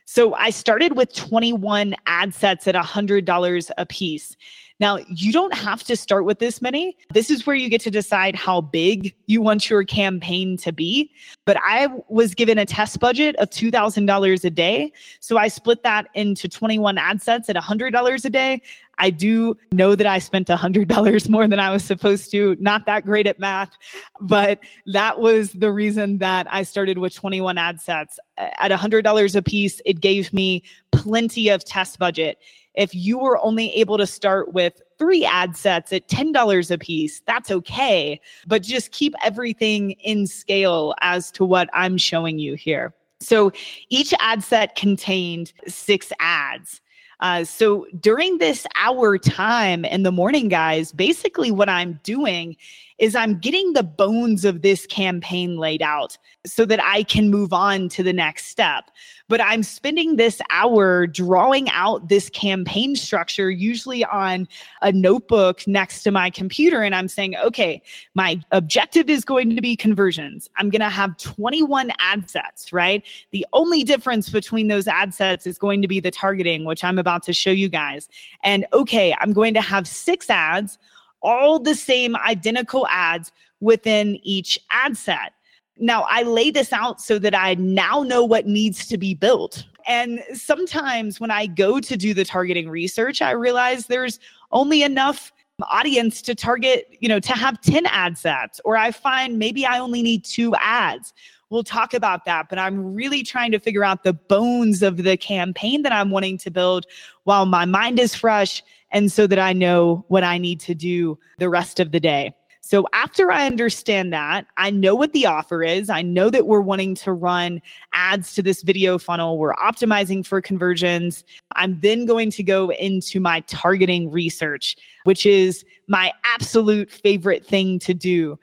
So 0.06 0.34
I 0.34 0.50
started 0.50 0.98
with 0.98 1.14
21 1.16 1.96
ad 2.06 2.34
sets 2.34 2.68
at 2.68 2.76
$100 2.76 3.72
a 3.78 3.86
piece. 3.86 4.36
Now, 4.84 5.00
you 5.08 5.32
don't 5.32 5.54
have 5.54 5.82
to 5.86 5.96
start 5.96 6.26
with 6.26 6.40
this 6.40 6.62
many. 6.62 6.98
This 7.14 7.30
is 7.30 7.48
where 7.48 7.56
you 7.56 7.70
get 7.70 7.80
to 7.84 7.90
decide 7.90 8.36
how 8.36 8.60
big 8.60 9.16
you 9.28 9.42
want 9.42 9.70
your 9.70 9.86
campaign 9.86 10.58
to 10.58 10.74
be. 10.74 11.10
But 11.46 11.56
I 11.66 11.88
was 12.10 12.36
given 12.36 12.58
a 12.58 12.66
test 12.66 13.00
budget 13.00 13.38
of 13.38 13.50
$2,000 13.50 14.44
a 14.44 14.50
day. 14.50 14.92
So 15.22 15.38
I 15.38 15.48
split 15.48 15.84
that 15.84 16.10
into 16.16 16.50
21 16.50 16.98
ad 16.98 17.22
sets 17.22 17.48
at 17.48 17.56
$100 17.56 18.26
a 18.26 18.30
day. 18.30 18.62
I 18.98 19.10
do 19.10 19.56
know 19.72 19.96
that 19.96 20.06
I 20.06 20.20
spent 20.20 20.50
$100 20.50 21.30
more 21.30 21.48
than 21.48 21.60
I 21.62 21.72
was 21.72 21.86
supposed 21.86 22.30
to. 22.32 22.58
Not 22.60 22.86
that 22.86 23.06
great 23.06 23.26
at 23.26 23.40
math, 23.40 23.72
but 24.20 24.60
that 24.88 25.22
was 25.22 25.54
the 25.54 25.72
reason 25.72 26.18
that 26.18 26.46
I 26.54 26.64
started 26.64 26.98
with 26.98 27.16
21 27.16 27.58
ad 27.58 27.80
sets. 27.80 28.20
At 28.38 28.70
$100 28.70 29.36
a 29.36 29.42
piece, 29.42 29.82
it 29.86 30.02
gave 30.02 30.34
me 30.34 30.62
plenty 30.92 31.48
of 31.48 31.64
test 31.64 32.00
budget. 32.00 32.38
If 32.76 32.96
you 32.96 33.18
were 33.20 33.38
only 33.40 33.72
able 33.74 33.98
to 33.98 34.08
start 34.08 34.54
with 34.54 34.82
three 34.98 35.26
ad 35.26 35.56
sets 35.56 35.94
at 35.94 36.08
$10 36.08 36.72
a 36.72 36.78
piece, 36.78 37.22
that's 37.28 37.52
okay. 37.52 38.20
But 38.48 38.64
just 38.64 38.92
keep 38.92 39.14
everything 39.24 39.92
in 39.92 40.28
scale 40.28 40.96
as 41.02 41.32
to 41.32 41.46
what 41.46 41.70
I'm 41.74 41.98
showing 41.98 42.40
you 42.40 42.56
here. 42.56 42.94
So 43.20 43.52
each 43.90 44.14
ad 44.20 44.44
set 44.44 44.76
contained 44.76 45.54
six 45.68 46.12
ads. 46.20 46.82
Uh, 47.20 47.44
so 47.46 47.86
during 48.02 48.38
this 48.40 48.68
hour 48.76 49.18
time 49.18 49.86
in 49.86 50.04
the 50.04 50.12
morning, 50.12 50.50
guys, 50.50 50.92
basically 50.92 51.52
what 51.52 51.70
I'm 51.70 52.00
doing 52.04 52.58
is 53.00 53.16
I'm 53.16 53.40
getting 53.40 53.74
the 53.74 53.84
bones 53.84 54.46
of 54.46 54.62
this 54.62 54.86
campaign 54.86 55.58
laid 55.58 55.82
out 55.82 56.18
so 56.46 56.66
that 56.66 56.84
I 56.84 57.04
can 57.04 57.30
move 57.30 57.54
on 57.54 57.90
to 57.90 58.04
the 58.04 58.14
next 58.14 58.48
step. 58.48 58.92
But 59.30 59.42
I'm 59.42 59.64
spending 59.64 60.18
this 60.18 60.42
hour 60.50 61.08
drawing 61.08 61.70
out 61.70 62.10
this 62.10 62.30
campaign 62.30 62.96
structure, 62.96 63.50
usually 63.50 64.04
on 64.06 64.48
a 64.82 64.92
notebook 64.92 65.66
next 65.66 66.04
to 66.04 66.12
my 66.12 66.30
computer. 66.30 66.82
And 66.84 66.94
I'm 66.94 67.08
saying, 67.08 67.36
okay, 67.38 67.82
my 68.14 68.42
objective 68.52 69.10
is 69.10 69.24
going 69.24 69.56
to 69.56 69.62
be 69.62 69.76
conversions. 69.76 70.50
I'm 70.58 70.70
going 70.70 70.82
to 70.82 70.90
have 70.90 71.18
21 71.18 71.92
ad 72.00 72.30
sets, 72.30 72.74
right? 72.74 73.04
The 73.32 73.46
only 73.54 73.84
difference 73.84 74.30
between 74.30 74.68
those 74.68 74.88
ad 74.88 75.14
sets 75.14 75.48
is 75.48 75.58
going 75.58 75.82
to 75.82 75.88
be 75.88 76.00
the 76.00 76.12
targeting, 76.12 76.66
which 76.66 76.84
I'm 76.84 77.00
about 77.00 77.24
to 77.24 77.34
show 77.34 77.52
you 77.52 77.70
guys. 77.70 78.10
And 78.44 78.66
okay, 78.74 79.16
I'm 79.20 79.34
going 79.34 79.54
to 79.54 79.62
have 79.62 79.88
six 79.88 80.30
ads 80.30 80.78
all 81.24 81.60
the 81.60 81.76
same 81.76 82.16
identical 82.18 82.88
ads 82.88 83.32
within 83.62 84.20
each 84.24 84.60
ad 84.72 84.98
set. 84.98 85.34
Now, 85.78 86.06
I 86.10 86.24
lay 86.24 86.52
this 86.52 86.72
out 86.72 87.02
so 87.02 87.18
that 87.20 87.34
I 87.34 87.56
now 87.56 88.04
know 88.04 88.24
what 88.24 88.46
needs 88.46 88.86
to 88.88 88.98
be 88.98 89.16
built. 89.16 89.66
And 89.88 90.24
sometimes 90.34 91.20
when 91.20 91.32
I 91.32 91.48
go 91.48 91.80
to 91.80 91.98
do 91.98 92.14
the 92.14 92.24
targeting 92.24 92.70
research, 92.70 93.22
I 93.22 93.32
realize 93.32 93.88
there's 93.88 94.20
only 94.52 94.84
enough 94.84 95.32
audience 95.64 96.22
to 96.24 96.36
target, 96.36 96.98
you 97.00 97.10
know, 97.10 97.20
to 97.20 97.34
have 97.34 97.60
10 97.62 97.86
ad 97.88 98.18
sets, 98.18 98.60
or 98.66 98.78
I 98.78 98.92
find 98.92 99.40
maybe 99.40 99.66
I 99.66 99.80
only 99.80 100.02
need 100.02 100.26
two 100.26 100.54
ads. 100.56 101.14
We'll 101.50 101.64
talk 101.64 101.94
about 101.94 102.26
that, 102.26 102.50
but 102.50 102.58
I'm 102.58 102.96
really 102.96 103.24
trying 103.24 103.52
to 103.52 103.60
figure 103.60 103.84
out 103.84 104.04
the 104.04 104.14
bones 104.14 104.82
of 104.82 104.98
the 104.98 105.18
campaign 105.18 105.84
that 105.84 105.92
I'm 105.92 106.10
wanting 106.10 106.38
to 106.40 106.52
build 106.52 106.86
while 107.26 107.46
my 107.46 107.66
mind 107.66 108.00
is 108.00 108.16
fresh 108.16 108.64
and 108.94 109.12
so 109.12 109.28
that 109.28 109.40
I 109.40 109.52
know 109.54 110.06
what 110.08 110.24
I 110.24 110.38
need 110.38 110.60
to 110.62 110.76
do 110.76 111.18
the 111.40 111.50
rest 111.50 111.80
of 111.80 111.92
the 111.92 112.00
day. 112.00 112.34
So 112.66 112.88
after 112.94 113.30
I 113.30 113.46
understand 113.46 114.14
that, 114.14 114.48
I 114.56 114.72
know 114.72 114.96
what 114.96 115.12
the 115.12 115.26
offer 115.26 115.64
is. 115.64 115.90
I 115.90 116.02
know 116.02 116.30
that 116.30 116.48
we're 116.48 116.62
wanting 116.62 116.96
to 116.96 117.12
run 117.12 117.62
ads 117.92 118.34
to 118.36 118.42
this 118.42 118.62
video 118.64 118.98
funnel. 118.98 119.38
We're 119.38 119.54
optimizing 119.56 120.26
for 120.26 120.42
conversions. 120.42 121.26
I'm 121.58 121.78
then 121.82 122.06
going 122.06 122.32
to 122.32 122.42
go 122.42 122.72
into 122.72 123.20
my 123.20 123.42
targeting 123.42 124.10
research, 124.10 124.78
which 125.04 125.26
is 125.26 125.66
my 125.90 126.14
absolute 126.24 126.90
favorite 126.90 127.46
thing 127.46 127.80
to 127.80 127.94
do. 127.94 128.40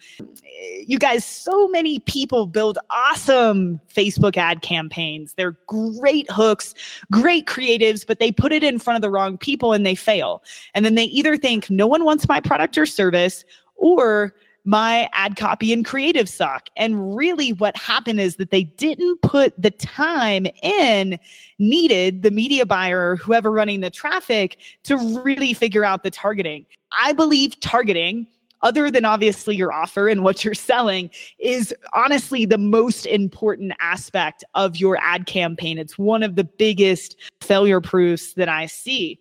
You 0.86 0.98
guys, 0.98 1.24
so 1.24 1.68
many 1.68 2.00
people 2.00 2.46
build 2.46 2.76
awesome 2.90 3.80
Facebook 3.90 4.36
ad 4.36 4.60
campaigns. 4.60 5.32
They're 5.32 5.56
great 5.66 6.30
hooks, 6.30 6.74
great 7.10 7.46
creatives, 7.46 8.06
but 8.06 8.18
they 8.18 8.32
put 8.32 8.52
it 8.52 8.62
in 8.62 8.78
front 8.78 8.96
of 8.96 9.02
the 9.02 9.10
wrong 9.10 9.38
people 9.38 9.72
and 9.72 9.86
they 9.86 9.94
fail. 9.94 10.42
And 10.74 10.84
then 10.84 10.94
they 10.94 11.04
either 11.04 11.38
think 11.38 11.70
no 11.70 11.86
one 11.86 12.04
wants 12.04 12.28
my 12.28 12.38
product 12.38 12.76
or 12.76 12.84
service 12.84 13.46
or 13.80 14.34
my 14.64 15.08
ad 15.14 15.36
copy 15.36 15.72
and 15.72 15.84
creative 15.84 16.28
suck. 16.28 16.68
And 16.76 17.16
really, 17.16 17.52
what 17.54 17.76
happened 17.76 18.20
is 18.20 18.36
that 18.36 18.50
they 18.50 18.64
didn't 18.64 19.20
put 19.22 19.60
the 19.60 19.70
time 19.70 20.46
in 20.62 21.18
needed, 21.58 22.22
the 22.22 22.30
media 22.30 22.66
buyer, 22.66 23.16
whoever 23.16 23.50
running 23.50 23.80
the 23.80 23.90
traffic, 23.90 24.58
to 24.84 24.96
really 25.24 25.54
figure 25.54 25.84
out 25.84 26.02
the 26.02 26.10
targeting. 26.10 26.66
I 26.98 27.12
believe 27.12 27.58
targeting 27.60 28.26
other 28.62 28.90
than 28.90 29.06
obviously 29.06 29.56
your 29.56 29.72
offer 29.72 30.08
and 30.08 30.22
what 30.22 30.44
you're 30.44 30.52
selling 30.52 31.08
is 31.38 31.74
honestly 31.94 32.44
the 32.44 32.58
most 32.58 33.06
important 33.06 33.72
aspect 33.80 34.44
of 34.54 34.76
your 34.76 34.98
ad 35.00 35.24
campaign. 35.24 35.78
It's 35.78 35.96
one 35.98 36.22
of 36.22 36.36
the 36.36 36.44
biggest 36.44 37.16
failure 37.40 37.80
proofs 37.80 38.34
that 38.34 38.50
I 38.50 38.66
see. 38.66 39.18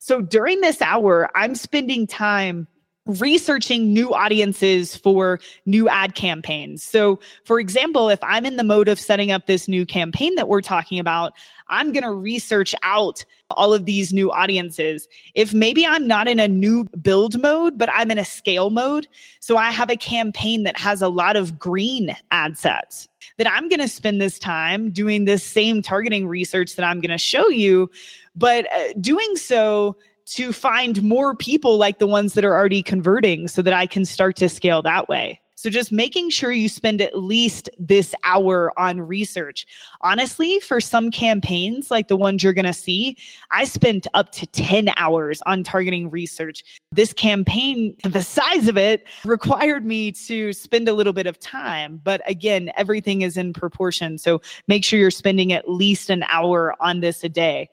So 0.00 0.20
during 0.20 0.60
this 0.60 0.82
hour, 0.82 1.30
I'm 1.36 1.54
spending 1.54 2.06
time 2.06 2.66
researching 3.06 3.92
new 3.92 4.12
audiences 4.12 4.94
for 4.96 5.40
new 5.66 5.88
ad 5.88 6.14
campaigns. 6.14 6.82
So, 6.82 7.18
for 7.44 7.58
example, 7.58 8.08
if 8.08 8.22
I'm 8.22 8.44
in 8.44 8.56
the 8.56 8.64
mode 8.64 8.88
of 8.88 9.00
setting 9.00 9.30
up 9.30 9.46
this 9.46 9.68
new 9.68 9.86
campaign 9.86 10.34
that 10.34 10.48
we're 10.48 10.60
talking 10.60 10.98
about, 10.98 11.32
I'm 11.68 11.92
going 11.92 12.04
to 12.04 12.12
research 12.12 12.74
out 12.82 13.24
all 13.50 13.72
of 13.72 13.84
these 13.84 14.12
new 14.12 14.30
audiences. 14.30 15.08
If 15.34 15.54
maybe 15.54 15.86
I'm 15.86 16.06
not 16.06 16.28
in 16.28 16.38
a 16.38 16.48
new 16.48 16.84
build 17.00 17.40
mode, 17.40 17.78
but 17.78 17.88
I'm 17.92 18.10
in 18.10 18.18
a 18.18 18.24
scale 18.24 18.70
mode, 18.70 19.08
so 19.40 19.56
I 19.56 19.70
have 19.70 19.90
a 19.90 19.96
campaign 19.96 20.64
that 20.64 20.78
has 20.78 21.00
a 21.00 21.08
lot 21.08 21.36
of 21.36 21.58
green 21.58 22.14
ad 22.30 22.58
sets, 22.58 23.08
that 23.38 23.50
I'm 23.50 23.68
going 23.68 23.80
to 23.80 23.88
spend 23.88 24.20
this 24.20 24.38
time 24.38 24.90
doing 24.90 25.24
this 25.24 25.44
same 25.44 25.80
targeting 25.80 26.26
research 26.28 26.76
that 26.76 26.84
I'm 26.84 27.00
going 27.00 27.10
to 27.10 27.18
show 27.18 27.48
you, 27.48 27.90
but 28.36 28.70
uh, 28.72 28.92
doing 29.00 29.36
so 29.36 29.96
to 30.26 30.52
find 30.52 31.02
more 31.02 31.34
people 31.34 31.76
like 31.76 31.98
the 31.98 32.06
ones 32.06 32.34
that 32.34 32.44
are 32.44 32.54
already 32.54 32.82
converting 32.82 33.48
so 33.48 33.62
that 33.62 33.72
I 33.72 33.86
can 33.86 34.04
start 34.04 34.36
to 34.36 34.48
scale 34.48 34.82
that 34.82 35.08
way. 35.08 35.40
So 35.60 35.68
just 35.68 35.92
making 35.92 36.30
sure 36.30 36.52
you 36.52 36.70
spend 36.70 37.02
at 37.02 37.18
least 37.18 37.68
this 37.78 38.14
hour 38.24 38.72
on 38.78 38.98
research. 38.98 39.66
Honestly, 40.00 40.58
for 40.60 40.80
some 40.80 41.10
campaigns 41.10 41.90
like 41.90 42.08
the 42.08 42.16
ones 42.16 42.42
you're 42.42 42.54
going 42.54 42.64
to 42.64 42.72
see, 42.72 43.18
I 43.50 43.64
spent 43.64 44.06
up 44.14 44.32
to 44.32 44.46
10 44.46 44.88
hours 44.96 45.42
on 45.44 45.62
targeting 45.62 46.08
research. 46.08 46.64
This 46.92 47.12
campaign, 47.12 47.94
the 48.04 48.22
size 48.22 48.68
of 48.68 48.78
it 48.78 49.06
required 49.26 49.84
me 49.84 50.12
to 50.12 50.54
spend 50.54 50.88
a 50.88 50.94
little 50.94 51.12
bit 51.12 51.26
of 51.26 51.38
time, 51.38 52.00
but 52.02 52.22
again, 52.24 52.72
everything 52.78 53.20
is 53.20 53.36
in 53.36 53.52
proportion. 53.52 54.16
So 54.16 54.40
make 54.66 54.82
sure 54.82 54.98
you're 54.98 55.10
spending 55.10 55.52
at 55.52 55.68
least 55.68 56.08
an 56.08 56.24
hour 56.30 56.74
on 56.80 57.00
this 57.00 57.22
a 57.22 57.28
day. 57.28 57.68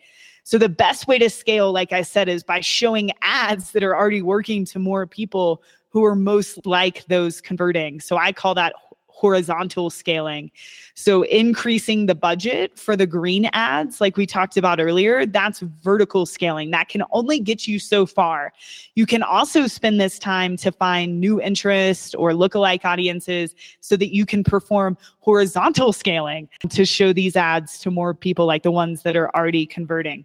So 0.48 0.58
the 0.58 0.70
best 0.70 1.10
way 1.10 1.20
to 1.20 1.30
scale, 1.30 1.74
like 1.74 1.92
I 1.92 2.04
said, 2.04 2.30
is 2.30 2.42
by 2.42 2.62
showing 2.62 3.12
ads 3.22 3.72
that 3.72 3.84
are 3.84 3.94
already 3.94 4.22
working 4.22 4.64
to 4.68 4.80
more 4.80 5.06
people 5.06 5.62
who 5.90 6.06
are 6.06 6.16
most 6.16 6.66
like 6.66 7.06
those 7.08 7.42
converting. 7.42 8.00
So 8.00 8.16
I 8.16 8.32
call 8.32 8.56
that 8.56 8.74
horizontal 9.08 9.90
scaling. 9.90 10.50
So 10.94 11.24
increasing 11.24 12.06
the 12.06 12.16
budget 12.16 12.80
for 12.80 12.96
the 12.96 13.06
green 13.06 13.50
ads, 13.52 14.00
like 14.00 14.16
we 14.16 14.26
talked 14.26 14.56
about 14.56 14.80
earlier, 14.80 15.26
that's 15.26 15.60
vertical 15.60 16.26
scaling. 16.26 16.72
That 16.72 16.88
can 16.88 17.04
only 17.12 17.42
get 17.42 17.68
you 17.68 17.78
so 17.78 18.06
far. 18.06 18.54
You 18.96 19.06
can 19.06 19.24
also 19.24 19.68
spend 19.68 20.00
this 20.00 20.18
time 20.18 20.56
to 20.58 20.72
find 20.72 21.20
new 21.20 21.42
interest 21.42 22.16
or 22.18 22.32
lookalike 22.32 22.86
audiences 22.86 23.54
so 23.82 23.98
that 23.98 24.16
you 24.16 24.26
can 24.26 24.46
perform 24.46 24.98
horizontal 25.20 25.92
scaling 25.92 26.48
to 26.70 26.86
show 26.86 27.12
these 27.12 27.36
ads 27.36 27.80
to 27.80 27.92
more 27.92 28.14
people 28.14 28.46
like 28.46 28.64
the 28.64 28.72
ones 28.72 29.02
that 29.02 29.18
are 29.18 29.30
already 29.36 29.66
converting. 29.66 30.24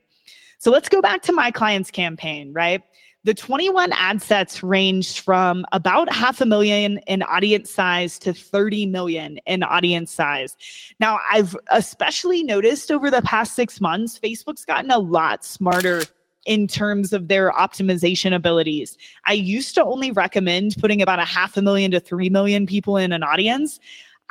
So 0.62 0.70
let's 0.70 0.88
go 0.88 1.02
back 1.02 1.22
to 1.22 1.32
my 1.32 1.50
client's 1.50 1.90
campaign, 1.90 2.52
right? 2.52 2.84
The 3.24 3.34
21 3.34 3.92
ad 3.94 4.22
sets 4.22 4.62
ranged 4.62 5.18
from 5.18 5.66
about 5.72 6.12
half 6.12 6.40
a 6.40 6.46
million 6.46 6.98
in 7.08 7.24
audience 7.24 7.68
size 7.68 8.16
to 8.20 8.32
30 8.32 8.86
million 8.86 9.38
in 9.44 9.64
audience 9.64 10.12
size. 10.12 10.56
Now, 11.00 11.18
I've 11.28 11.56
especially 11.72 12.44
noticed 12.44 12.92
over 12.92 13.10
the 13.10 13.22
past 13.22 13.56
six 13.56 13.80
months, 13.80 14.20
Facebook's 14.20 14.64
gotten 14.64 14.92
a 14.92 15.00
lot 15.00 15.44
smarter 15.44 16.04
in 16.46 16.68
terms 16.68 17.12
of 17.12 17.26
their 17.26 17.50
optimization 17.50 18.32
abilities. 18.32 18.96
I 19.24 19.32
used 19.32 19.74
to 19.74 19.84
only 19.84 20.12
recommend 20.12 20.76
putting 20.78 21.02
about 21.02 21.18
a 21.18 21.24
half 21.24 21.56
a 21.56 21.62
million 21.62 21.90
to 21.90 21.98
3 21.98 22.30
million 22.30 22.66
people 22.66 22.96
in 22.96 23.10
an 23.10 23.24
audience. 23.24 23.80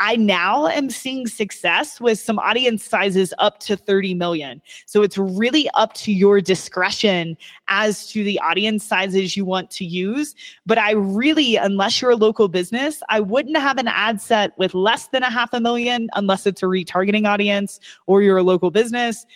I 0.01 0.15
now 0.15 0.65
am 0.65 0.89
seeing 0.89 1.27
success 1.27 2.01
with 2.01 2.17
some 2.17 2.39
audience 2.39 2.83
sizes 2.83 3.35
up 3.37 3.59
to 3.59 3.77
30 3.77 4.15
million. 4.15 4.59
So 4.87 5.03
it's 5.03 5.15
really 5.15 5.69
up 5.75 5.93
to 5.93 6.11
your 6.11 6.41
discretion 6.41 7.37
as 7.67 8.07
to 8.07 8.23
the 8.23 8.39
audience 8.39 8.83
sizes 8.83 9.37
you 9.37 9.45
want 9.45 9.69
to 9.69 9.85
use. 9.85 10.33
But 10.65 10.79
I 10.79 10.93
really, 10.93 11.55
unless 11.55 12.01
you're 12.01 12.09
a 12.09 12.15
local 12.15 12.47
business, 12.47 13.03
I 13.09 13.19
wouldn't 13.19 13.57
have 13.57 13.77
an 13.77 13.87
ad 13.89 14.19
set 14.19 14.57
with 14.57 14.73
less 14.73 15.05
than 15.09 15.21
a 15.21 15.29
half 15.29 15.53
a 15.53 15.59
million 15.59 16.09
unless 16.15 16.47
it's 16.47 16.63
a 16.63 16.65
retargeting 16.65 17.27
audience 17.27 17.79
or 18.07 18.23
you're 18.23 18.37
a 18.37 18.43
local 18.43 18.71
business 18.71 19.27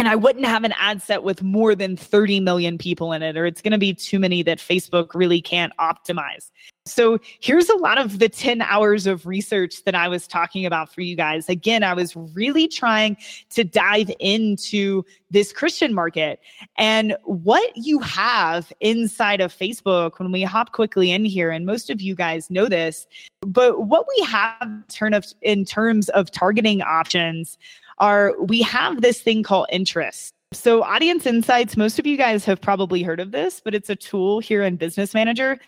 and 0.00 0.08
I 0.08 0.16
wouldn't 0.16 0.46
have 0.46 0.64
an 0.64 0.72
ad 0.78 1.02
set 1.02 1.24
with 1.24 1.42
more 1.42 1.74
than 1.74 1.94
30 1.94 2.40
million 2.40 2.78
people 2.78 3.12
in 3.12 3.22
it, 3.22 3.36
or 3.36 3.44
it's 3.44 3.60
going 3.60 3.72
to 3.72 3.78
be 3.78 3.92
too 3.92 4.18
many 4.18 4.42
that 4.44 4.56
Facebook 4.56 5.14
really 5.14 5.42
can't 5.42 5.74
optimize. 5.78 6.50
So 6.86 7.18
here's 7.40 7.68
a 7.68 7.76
lot 7.76 7.98
of 7.98 8.18
the 8.18 8.30
10 8.30 8.62
hours 8.62 9.06
of 9.06 9.26
research 9.26 9.84
that 9.84 9.94
I 9.94 10.08
was 10.08 10.26
talking 10.26 10.64
about 10.64 10.90
for 10.90 11.02
you 11.02 11.16
guys. 11.16 11.50
Again, 11.50 11.84
I 11.84 11.92
was 11.92 12.16
really 12.16 12.66
trying 12.66 13.18
to 13.50 13.62
dive 13.62 14.10
into 14.20 15.04
this 15.30 15.52
Christian 15.52 15.92
market 15.92 16.40
and 16.78 17.14
what 17.24 17.70
you 17.76 17.98
have 17.98 18.72
inside 18.80 19.42
of 19.42 19.54
Facebook 19.54 20.18
when 20.18 20.32
we 20.32 20.44
hop 20.44 20.72
quickly 20.72 21.10
in 21.10 21.26
here. 21.26 21.50
And 21.50 21.66
most 21.66 21.90
of 21.90 22.00
you 22.00 22.14
guys 22.14 22.48
know 22.48 22.68
this, 22.68 23.06
but 23.42 23.82
what 23.82 24.06
we 24.16 24.24
have 24.24 24.66
in 25.42 25.66
terms 25.66 26.08
of 26.08 26.30
targeting 26.30 26.80
options 26.80 27.58
are 28.00 28.34
we 28.40 28.62
have 28.62 29.02
this 29.02 29.20
thing 29.20 29.42
called 29.42 29.66
interest. 29.70 30.34
So, 30.52 30.82
Audience 30.82 31.26
Insights, 31.26 31.76
most 31.76 32.00
of 32.00 32.06
you 32.06 32.16
guys 32.16 32.44
have 32.44 32.60
probably 32.60 33.04
heard 33.04 33.20
of 33.20 33.30
this, 33.30 33.60
but 33.64 33.72
it's 33.72 33.88
a 33.88 33.94
tool 33.94 34.40
here 34.40 34.64
in 34.64 34.74
Business 34.74 35.14
Manager 35.14 35.60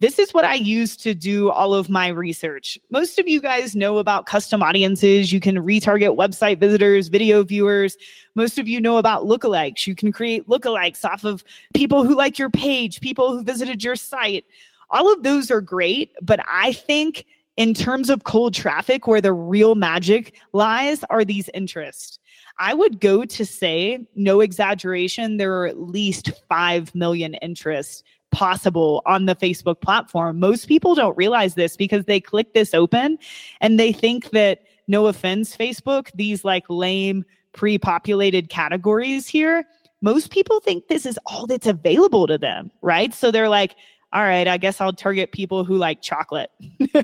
This 0.00 0.18
is 0.18 0.34
what 0.34 0.44
I 0.44 0.54
use 0.54 0.96
to 0.98 1.14
do 1.14 1.50
all 1.50 1.72
of 1.72 1.88
my 1.88 2.08
research. 2.08 2.78
Most 2.90 3.18
of 3.18 3.26
you 3.26 3.40
guys 3.40 3.74
know 3.74 3.98
about 3.98 4.26
custom 4.26 4.62
audiences. 4.62 5.32
You 5.32 5.40
can 5.40 5.56
retarget 5.56 6.14
website 6.14 6.60
visitors, 6.60 7.08
video 7.08 7.42
viewers. 7.42 7.96
Most 8.34 8.58
of 8.58 8.68
you 8.68 8.80
know 8.80 8.98
about 8.98 9.24
lookalikes. 9.24 9.86
You 9.86 9.94
can 9.94 10.12
create 10.12 10.46
lookalikes 10.46 11.04
off 11.06 11.24
of 11.24 11.42
people 11.72 12.04
who 12.04 12.14
like 12.14 12.38
your 12.38 12.50
page, 12.50 13.00
people 13.00 13.32
who 13.32 13.42
visited 13.42 13.82
your 13.82 13.96
site. 13.96 14.44
All 14.90 15.12
of 15.12 15.22
those 15.22 15.50
are 15.50 15.60
great, 15.60 16.12
but 16.22 16.40
I 16.46 16.74
think 16.74 17.24
in 17.58 17.74
terms 17.74 18.08
of 18.08 18.22
cold 18.22 18.54
traffic, 18.54 19.08
where 19.08 19.20
the 19.20 19.32
real 19.32 19.74
magic 19.74 20.40
lies 20.52 21.02
are 21.10 21.24
these 21.24 21.50
interests. 21.54 22.20
I 22.60 22.72
would 22.72 23.00
go 23.00 23.24
to 23.24 23.44
say, 23.44 24.06
no 24.14 24.40
exaggeration, 24.40 25.38
there 25.38 25.52
are 25.60 25.66
at 25.66 25.80
least 25.80 26.30
5 26.48 26.94
million 26.94 27.34
interests 27.34 28.04
possible 28.30 29.02
on 29.06 29.26
the 29.26 29.34
Facebook 29.34 29.80
platform. 29.80 30.38
Most 30.38 30.68
people 30.68 30.94
don't 30.94 31.16
realize 31.16 31.56
this 31.56 31.76
because 31.76 32.04
they 32.04 32.20
click 32.20 32.54
this 32.54 32.74
open 32.74 33.18
and 33.60 33.78
they 33.78 33.92
think 33.92 34.30
that, 34.30 34.62
no 34.86 35.06
offense, 35.06 35.54
Facebook, 35.54 36.10
these 36.14 36.44
like 36.44 36.64
lame 36.70 37.24
pre 37.52 37.76
populated 37.76 38.50
categories 38.50 39.26
here, 39.26 39.66
most 40.00 40.30
people 40.30 40.60
think 40.60 40.86
this 40.86 41.04
is 41.04 41.18
all 41.26 41.46
that's 41.46 41.66
available 41.66 42.28
to 42.28 42.38
them, 42.38 42.70
right? 42.82 43.12
So 43.12 43.30
they're 43.30 43.48
like, 43.48 43.74
all 44.12 44.22
right, 44.22 44.48
I 44.48 44.56
guess 44.56 44.80
I'll 44.80 44.92
target 44.92 45.32
people 45.32 45.64
who 45.64 45.76
like 45.76 46.02
chocolate. 46.02 46.50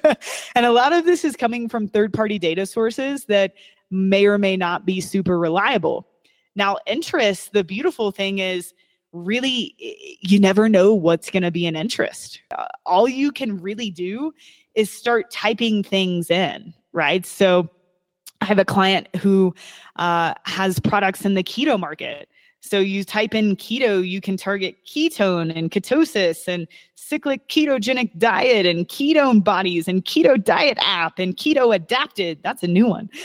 and 0.54 0.66
a 0.66 0.72
lot 0.72 0.92
of 0.92 1.04
this 1.04 1.24
is 1.24 1.36
coming 1.36 1.68
from 1.68 1.88
third 1.88 2.12
party 2.12 2.38
data 2.38 2.66
sources 2.66 3.26
that 3.26 3.54
may 3.90 4.26
or 4.26 4.38
may 4.38 4.56
not 4.56 4.86
be 4.86 5.00
super 5.00 5.38
reliable. 5.38 6.08
Now, 6.56 6.78
interest, 6.86 7.52
the 7.52 7.64
beautiful 7.64 8.10
thing 8.10 8.38
is, 8.38 8.72
really 9.14 9.74
you 10.20 10.40
never 10.40 10.68
know 10.68 10.92
what's 10.92 11.30
going 11.30 11.44
to 11.44 11.50
be 11.50 11.66
an 11.66 11.76
interest. 11.76 12.40
Uh, 12.50 12.66
all 12.84 13.08
you 13.08 13.30
can 13.30 13.60
really 13.60 13.90
do 13.90 14.32
is 14.74 14.90
start 14.90 15.30
typing 15.30 15.82
things 15.82 16.30
in, 16.30 16.74
right? 16.92 17.24
So 17.24 17.70
I 18.40 18.46
have 18.46 18.58
a 18.58 18.64
client 18.64 19.08
who 19.16 19.54
uh, 19.96 20.34
has 20.44 20.80
products 20.80 21.24
in 21.24 21.34
the 21.34 21.44
keto 21.44 21.78
market. 21.78 22.28
So 22.66 22.78
you 22.78 23.04
type 23.04 23.34
in 23.34 23.56
keto, 23.56 24.08
you 24.08 24.22
can 24.22 24.38
target 24.38 24.76
ketone 24.86 25.54
and 25.54 25.70
ketosis 25.70 26.48
and 26.48 26.66
cyclic 26.94 27.46
ketogenic 27.48 28.18
diet 28.18 28.64
and 28.64 28.88
ketone 28.88 29.44
bodies 29.44 29.86
and 29.86 30.02
keto 30.02 30.42
diet 30.42 30.78
app 30.80 31.18
and 31.18 31.36
keto 31.36 31.74
adapted. 31.74 32.38
That's 32.42 32.62
a 32.62 32.66
new 32.66 32.86
one. 32.86 33.10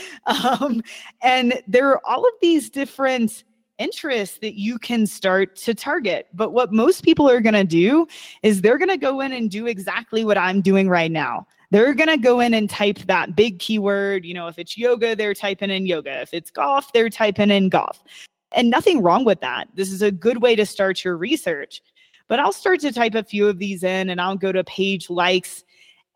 Um, 0.60 0.82
and 1.22 1.60
there 1.66 1.88
are 1.88 2.00
all 2.04 2.24
of 2.24 2.32
these 2.40 2.70
different 2.70 3.44
interests 3.78 4.38
that 4.38 4.58
you 4.58 4.78
can 4.78 5.06
start 5.06 5.56
to 5.56 5.74
target. 5.74 6.28
But 6.34 6.52
what 6.52 6.72
most 6.72 7.02
people 7.02 7.28
are 7.28 7.40
going 7.40 7.54
to 7.54 7.64
do 7.64 8.06
is 8.42 8.60
they're 8.60 8.78
going 8.78 8.90
to 8.90 8.98
go 8.98 9.20
in 9.20 9.32
and 9.32 9.50
do 9.50 9.66
exactly 9.66 10.24
what 10.24 10.38
I'm 10.38 10.60
doing 10.60 10.88
right 10.88 11.10
now. 11.10 11.46
They're 11.70 11.94
going 11.94 12.08
to 12.08 12.18
go 12.18 12.40
in 12.40 12.52
and 12.52 12.68
type 12.68 12.98
that 13.06 13.36
big 13.36 13.58
keyword. 13.58 14.24
You 14.24 14.34
know, 14.34 14.48
if 14.48 14.58
it's 14.58 14.76
yoga, 14.76 15.16
they're 15.16 15.34
typing 15.34 15.70
in 15.70 15.86
yoga. 15.86 16.20
If 16.20 16.34
it's 16.34 16.50
golf, 16.50 16.92
they're 16.92 17.10
typing 17.10 17.50
in 17.50 17.68
golf. 17.70 18.02
And 18.52 18.70
nothing 18.70 19.02
wrong 19.02 19.24
with 19.24 19.40
that. 19.40 19.68
This 19.74 19.92
is 19.92 20.02
a 20.02 20.10
good 20.10 20.42
way 20.42 20.56
to 20.56 20.66
start 20.66 21.04
your 21.04 21.16
research. 21.16 21.82
But 22.28 22.40
I'll 22.40 22.52
start 22.52 22.80
to 22.80 22.92
type 22.92 23.14
a 23.14 23.22
few 23.22 23.48
of 23.48 23.58
these 23.58 23.82
in 23.82 24.10
and 24.10 24.20
I'll 24.20 24.36
go 24.36 24.52
to 24.52 24.64
page 24.64 25.10
likes. 25.10 25.64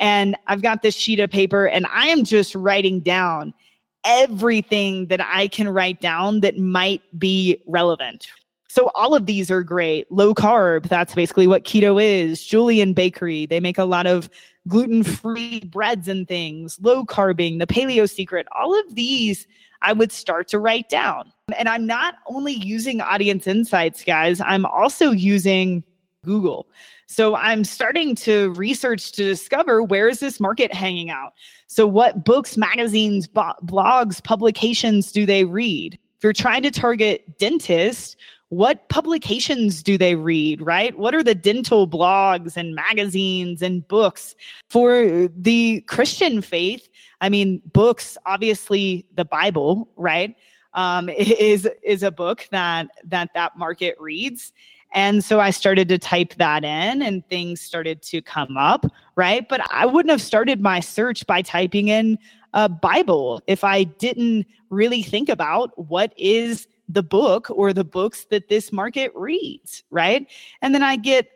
And 0.01 0.37
I've 0.47 0.62
got 0.62 0.82
this 0.82 0.95
sheet 0.95 1.20
of 1.20 1.30
paper 1.30 1.66
and 1.66 1.87
I 1.93 2.09
am 2.09 2.24
just 2.24 2.55
writing 2.55 3.01
down 3.01 3.55
everything 4.05 5.07
that 5.07 5.20
I 5.20 5.49
can 5.49 5.68
write 5.68 6.01
down 6.01 6.41
that 6.41 6.59
might 6.59 7.03
be 7.18 7.62
relevant. 7.66 8.28
So 8.68 8.91
all 8.95 9.14
of 9.14 9.26
these 9.26 9.51
are 9.53 9.62
great. 9.62 10.11
Low 10.11 10.35
carb, 10.35 10.89
that's 10.89 11.14
basically 11.14 11.47
what 11.47 11.64
keto 11.64 12.03
is. 12.03 12.45
Julian 12.45 12.93
Bakery, 12.93 13.47
they 13.47 13.61
make 13.61 13.78
a 13.78 13.85
lot 13.85 14.07
of 14.07 14.28
gluten-free 14.66 15.61
breads 15.66 16.09
and 16.09 16.26
things. 16.26 16.78
Low 16.82 17.05
carbing, 17.05 17.59
the 17.59 17.66
paleo 17.66 18.11
secret, 18.11 18.49
all 18.53 18.78
of 18.78 18.95
these 18.97 19.47
I 19.85 19.93
would 19.93 20.11
start 20.11 20.49
to 20.49 20.59
write 20.59 20.89
down. 20.89 21.32
And 21.57 21.68
I'm 21.68 21.87
not 21.87 22.14
only 22.26 22.55
using 22.55 23.01
audience 23.01 23.47
insights, 23.47 24.03
guys, 24.03 24.41
I'm 24.41 24.64
also 24.64 25.11
using 25.11 25.85
Google. 26.24 26.66
So 27.07 27.37
I'm 27.37 27.64
starting 27.64 28.14
to 28.16 28.51
research 28.55 29.12
to 29.12 29.24
discover 29.24 29.82
where 29.82 30.09
is 30.09 30.20
this 30.20 30.41
market 30.41 30.72
hanging 30.72 31.11
out? 31.11 31.35
So 31.66 31.87
what 31.87 32.24
books, 32.24 32.57
magazines, 32.57 33.26
bo- 33.26 33.53
blogs, 33.64 34.24
publications 34.24 35.12
do 35.12 35.26
they 35.26 35.45
read? 35.45 35.99
If 36.16 36.24
you're 36.24 36.32
trying 36.32 36.62
to 36.62 36.70
target 36.70 37.39
dentists, 37.39 38.16
what 38.49 38.89
publications 38.89 39.82
do 39.82 39.99
they 39.99 40.14
read, 40.14 40.62
right? 40.62 40.97
What 40.97 41.14
are 41.14 41.22
the 41.22 41.35
dental 41.35 41.89
blogs 41.89 42.57
and 42.57 42.74
magazines 42.74 43.62
and 43.62 43.87
books 43.87 44.35
for 44.70 45.28
the 45.37 45.80
Christian 45.82 46.41
faith? 46.41 46.89
I 47.25 47.31
mean, 47.31 47.62
books, 47.72 48.18
obviously 48.27 49.07
the 49.14 49.25
Bible, 49.25 49.89
right? 49.97 50.37
Um, 50.75 51.09
is 51.16 51.68
is 51.83 52.03
a 52.03 52.11
book 52.11 52.47
that 52.51 52.89
that 53.05 53.31
that 53.35 53.57
market 53.57 53.97
reads 53.99 54.53
and 54.95 55.25
so 55.25 55.41
I 55.41 55.51
started 55.51 55.89
to 55.89 55.99
type 55.99 56.35
that 56.35 56.62
in 56.64 57.03
and 57.03 57.29
things 57.29 57.61
started 57.61 58.01
to 58.03 58.22
come 58.22 58.57
up, 58.57 58.87
right? 59.16 59.47
But 59.49 59.61
I 59.72 59.87
wouldn't 59.87 60.11
have 60.11 60.22
started 60.22 60.61
my 60.61 60.79
search 60.79 61.27
by 61.27 61.43
typing 61.43 61.89
in 61.89 62.16
a 62.53 62.68
Bible 62.68 63.43
if 63.49 63.64
I 63.64 63.83
didn't 63.83 64.47
really 64.70 65.03
think 65.03 65.29
about 65.29 65.77
what 65.89 66.12
is 66.16 66.68
the 66.89 67.03
book 67.03 67.51
or 67.51 67.72
the 67.72 67.83
books 67.83 68.27
that 68.27 68.49
this 68.49 68.72
market 68.72 69.11
reads, 69.16 69.83
right? 69.91 70.29
And 70.62 70.72
then 70.72 70.85
I 70.85 70.95
get 70.95 71.34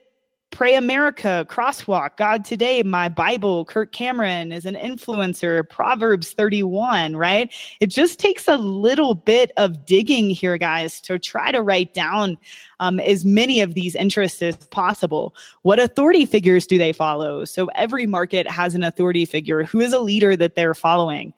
Pray 0.50 0.74
America, 0.74 1.46
Crosswalk, 1.48 2.16
God 2.16 2.44
Today, 2.44 2.82
My 2.82 3.08
Bible, 3.08 3.64
Kirk 3.66 3.92
Cameron 3.92 4.50
is 4.50 4.64
an 4.64 4.74
influencer, 4.74 5.68
Proverbs 5.68 6.32
31, 6.32 7.16
right? 7.16 7.52
It 7.80 7.88
just 7.88 8.18
takes 8.18 8.48
a 8.48 8.56
little 8.56 9.14
bit 9.14 9.52
of 9.56 9.84
digging 9.84 10.30
here, 10.30 10.56
guys, 10.56 11.00
to 11.02 11.18
try 11.18 11.52
to 11.52 11.62
write 11.62 11.92
down 11.92 12.38
um, 12.80 12.98
as 12.98 13.24
many 13.24 13.60
of 13.60 13.74
these 13.74 13.94
interests 13.94 14.40
as 14.42 14.56
possible. 14.56 15.34
What 15.62 15.78
authority 15.78 16.24
figures 16.24 16.66
do 16.66 16.78
they 16.78 16.92
follow? 16.92 17.44
So 17.44 17.66
every 17.74 18.06
market 18.06 18.48
has 18.48 18.74
an 18.74 18.82
authority 18.82 19.26
figure. 19.26 19.64
Who 19.64 19.80
is 19.80 19.92
a 19.92 20.00
leader 20.00 20.34
that 20.34 20.56
they're 20.56 20.74
following? 20.74 21.34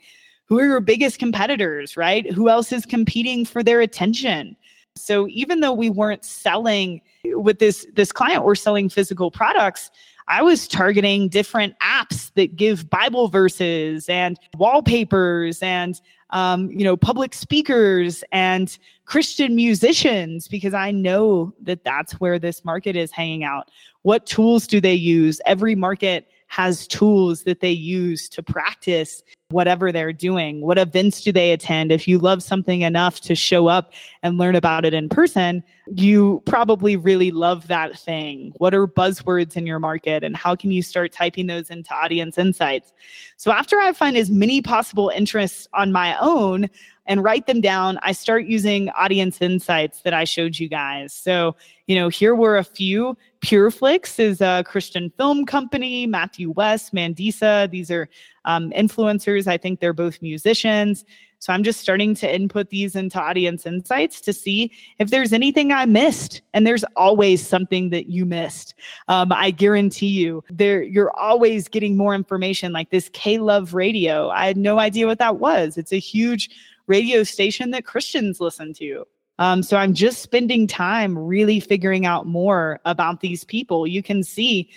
Who 0.46 0.58
are 0.60 0.64
your 0.64 0.80
biggest 0.80 1.18
competitors, 1.18 1.96
right? 1.96 2.30
Who 2.32 2.48
else 2.48 2.72
is 2.72 2.86
competing 2.86 3.44
for 3.44 3.62
their 3.62 3.80
attention? 3.80 4.56
So 5.02 5.28
even 5.28 5.60
though 5.60 5.72
we 5.72 5.90
weren't 5.90 6.24
selling 6.24 7.00
with 7.24 7.58
this 7.58 7.86
this 7.94 8.12
client, 8.12 8.44
we're 8.44 8.54
selling 8.54 8.88
physical 8.88 9.30
products. 9.30 9.90
I 10.28 10.42
was 10.42 10.68
targeting 10.68 11.28
different 11.28 11.74
apps 11.80 12.30
that 12.34 12.54
give 12.54 12.88
Bible 12.88 13.28
verses 13.28 14.08
and 14.08 14.38
wallpapers 14.56 15.60
and 15.62 16.00
um, 16.30 16.70
you 16.70 16.84
know 16.84 16.96
public 16.96 17.34
speakers 17.34 18.22
and 18.30 18.78
Christian 19.06 19.56
musicians 19.56 20.46
because 20.46 20.74
I 20.74 20.92
know 20.92 21.52
that 21.62 21.82
that's 21.84 22.12
where 22.14 22.38
this 22.38 22.64
market 22.64 22.94
is 22.94 23.10
hanging 23.10 23.42
out. 23.42 23.70
What 24.02 24.24
tools 24.26 24.66
do 24.66 24.80
they 24.80 24.94
use? 24.94 25.40
Every 25.46 25.74
market 25.74 26.28
has 26.50 26.88
tools 26.88 27.44
that 27.44 27.60
they 27.60 27.70
use 27.70 28.28
to 28.28 28.42
practice 28.42 29.22
whatever 29.50 29.92
they're 29.92 30.12
doing. 30.12 30.60
What 30.62 30.78
events 30.78 31.20
do 31.20 31.30
they 31.30 31.52
attend? 31.52 31.92
If 31.92 32.08
you 32.08 32.18
love 32.18 32.42
something 32.42 32.82
enough 32.82 33.20
to 33.22 33.36
show 33.36 33.68
up 33.68 33.92
and 34.24 34.36
learn 34.36 34.56
about 34.56 34.84
it 34.84 34.92
in 34.92 35.08
person, 35.08 35.62
you 35.94 36.42
probably 36.46 36.96
really 36.96 37.30
love 37.30 37.68
that 37.68 37.96
thing. 37.96 38.52
What 38.56 38.74
are 38.74 38.88
buzzwords 38.88 39.56
in 39.56 39.64
your 39.64 39.78
market 39.78 40.24
and 40.24 40.36
how 40.36 40.56
can 40.56 40.72
you 40.72 40.82
start 40.82 41.12
typing 41.12 41.46
those 41.46 41.70
into 41.70 41.94
audience 41.94 42.36
insights? 42.36 42.92
So 43.36 43.52
after 43.52 43.78
I 43.78 43.92
find 43.92 44.16
as 44.16 44.28
many 44.28 44.60
possible 44.60 45.12
interests 45.14 45.68
on 45.72 45.92
my 45.92 46.18
own, 46.18 46.68
and 47.10 47.24
write 47.24 47.48
them 47.48 47.60
down. 47.60 47.98
I 48.02 48.12
start 48.12 48.46
using 48.46 48.88
audience 48.90 49.42
insights 49.42 50.02
that 50.02 50.14
I 50.14 50.22
showed 50.22 50.60
you 50.60 50.68
guys. 50.68 51.12
So, 51.12 51.56
you 51.88 51.96
know, 51.96 52.08
here 52.08 52.36
were 52.36 52.56
a 52.56 52.62
few. 52.62 53.16
Pureflix 53.40 54.20
is 54.20 54.40
a 54.40 54.62
Christian 54.64 55.10
film 55.18 55.44
company. 55.44 56.06
Matthew 56.06 56.52
West, 56.52 56.94
Mandisa, 56.94 57.68
these 57.68 57.90
are 57.90 58.08
um, 58.44 58.70
influencers. 58.70 59.48
I 59.48 59.56
think 59.56 59.80
they're 59.80 59.92
both 59.92 60.22
musicians. 60.22 61.04
So 61.40 61.52
I'm 61.52 61.64
just 61.64 61.80
starting 61.80 62.14
to 62.16 62.32
input 62.32 62.68
these 62.68 62.94
into 62.94 63.20
audience 63.20 63.66
insights 63.66 64.20
to 64.20 64.32
see 64.32 64.70
if 65.00 65.10
there's 65.10 65.32
anything 65.32 65.72
I 65.72 65.86
missed. 65.86 66.42
And 66.54 66.64
there's 66.64 66.84
always 66.94 67.44
something 67.44 67.90
that 67.90 68.08
you 68.08 68.24
missed. 68.24 68.74
Um, 69.08 69.32
I 69.32 69.50
guarantee 69.50 70.08
you, 70.08 70.44
there 70.48 70.82
you're 70.82 71.16
always 71.18 71.66
getting 71.66 71.96
more 71.96 72.14
information. 72.14 72.72
Like 72.72 72.90
this 72.90 73.10
K 73.14 73.38
Love 73.38 73.74
Radio, 73.74 74.28
I 74.28 74.46
had 74.46 74.58
no 74.58 74.78
idea 74.78 75.06
what 75.06 75.18
that 75.18 75.38
was. 75.38 75.76
It's 75.76 75.92
a 75.92 75.98
huge 75.98 76.50
radio 76.90 77.22
station 77.22 77.70
that 77.70 77.86
Christians 77.86 78.40
listen 78.40 78.74
to. 78.74 79.06
Um, 79.38 79.62
so 79.62 79.78
I'm 79.78 79.94
just 79.94 80.20
spending 80.20 80.66
time 80.66 81.16
really 81.18 81.60
figuring 81.60 82.04
out 82.04 82.26
more 82.26 82.80
about 82.84 83.20
these 83.20 83.44
people. 83.44 83.86
You 83.86 84.02
can 84.02 84.22
see 84.22 84.68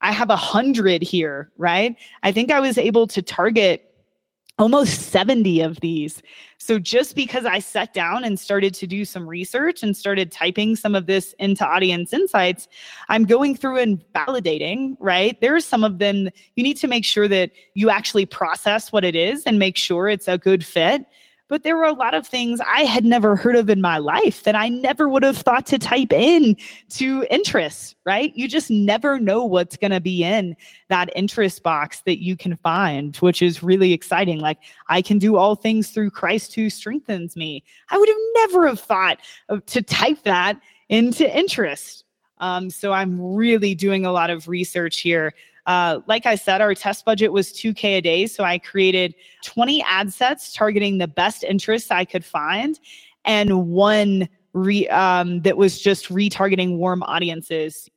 I 0.00 0.12
have 0.12 0.30
a 0.30 0.36
hundred 0.36 1.02
here, 1.02 1.50
right? 1.58 1.96
I 2.22 2.32
think 2.32 2.50
I 2.50 2.60
was 2.60 2.78
able 2.78 3.06
to 3.08 3.20
target 3.20 3.82
almost 4.58 5.10
70 5.10 5.60
of 5.60 5.80
these. 5.80 6.22
So 6.58 6.78
just 6.78 7.14
because 7.14 7.44
I 7.44 7.58
sat 7.58 7.92
down 7.92 8.24
and 8.24 8.40
started 8.40 8.72
to 8.74 8.86
do 8.86 9.04
some 9.04 9.28
research 9.28 9.82
and 9.82 9.94
started 9.94 10.32
typing 10.32 10.76
some 10.76 10.94
of 10.94 11.06
this 11.06 11.34
into 11.38 11.66
audience 11.66 12.14
insights, 12.14 12.68
I'm 13.10 13.24
going 13.24 13.54
through 13.54 13.78
and 13.78 14.02
validating, 14.14 14.96
right? 14.98 15.38
There 15.42 15.54
are 15.54 15.60
some 15.60 15.84
of 15.84 15.98
them 15.98 16.30
you 16.54 16.62
need 16.62 16.78
to 16.78 16.88
make 16.88 17.04
sure 17.04 17.28
that 17.28 17.50
you 17.74 17.90
actually 17.90 18.24
process 18.24 18.92
what 18.92 19.04
it 19.04 19.14
is 19.14 19.42
and 19.44 19.58
make 19.58 19.76
sure 19.76 20.08
it's 20.08 20.28
a 20.28 20.38
good 20.38 20.64
fit. 20.64 21.04
But 21.48 21.62
there 21.62 21.76
were 21.76 21.84
a 21.84 21.92
lot 21.92 22.14
of 22.14 22.26
things 22.26 22.60
I 22.66 22.82
had 22.82 23.04
never 23.04 23.36
heard 23.36 23.54
of 23.54 23.70
in 23.70 23.80
my 23.80 23.98
life 23.98 24.42
that 24.42 24.56
I 24.56 24.68
never 24.68 25.08
would 25.08 25.22
have 25.22 25.36
thought 25.36 25.64
to 25.66 25.78
type 25.78 26.12
in 26.12 26.56
to 26.90 27.24
interests, 27.30 27.94
right? 28.04 28.34
You 28.34 28.48
just 28.48 28.68
never 28.68 29.20
know 29.20 29.44
what's 29.44 29.76
going 29.76 29.92
to 29.92 30.00
be 30.00 30.24
in 30.24 30.56
that 30.88 31.10
interest 31.14 31.62
box 31.62 32.02
that 32.06 32.20
you 32.20 32.36
can 32.36 32.56
find, 32.56 33.14
which 33.18 33.42
is 33.42 33.62
really 33.62 33.92
exciting. 33.92 34.40
Like, 34.40 34.58
I 34.88 35.02
can 35.02 35.18
do 35.18 35.36
all 35.36 35.54
things 35.54 35.90
through 35.90 36.10
Christ 36.10 36.54
who 36.54 36.68
strengthens 36.68 37.36
me. 37.36 37.62
I 37.90 37.98
would 37.98 38.08
have 38.08 38.16
never 38.34 38.66
have 38.66 38.80
thought 38.80 39.20
of, 39.48 39.64
to 39.66 39.82
type 39.82 40.24
that 40.24 40.60
into 40.88 41.32
interest. 41.36 42.04
Um, 42.38 42.70
so 42.70 42.92
I'm 42.92 43.20
really 43.20 43.74
doing 43.74 44.04
a 44.04 44.12
lot 44.12 44.30
of 44.30 44.48
research 44.48 45.00
here 45.00 45.32
uh, 45.66 46.00
like 46.06 46.26
I 46.26 46.36
said, 46.36 46.60
our 46.60 46.74
test 46.74 47.04
budget 47.04 47.32
was 47.32 47.52
2K 47.52 47.98
a 47.98 48.00
day. 48.00 48.26
So 48.26 48.44
I 48.44 48.58
created 48.58 49.14
20 49.44 49.82
ad 49.82 50.12
sets 50.12 50.52
targeting 50.52 50.98
the 50.98 51.08
best 51.08 51.44
interests 51.44 51.90
I 51.90 52.04
could 52.04 52.24
find 52.24 52.78
and 53.24 53.68
one 53.68 54.28
re, 54.52 54.88
um, 54.88 55.42
that 55.42 55.56
was 55.56 55.78
just 55.80 56.08
retargeting 56.08 56.76
warm 56.76 57.02
audiences. 57.02 57.90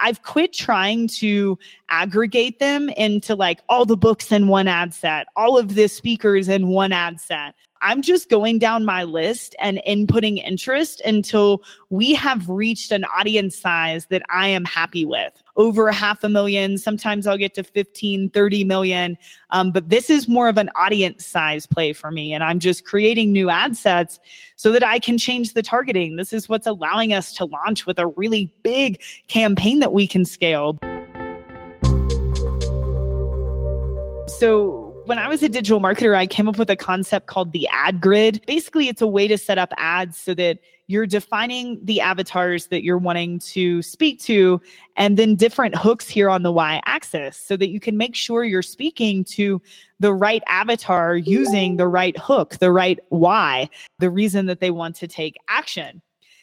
I've 0.00 0.22
quit 0.22 0.52
trying 0.52 1.06
to 1.18 1.56
aggregate 1.88 2.58
them 2.58 2.88
into 2.90 3.36
like 3.36 3.60
all 3.68 3.84
the 3.84 3.96
books 3.96 4.32
in 4.32 4.48
one 4.48 4.66
ad 4.66 4.92
set, 4.92 5.28
all 5.36 5.56
of 5.56 5.74
the 5.74 5.86
speakers 5.86 6.48
in 6.48 6.68
one 6.68 6.92
ad 6.92 7.20
set. 7.20 7.54
I'm 7.80 8.02
just 8.02 8.28
going 8.28 8.58
down 8.58 8.84
my 8.84 9.04
list 9.04 9.54
and 9.60 9.80
inputting 9.86 10.44
interest 10.44 11.00
until 11.04 11.62
we 11.90 12.14
have 12.14 12.48
reached 12.48 12.92
an 12.92 13.04
audience 13.04 13.56
size 13.56 14.06
that 14.06 14.22
I 14.28 14.48
am 14.48 14.64
happy 14.64 15.04
with. 15.04 15.32
Over 15.56 15.90
half 15.90 16.22
a 16.24 16.28
million, 16.28 16.78
sometimes 16.78 17.26
I'll 17.26 17.38
get 17.38 17.54
to 17.54 17.62
15, 17.62 18.30
30 18.30 18.64
million. 18.64 19.18
Um, 19.50 19.70
but 19.70 19.88
this 19.88 20.10
is 20.10 20.28
more 20.28 20.48
of 20.48 20.58
an 20.58 20.70
audience 20.76 21.24
size 21.26 21.66
play 21.66 21.92
for 21.92 22.10
me. 22.10 22.32
And 22.32 22.42
I'm 22.42 22.58
just 22.58 22.84
creating 22.84 23.32
new 23.32 23.50
ad 23.50 23.76
sets 23.76 24.18
so 24.56 24.72
that 24.72 24.84
I 24.84 24.98
can 24.98 25.18
change 25.18 25.54
the 25.54 25.62
targeting. 25.62 26.16
This 26.16 26.32
is 26.32 26.48
what's 26.48 26.66
allowing 26.66 27.12
us 27.12 27.32
to 27.34 27.44
launch 27.44 27.86
with 27.86 27.98
a 27.98 28.08
really 28.08 28.52
big 28.62 29.00
campaign 29.28 29.78
that 29.80 29.92
we 29.92 30.06
can 30.06 30.24
scale. 30.24 30.78
So 34.38 34.87
when 35.08 35.18
I 35.18 35.26
was 35.26 35.42
a 35.42 35.48
digital 35.48 35.80
marketer, 35.80 36.14
I 36.14 36.26
came 36.26 36.48
up 36.48 36.58
with 36.58 36.68
a 36.68 36.76
concept 36.76 37.28
called 37.28 37.52
the 37.52 37.66
ad 37.72 37.98
grid. 37.98 38.42
Basically, 38.46 38.88
it's 38.88 39.00
a 39.00 39.06
way 39.06 39.26
to 39.26 39.38
set 39.38 39.56
up 39.56 39.72
ads 39.78 40.18
so 40.18 40.34
that 40.34 40.58
you're 40.86 41.06
defining 41.06 41.82
the 41.82 42.02
avatars 42.02 42.66
that 42.66 42.84
you're 42.84 42.98
wanting 42.98 43.38
to 43.38 43.80
speak 43.80 44.20
to 44.20 44.60
and 44.96 45.16
then 45.16 45.34
different 45.34 45.74
hooks 45.74 46.10
here 46.10 46.28
on 46.28 46.42
the 46.42 46.52
y 46.52 46.82
axis 46.84 47.38
so 47.38 47.56
that 47.56 47.70
you 47.70 47.80
can 47.80 47.96
make 47.96 48.14
sure 48.14 48.44
you're 48.44 48.60
speaking 48.60 49.24
to 49.24 49.62
the 49.98 50.12
right 50.12 50.42
avatar 50.46 51.16
using 51.16 51.78
the 51.78 51.88
right 51.88 52.16
hook, 52.18 52.58
the 52.58 52.70
right 52.70 52.98
why, 53.08 53.70
the 54.00 54.10
reason 54.10 54.44
that 54.44 54.60
they 54.60 54.70
want 54.70 54.94
to 54.96 55.08
take 55.08 55.36
action. 55.48 56.02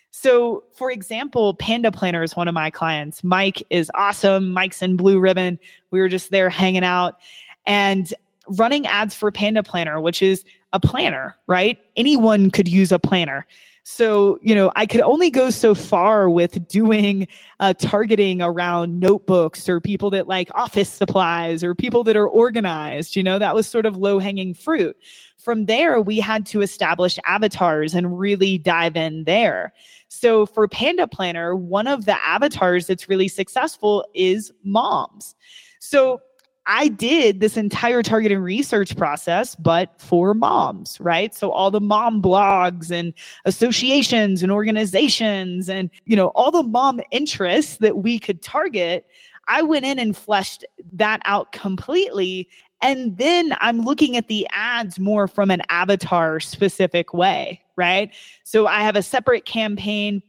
So, 0.09 0.63
for 0.73 0.89
example, 0.89 1.53
Panda 1.53 1.91
Planner 1.91 2.23
is 2.23 2.35
one 2.35 2.47
of 2.47 2.55
my 2.55 2.71
clients. 2.71 3.23
Mike 3.23 3.61
is 3.69 3.91
awesome. 3.93 4.53
Mike's 4.53 4.81
in 4.81 4.97
Blue 4.97 5.19
Ribbon. 5.19 5.59
We 5.91 5.99
were 5.99 6.09
just 6.09 6.31
there 6.31 6.49
hanging 6.49 6.83
out. 6.83 7.19
And 7.67 8.13
running 8.49 8.85
ads 8.87 9.15
for 9.15 9.31
Panda 9.31 9.63
Planner, 9.63 9.99
which 9.99 10.21
is 10.21 10.43
a 10.73 10.79
planner, 10.79 11.35
right? 11.47 11.79
Anyone 11.95 12.51
could 12.51 12.67
use 12.67 12.91
a 12.91 12.99
planner. 12.99 13.45
So, 13.87 14.39
you 14.41 14.55
know, 14.55 14.71
I 14.75 14.87
could 14.87 15.01
only 15.01 15.29
go 15.29 15.51
so 15.51 15.75
far 15.75 16.27
with 16.27 16.67
doing 16.67 17.27
uh, 17.59 17.75
targeting 17.75 18.41
around 18.41 18.99
notebooks 18.99 19.69
or 19.69 19.79
people 19.79 20.09
that 20.09 20.27
like 20.27 20.49
office 20.55 20.89
supplies 20.89 21.63
or 21.63 21.75
people 21.75 22.03
that 22.05 22.15
are 22.15 22.27
organized. 22.27 23.15
You 23.15 23.21
know, 23.21 23.37
that 23.37 23.53
was 23.53 23.67
sort 23.67 23.85
of 23.85 23.95
low 23.95 24.17
hanging 24.17 24.55
fruit. 24.55 24.97
From 25.37 25.67
there, 25.67 26.01
we 26.01 26.19
had 26.19 26.47
to 26.47 26.63
establish 26.63 27.19
avatars 27.25 27.93
and 27.93 28.17
really 28.17 28.57
dive 28.57 28.95
in 28.95 29.23
there. 29.25 29.71
So, 30.07 30.47
for 30.47 30.67
Panda 30.67 31.07
Planner, 31.07 31.55
one 31.55 31.85
of 31.85 32.05
the 32.05 32.17
avatars 32.25 32.87
that's 32.87 33.07
really 33.07 33.27
successful 33.27 34.03
is 34.15 34.51
moms. 34.63 35.35
So, 35.79 36.21
I 36.67 36.87
did 36.87 37.39
this 37.39 37.57
entire 37.57 38.01
targeting 38.01 38.39
research 38.39 38.97
process, 38.97 39.55
but 39.55 39.93
for 40.01 40.33
moms, 40.33 40.99
right? 40.99 41.33
So 41.33 41.51
all 41.51 41.69
the 41.69 41.81
mom 41.81 42.21
blogs 42.21 42.89
and 42.89 43.13
associations 43.45 44.41
and 44.41 44.51
organizations 44.51 45.69
and, 45.69 45.89
you 46.05 46.15
know, 46.15 46.27
all 46.29 46.51
the 46.51 46.63
mom 46.63 47.01
interests 47.11 47.77
that 47.77 47.97
we 47.97 48.17
could 48.17 48.41
target, 48.41 49.05
I 49.47 49.61
went 49.61 49.85
in 49.85 49.99
and 49.99 50.17
fleshed 50.17 50.65
that 50.93 51.21
out 51.25 51.51
completely. 51.51 52.49
And 52.81 53.17
then 53.17 53.55
I'm 53.59 53.81
looking 53.81 54.17
at 54.17 54.27
the 54.27 54.47
ads 54.51 54.99
more 54.99 55.27
from 55.27 55.51
an 55.51 55.61
avatar 55.69 56.39
specific 56.39 57.13
way, 57.13 57.61
right? 57.75 58.11
So 58.43 58.65
I 58.65 58.81
have 58.81 58.95
a 58.95 59.03
separate 59.03 59.45
campaign 59.45 60.23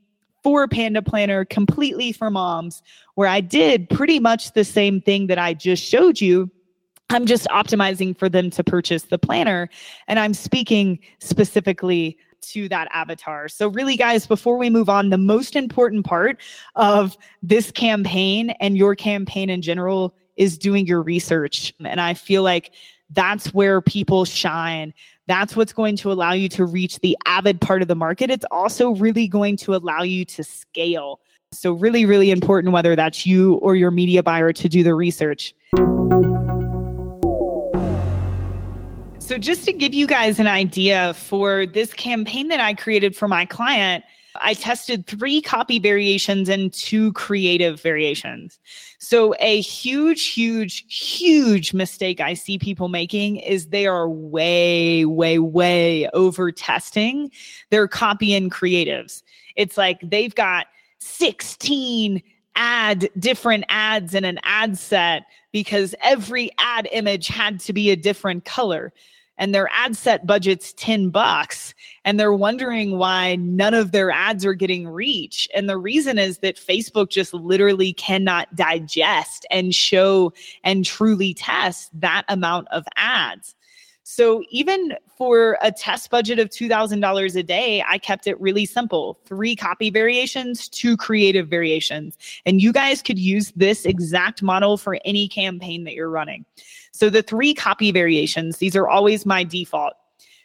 for 0.46 0.68
Panda 0.68 1.02
Planner 1.02 1.44
completely 1.44 2.12
for 2.12 2.30
moms, 2.30 2.80
where 3.16 3.26
I 3.26 3.40
did 3.40 3.90
pretty 3.90 4.20
much 4.20 4.52
the 4.52 4.62
same 4.62 5.00
thing 5.00 5.26
that 5.26 5.40
I 5.40 5.54
just 5.54 5.82
showed 5.82 6.20
you. 6.20 6.48
I'm 7.10 7.26
just 7.26 7.48
optimizing 7.48 8.16
for 8.16 8.28
them 8.28 8.50
to 8.50 8.62
purchase 8.62 9.02
the 9.02 9.18
planner 9.18 9.68
and 10.06 10.20
I'm 10.20 10.34
speaking 10.34 11.00
specifically 11.18 12.16
to 12.42 12.68
that 12.68 12.86
avatar. 12.92 13.48
So, 13.48 13.66
really, 13.66 13.96
guys, 13.96 14.28
before 14.28 14.56
we 14.56 14.70
move 14.70 14.88
on, 14.88 15.10
the 15.10 15.18
most 15.18 15.56
important 15.56 16.06
part 16.06 16.40
of 16.76 17.18
this 17.42 17.72
campaign 17.72 18.50
and 18.60 18.78
your 18.78 18.94
campaign 18.94 19.50
in 19.50 19.62
general 19.62 20.14
is 20.36 20.56
doing 20.56 20.86
your 20.86 21.02
research. 21.02 21.74
And 21.84 22.00
I 22.00 22.14
feel 22.14 22.44
like 22.44 22.70
that's 23.10 23.52
where 23.52 23.80
people 23.80 24.24
shine. 24.24 24.94
That's 25.28 25.56
what's 25.56 25.72
going 25.72 25.96
to 25.96 26.12
allow 26.12 26.32
you 26.32 26.48
to 26.50 26.64
reach 26.64 27.00
the 27.00 27.16
avid 27.26 27.60
part 27.60 27.82
of 27.82 27.88
the 27.88 27.96
market. 27.96 28.30
It's 28.30 28.44
also 28.50 28.90
really 28.90 29.26
going 29.26 29.56
to 29.58 29.74
allow 29.74 30.02
you 30.02 30.24
to 30.26 30.44
scale. 30.44 31.20
So, 31.52 31.72
really, 31.72 32.04
really 32.04 32.30
important 32.30 32.72
whether 32.72 32.94
that's 32.94 33.26
you 33.26 33.54
or 33.54 33.74
your 33.74 33.90
media 33.90 34.22
buyer 34.22 34.52
to 34.52 34.68
do 34.68 34.82
the 34.82 34.94
research. 34.94 35.54
So, 39.18 39.38
just 39.38 39.64
to 39.64 39.72
give 39.72 39.94
you 39.94 40.06
guys 40.06 40.38
an 40.38 40.46
idea 40.46 41.14
for 41.14 41.66
this 41.66 41.92
campaign 41.92 42.48
that 42.48 42.60
I 42.60 42.74
created 42.74 43.16
for 43.16 43.26
my 43.26 43.44
client, 43.46 44.04
I 44.40 44.54
tested 44.54 45.06
three 45.06 45.40
copy 45.40 45.78
variations 45.78 46.48
and 46.48 46.72
two 46.72 47.12
creative 47.12 47.80
variations. 47.80 48.58
So, 48.98 49.34
a 49.40 49.60
huge, 49.60 50.28
huge, 50.28 50.84
huge 50.88 51.74
mistake 51.74 52.20
I 52.20 52.34
see 52.34 52.58
people 52.58 52.88
making 52.88 53.36
is 53.36 53.66
they 53.66 53.86
are 53.86 54.08
way, 54.08 55.04
way, 55.04 55.38
way 55.38 56.08
over 56.10 56.50
testing 56.52 57.30
their 57.70 57.88
copy 57.88 58.34
and 58.34 58.50
creatives. 58.50 59.22
It's 59.56 59.76
like 59.76 60.00
they've 60.02 60.34
got 60.34 60.66
16 61.00 62.22
ad 62.56 63.10
different 63.18 63.64
ads 63.68 64.14
in 64.14 64.24
an 64.24 64.40
ad 64.42 64.78
set 64.78 65.26
because 65.52 65.94
every 66.02 66.50
ad 66.58 66.88
image 66.92 67.28
had 67.28 67.60
to 67.60 67.72
be 67.72 67.90
a 67.90 67.96
different 67.96 68.44
color 68.44 68.92
and 69.38 69.54
their 69.54 69.68
ad 69.72 69.96
set 69.96 70.26
budget's 70.26 70.72
10 70.74 71.10
bucks 71.10 71.74
and 72.06 72.18
they're 72.18 72.32
wondering 72.32 72.96
why 72.96 73.36
none 73.36 73.74
of 73.74 73.92
their 73.92 74.10
ads 74.10 74.46
are 74.46 74.54
getting 74.54 74.88
reach 74.88 75.46
and 75.54 75.68
the 75.68 75.76
reason 75.76 76.18
is 76.18 76.38
that 76.38 76.56
Facebook 76.56 77.10
just 77.10 77.34
literally 77.34 77.92
cannot 77.92 78.54
digest 78.56 79.44
and 79.50 79.74
show 79.74 80.32
and 80.64 80.86
truly 80.86 81.34
test 81.34 81.90
that 82.00 82.24
amount 82.28 82.66
of 82.68 82.86
ads 82.96 83.54
so 84.08 84.44
even 84.50 84.94
for 85.18 85.58
a 85.60 85.72
test 85.72 86.10
budget 86.10 86.38
of 86.38 86.48
$2,000 86.50 87.36
a 87.36 87.42
day, 87.42 87.82
I 87.88 87.98
kept 87.98 88.28
it 88.28 88.40
really 88.40 88.64
simple. 88.64 89.18
Three 89.24 89.56
copy 89.56 89.90
variations, 89.90 90.68
two 90.68 90.96
creative 90.96 91.48
variations. 91.48 92.16
And 92.46 92.62
you 92.62 92.72
guys 92.72 93.02
could 93.02 93.18
use 93.18 93.52
this 93.56 93.84
exact 93.84 94.44
model 94.44 94.76
for 94.76 94.98
any 95.04 95.26
campaign 95.26 95.82
that 95.84 95.94
you're 95.94 96.08
running. 96.08 96.44
So 96.92 97.10
the 97.10 97.20
three 97.20 97.52
copy 97.52 97.90
variations, 97.90 98.58
these 98.58 98.76
are 98.76 98.86
always 98.86 99.26
my 99.26 99.42
default. 99.42 99.94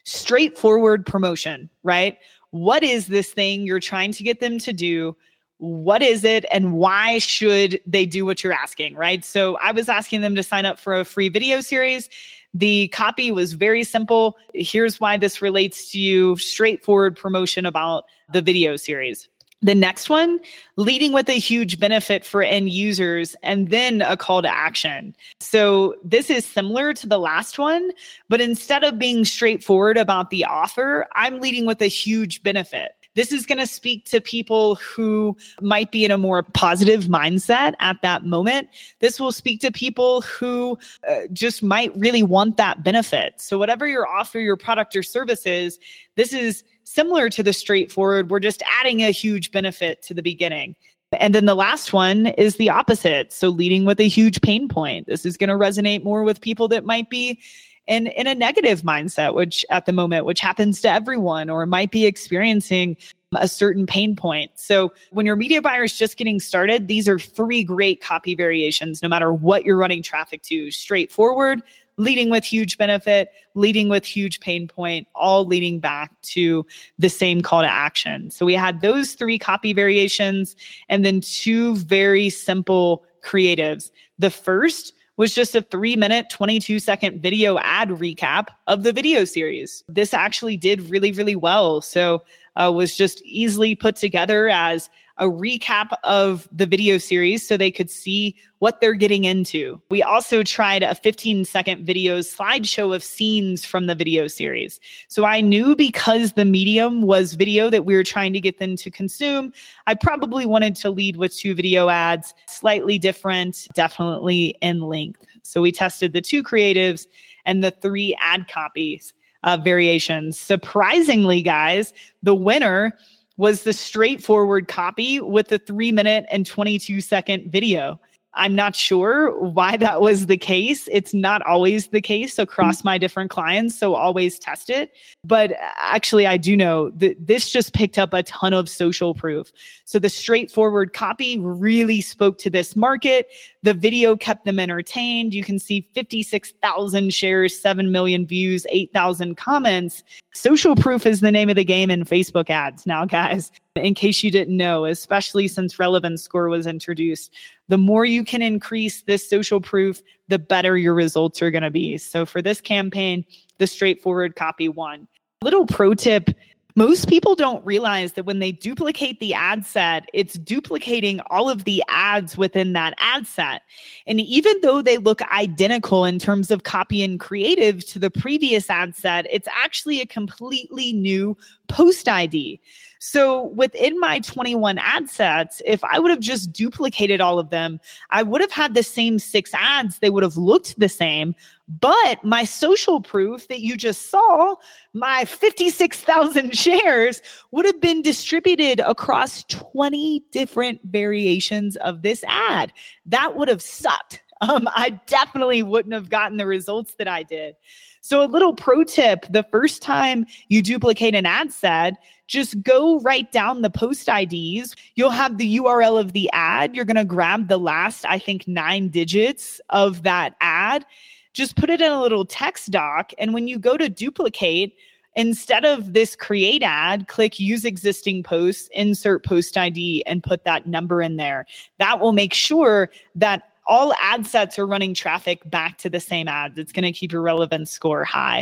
Straightforward 0.03 1.05
promotion, 1.05 1.69
right? 1.83 2.17
What 2.51 2.83
is 2.83 3.07
this 3.07 3.31
thing 3.31 3.65
you're 3.65 3.79
trying 3.79 4.11
to 4.13 4.23
get 4.23 4.39
them 4.39 4.59
to 4.59 4.73
do? 4.73 5.15
What 5.57 6.01
is 6.01 6.23
it 6.23 6.45
and 6.51 6.73
why 6.73 7.19
should 7.19 7.79
they 7.85 8.05
do 8.05 8.25
what 8.25 8.43
you're 8.43 8.53
asking, 8.53 8.95
right? 8.95 9.23
So 9.23 9.57
I 9.57 9.71
was 9.71 9.87
asking 9.87 10.21
them 10.21 10.35
to 10.35 10.43
sign 10.43 10.65
up 10.65 10.79
for 10.79 10.99
a 10.99 11.05
free 11.05 11.29
video 11.29 11.61
series. 11.61 12.09
The 12.53 12.89
copy 12.89 13.31
was 13.31 13.53
very 13.53 13.83
simple. 13.83 14.37
Here's 14.53 14.99
why 14.99 15.17
this 15.17 15.41
relates 15.41 15.91
to 15.91 15.99
you 15.99 16.35
straightforward 16.37 17.15
promotion 17.15 17.65
about 17.65 18.05
the 18.33 18.41
video 18.41 18.75
series. 18.75 19.29
The 19.63 19.75
next 19.75 20.09
one, 20.09 20.39
leading 20.75 21.13
with 21.13 21.29
a 21.29 21.37
huge 21.37 21.79
benefit 21.79 22.25
for 22.25 22.41
end 22.41 22.69
users 22.69 23.35
and 23.43 23.69
then 23.69 24.01
a 24.01 24.17
call 24.17 24.41
to 24.41 24.49
action. 24.49 25.15
So 25.39 25.95
this 26.03 26.31
is 26.31 26.45
similar 26.45 26.93
to 26.95 27.07
the 27.07 27.19
last 27.19 27.59
one, 27.59 27.91
but 28.27 28.41
instead 28.41 28.83
of 28.83 28.97
being 28.97 29.23
straightforward 29.23 29.97
about 29.97 30.31
the 30.31 30.45
offer, 30.45 31.07
I'm 31.15 31.39
leading 31.39 31.67
with 31.67 31.79
a 31.81 31.87
huge 31.87 32.41
benefit. 32.41 32.93
This 33.13 33.33
is 33.33 33.45
going 33.45 33.57
to 33.57 33.67
speak 33.67 34.05
to 34.05 34.21
people 34.21 34.75
who 34.75 35.35
might 35.59 35.91
be 35.91 36.05
in 36.05 36.11
a 36.11 36.17
more 36.17 36.43
positive 36.43 37.05
mindset 37.05 37.73
at 37.79 38.01
that 38.03 38.23
moment. 38.23 38.69
This 38.99 39.19
will 39.19 39.33
speak 39.33 39.59
to 39.61 39.71
people 39.71 40.21
who 40.21 40.77
uh, 41.07 41.21
just 41.33 41.61
might 41.61 41.95
really 41.97 42.23
want 42.23 42.55
that 42.57 42.83
benefit. 42.83 43.41
So, 43.41 43.57
whatever 43.57 43.85
your 43.85 44.07
offer, 44.07 44.39
your 44.39 44.55
product 44.55 44.95
or 44.95 45.03
service 45.03 45.45
is, 45.45 45.77
this 46.15 46.31
is 46.31 46.63
similar 46.83 47.29
to 47.29 47.43
the 47.43 47.53
straightforward. 47.53 48.29
We're 48.29 48.39
just 48.39 48.63
adding 48.79 49.01
a 49.01 49.11
huge 49.11 49.51
benefit 49.51 50.01
to 50.03 50.13
the 50.13 50.23
beginning. 50.23 50.75
And 51.19 51.35
then 51.35 51.45
the 51.45 51.55
last 51.55 51.91
one 51.91 52.27
is 52.27 52.55
the 52.55 52.69
opposite. 52.69 53.33
So, 53.33 53.49
leading 53.49 53.83
with 53.83 53.99
a 53.99 54.07
huge 54.07 54.39
pain 54.41 54.69
point. 54.69 55.07
This 55.07 55.25
is 55.25 55.35
going 55.35 55.49
to 55.49 55.55
resonate 55.55 56.03
more 56.03 56.23
with 56.23 56.39
people 56.39 56.67
that 56.69 56.85
might 56.85 57.09
be 57.09 57.39
in 57.87 58.07
in 58.07 58.27
a 58.27 58.35
negative 58.35 58.83
mindset 58.83 59.33
which 59.33 59.65
at 59.71 59.85
the 59.87 59.91
moment 59.91 60.23
which 60.23 60.39
happens 60.39 60.81
to 60.81 60.89
everyone 60.89 61.49
or 61.49 61.65
might 61.65 61.89
be 61.89 62.05
experiencing 62.05 62.95
a 63.35 63.47
certain 63.47 63.85
pain 63.85 64.15
point. 64.15 64.51
So 64.55 64.93
when 65.11 65.25
your 65.25 65.37
media 65.37 65.61
buyer 65.61 65.85
is 65.85 65.97
just 65.97 66.17
getting 66.17 66.39
started, 66.39 66.89
these 66.89 67.07
are 67.07 67.17
three 67.17 67.63
great 67.63 68.01
copy 68.01 68.35
variations 68.35 69.01
no 69.01 69.07
matter 69.07 69.31
what 69.33 69.63
you're 69.63 69.77
running 69.77 70.03
traffic 70.03 70.41
to. 70.43 70.69
Straightforward, 70.69 71.61
leading 72.01 72.31
with 72.31 72.43
huge 72.43 72.79
benefit, 72.79 73.31
leading 73.53 73.87
with 73.87 74.03
huge 74.03 74.39
pain 74.39 74.67
point, 74.67 75.07
all 75.13 75.45
leading 75.45 75.79
back 75.79 76.11
to 76.23 76.65
the 76.97 77.09
same 77.09 77.41
call 77.41 77.61
to 77.61 77.71
action. 77.71 78.31
So 78.31 78.43
we 78.45 78.55
had 78.55 78.81
those 78.81 79.13
three 79.13 79.37
copy 79.37 79.71
variations 79.71 80.55
and 80.89 81.05
then 81.05 81.21
two 81.21 81.75
very 81.75 82.29
simple 82.31 83.05
creatives. 83.23 83.91
The 84.17 84.31
first 84.31 84.93
was 85.17 85.35
just 85.35 85.53
a 85.53 85.61
three 85.61 85.95
minute, 85.95 86.31
22 86.31 86.79
second 86.79 87.21
video 87.21 87.59
ad 87.59 87.89
recap 87.89 88.47
of 88.65 88.81
the 88.81 88.91
video 88.91 89.23
series. 89.23 89.83
This 89.87 90.11
actually 90.11 90.57
did 90.57 90.89
really, 90.89 91.11
really 91.11 91.35
well. 91.35 91.81
So, 91.81 92.23
uh, 92.55 92.71
was 92.73 92.97
just 92.97 93.21
easily 93.23 93.75
put 93.75 93.95
together 93.95 94.49
as 94.49 94.89
a 95.21 95.25
recap 95.25 95.95
of 96.03 96.49
the 96.51 96.65
video 96.65 96.97
series 96.97 97.47
so 97.47 97.55
they 97.55 97.69
could 97.69 97.91
see 97.91 98.35
what 98.57 98.81
they're 98.81 98.95
getting 98.95 99.23
into. 99.23 99.79
We 99.91 100.01
also 100.01 100.41
tried 100.41 100.81
a 100.81 100.95
15 100.95 101.45
second 101.45 101.85
video 101.85 102.19
slideshow 102.19 102.93
of 102.95 103.03
scenes 103.03 103.63
from 103.63 103.85
the 103.85 103.93
video 103.93 104.25
series. 104.25 104.79
So 105.09 105.23
I 105.23 105.39
knew 105.39 105.75
because 105.75 106.33
the 106.33 106.43
medium 106.43 107.03
was 107.03 107.35
video 107.35 107.69
that 107.69 107.85
we 107.85 107.95
were 107.95 108.03
trying 108.03 108.33
to 108.33 108.41
get 108.41 108.57
them 108.57 108.75
to 108.77 108.89
consume, 108.89 109.53
I 109.85 109.93
probably 109.93 110.47
wanted 110.47 110.75
to 110.77 110.89
lead 110.89 111.17
with 111.17 111.37
two 111.37 111.53
video 111.53 111.89
ads, 111.89 112.33
slightly 112.47 112.97
different, 112.97 113.67
definitely 113.75 114.57
in 114.61 114.81
length. 114.81 115.23
So 115.43 115.61
we 115.61 115.71
tested 115.71 116.13
the 116.13 116.21
two 116.21 116.41
creatives 116.41 117.05
and 117.45 117.63
the 117.63 117.71
three 117.71 118.17
ad 118.19 118.47
copies 118.47 119.13
uh, 119.43 119.57
variations. 119.57 120.39
Surprisingly, 120.39 121.41
guys, 121.41 121.93
the 122.23 122.35
winner 122.35 122.97
was 123.41 123.63
the 123.63 123.73
straightforward 123.73 124.67
copy 124.67 125.19
with 125.19 125.47
the 125.47 125.57
three 125.57 125.91
minute 125.91 126.27
and 126.29 126.45
22 126.45 127.01
second 127.01 127.51
video. 127.51 127.99
I'm 128.35 128.53
not 128.53 128.75
sure 128.75 129.35
why 129.41 129.77
that 129.77 129.99
was 129.99 130.27
the 130.27 130.37
case. 130.37 130.87
It's 130.91 131.11
not 131.11 131.41
always 131.41 131.87
the 131.87 132.01
case 132.01 132.37
across 132.37 132.77
mm-hmm. 132.77 132.89
my 132.89 132.97
different 132.99 133.31
clients, 133.31 133.75
so 133.75 133.95
always 133.95 134.37
test 134.37 134.69
it. 134.69 134.91
But 135.23 135.53
uh, 135.53 135.55
actually, 135.79 136.27
I 136.27 136.37
do 136.37 136.55
know 136.55 136.91
that 136.91 137.15
this 137.25 137.49
just 137.51 137.73
picked 137.73 137.97
up 137.97 138.13
a 138.13 138.21
ton 138.21 138.53
of 138.53 138.69
social 138.69 139.15
proof. 139.15 139.51
So 139.85 139.97
the 139.97 140.07
straightforward 140.07 140.93
copy 140.93 141.39
really 141.39 141.99
spoke 141.99 142.37
to 142.39 142.49
this 142.51 142.75
market. 142.75 143.27
The 143.63 143.73
video 143.73 144.15
kept 144.15 144.45
them 144.45 144.59
entertained. 144.59 145.33
You 145.33 145.43
can 145.43 145.59
see 145.59 145.87
56,000 145.93 147.13
shares, 147.13 147.59
7 147.59 147.91
million 147.91 148.25
views, 148.25 148.65
8,000 148.69 149.35
comments. 149.37 150.03
Social 150.33 150.75
proof 150.75 151.05
is 151.05 151.19
the 151.19 151.31
name 151.31 151.49
of 151.49 151.55
the 151.55 151.63
game 151.63 151.91
in 151.91 152.05
Facebook 152.05 152.49
ads 152.49 152.87
now, 152.87 153.05
guys 153.05 153.51
in 153.75 153.93
case 153.93 154.23
you 154.23 154.31
didn't 154.31 154.57
know, 154.57 154.85
especially 154.85 155.47
since 155.47 155.79
relevance 155.79 156.21
score 156.21 156.49
was 156.49 156.67
introduced. 156.67 157.33
The 157.69 157.77
more 157.77 158.05
you 158.05 158.23
can 158.23 158.41
increase 158.41 159.03
this 159.03 159.29
social 159.29 159.61
proof, 159.61 160.01
the 160.27 160.39
better 160.39 160.77
your 160.77 160.93
results 160.93 161.41
are 161.41 161.51
going 161.51 161.63
to 161.63 161.71
be. 161.71 161.97
So 161.97 162.25
for 162.25 162.41
this 162.41 162.59
campaign, 162.59 163.25
the 163.59 163.67
straightforward 163.67 164.35
copy 164.35 164.67
won. 164.67 165.07
Little 165.41 165.65
pro 165.65 165.93
tip 165.93 166.29
most 166.75 167.07
people 167.07 167.35
don't 167.35 167.65
realize 167.65 168.13
that 168.13 168.25
when 168.25 168.39
they 168.39 168.51
duplicate 168.51 169.19
the 169.19 169.33
ad 169.33 169.65
set, 169.65 170.09
it's 170.13 170.35
duplicating 170.35 171.19
all 171.29 171.49
of 171.49 171.63
the 171.63 171.83
ads 171.87 172.37
within 172.37 172.73
that 172.73 172.93
ad 172.97 173.27
set. 173.27 173.63
And 174.07 174.21
even 174.21 174.59
though 174.61 174.81
they 174.81 174.97
look 174.97 175.21
identical 175.31 176.05
in 176.05 176.19
terms 176.19 176.51
of 176.51 176.63
copy 176.63 177.03
and 177.03 177.19
creative 177.19 177.85
to 177.87 177.99
the 177.99 178.09
previous 178.09 178.69
ad 178.69 178.95
set, 178.95 179.27
it's 179.29 179.47
actually 179.51 180.01
a 180.01 180.05
completely 180.05 180.93
new 180.93 181.37
post 181.67 182.07
ID. 182.07 182.59
So 183.03 183.45
within 183.47 183.99
my 183.99 184.19
21 184.19 184.77
ad 184.77 185.09
sets, 185.09 185.59
if 185.65 185.83
I 185.83 185.97
would 185.97 186.11
have 186.11 186.19
just 186.19 186.53
duplicated 186.53 187.19
all 187.19 187.39
of 187.39 187.49
them, 187.49 187.79
I 188.11 188.21
would 188.21 188.41
have 188.41 188.51
had 188.51 188.75
the 188.75 188.83
same 188.83 189.17
six 189.17 189.51
ads. 189.55 189.97
They 189.97 190.11
would 190.11 190.21
have 190.21 190.37
looked 190.37 190.79
the 190.79 190.87
same. 190.87 191.33
But 191.79 192.23
my 192.23 192.43
social 192.43 192.99
proof 192.99 193.47
that 193.47 193.61
you 193.61 193.77
just 193.77 194.09
saw, 194.09 194.55
my 194.93 195.25
56,000 195.25 196.57
shares 196.57 197.21
would 197.51 197.65
have 197.65 197.79
been 197.79 198.01
distributed 198.01 198.81
across 198.81 199.43
20 199.45 200.23
different 200.31 200.81
variations 200.83 201.77
of 201.77 202.01
this 202.01 202.23
ad. 202.27 202.73
That 203.05 203.35
would 203.35 203.47
have 203.47 203.61
sucked. 203.61 204.21
Um, 204.43 204.67
I 204.75 204.99
definitely 205.05 205.61
wouldn't 205.61 205.93
have 205.93 206.09
gotten 206.09 206.37
the 206.37 206.47
results 206.47 206.95
that 206.95 207.07
I 207.07 207.21
did. 207.21 207.55
So, 208.01 208.23
a 208.23 208.25
little 208.25 208.55
pro 208.55 208.83
tip 208.83 209.27
the 209.29 209.45
first 209.51 209.83
time 209.83 210.25
you 210.47 210.63
duplicate 210.63 211.13
an 211.13 211.27
ad 211.27 211.53
set, 211.53 211.97
just 212.25 212.63
go 212.63 212.99
write 213.01 213.31
down 213.31 213.61
the 213.61 213.69
post 213.69 214.09
IDs. 214.09 214.75
You'll 214.95 215.11
have 215.11 215.37
the 215.37 215.59
URL 215.59 215.99
of 215.99 216.13
the 216.13 216.27
ad. 216.33 216.75
You're 216.75 216.85
going 216.85 216.95
to 216.95 217.05
grab 217.05 217.49
the 217.49 217.59
last, 217.59 218.03
I 218.05 218.17
think, 218.17 218.47
nine 218.47 218.89
digits 218.89 219.61
of 219.69 220.01
that 220.03 220.33
ad. 220.41 220.87
Just 221.33 221.55
put 221.55 221.69
it 221.69 221.81
in 221.81 221.91
a 221.91 222.01
little 222.01 222.25
text 222.25 222.71
doc. 222.71 223.13
And 223.17 223.33
when 223.33 223.47
you 223.47 223.57
go 223.57 223.77
to 223.77 223.87
duplicate, 223.87 224.75
instead 225.15 225.63
of 225.63 225.93
this 225.93 226.15
create 226.15 226.61
ad, 226.61 227.07
click 227.07 227.39
use 227.39 227.63
existing 227.63 228.23
posts, 228.23 228.69
insert 228.73 229.25
post 229.25 229.57
ID, 229.57 230.03
and 230.05 230.21
put 230.21 230.43
that 230.43 230.67
number 230.67 231.01
in 231.01 231.15
there. 231.15 231.45
That 231.79 231.99
will 231.99 232.11
make 232.11 232.33
sure 232.33 232.89
that 233.15 233.43
all 233.65 233.93
ad 234.01 234.27
sets 234.27 234.59
are 234.59 234.67
running 234.67 234.93
traffic 234.93 235.39
back 235.49 235.77
to 235.79 235.89
the 235.89 235.99
same 235.99 236.27
ads. 236.27 236.57
It's 236.57 236.73
going 236.73 236.83
to 236.83 236.91
keep 236.91 237.13
your 237.13 237.21
relevance 237.21 237.71
score 237.71 238.03
high. 238.03 238.41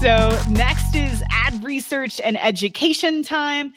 So, 0.00 0.38
next 0.50 0.94
is 0.94 1.22
ad 1.30 1.64
research 1.64 2.20
and 2.20 2.38
education 2.38 3.22
time. 3.22 3.72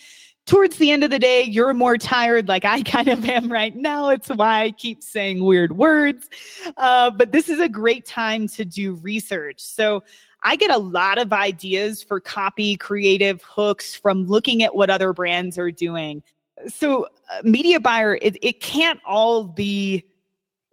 Towards 0.52 0.76
the 0.76 0.92
end 0.92 1.06
of 1.06 1.12
the 1.12 1.18
day, 1.18 1.44
you're 1.44 1.74
more 1.74 1.98
tired, 1.98 2.50
like 2.50 2.66
I 2.66 2.82
kind 2.84 3.08
of 3.08 3.24
am 3.24 3.50
right 3.50 3.74
now. 3.74 4.10
It's 4.10 4.28
why 4.28 4.64
I 4.64 4.72
keep 4.72 5.02
saying 5.02 5.42
weird 5.42 5.78
words. 5.78 6.30
Uh, 6.76 7.10
but 7.10 7.32
this 7.32 7.48
is 7.48 7.62
a 7.62 7.70
great 7.70 8.06
time 8.06 8.50
to 8.50 8.66
do 8.66 8.96
research. 8.96 9.62
So, 9.62 10.04
I 10.44 10.58
get 10.58 10.70
a 10.70 10.78
lot 10.78 11.20
of 11.20 11.32
ideas 11.32 12.04
for 12.04 12.20
copy, 12.20 12.76
creative 12.76 13.42
hooks 13.44 13.96
from 13.96 14.26
looking 14.26 14.62
at 14.62 14.76
what 14.76 14.90
other 14.90 15.14
brands 15.14 15.58
are 15.58 15.72
doing. 15.72 16.22
So, 16.68 17.06
uh, 17.32 17.44
media 17.46 17.80
buyer, 17.80 18.20
it, 18.22 18.36
it 18.42 18.60
can't 18.60 19.00
all 19.06 19.46
be 19.46 20.04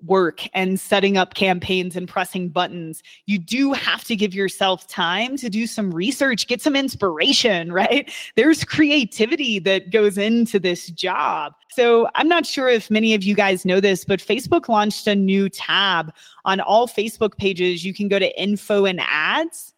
work 0.04 0.46
and 0.54 0.78
setting 0.78 1.16
up 1.16 1.34
campaigns 1.34 1.96
and 1.96 2.08
pressing 2.08 2.48
buttons. 2.48 3.02
You 3.26 3.38
do 3.38 3.72
have 3.72 4.04
to 4.04 4.16
give 4.16 4.34
yourself 4.34 4.86
time 4.86 5.36
to 5.38 5.48
do 5.48 5.66
some 5.66 5.90
research, 5.90 6.46
get 6.46 6.62
some 6.62 6.76
inspiration, 6.76 7.72
right? 7.78 8.12
There's 8.36 8.64
creativity 8.64 9.58
that 9.60 9.90
goes 9.90 10.18
into 10.18 10.58
this 10.58 10.88
job. 10.88 11.54
So 11.70 12.08
I'm 12.14 12.28
not 12.28 12.46
sure 12.46 12.68
if 12.68 12.90
many 12.90 13.14
of 13.14 13.22
you 13.22 13.34
guys 13.34 13.64
know 13.64 13.80
this, 13.80 14.04
but 14.04 14.20
Facebook 14.20 14.68
launched 14.68 15.06
a 15.06 15.14
new 15.14 15.48
tab 15.48 16.12
on 16.44 16.60
all 16.60 16.88
Facebook 16.88 17.36
pages. 17.36 17.84
You 17.84 17.94
can 17.94 18.08
go 18.08 18.18
to 18.18 18.40
info 18.40 18.84
and 18.84 19.00
ads 19.00 19.74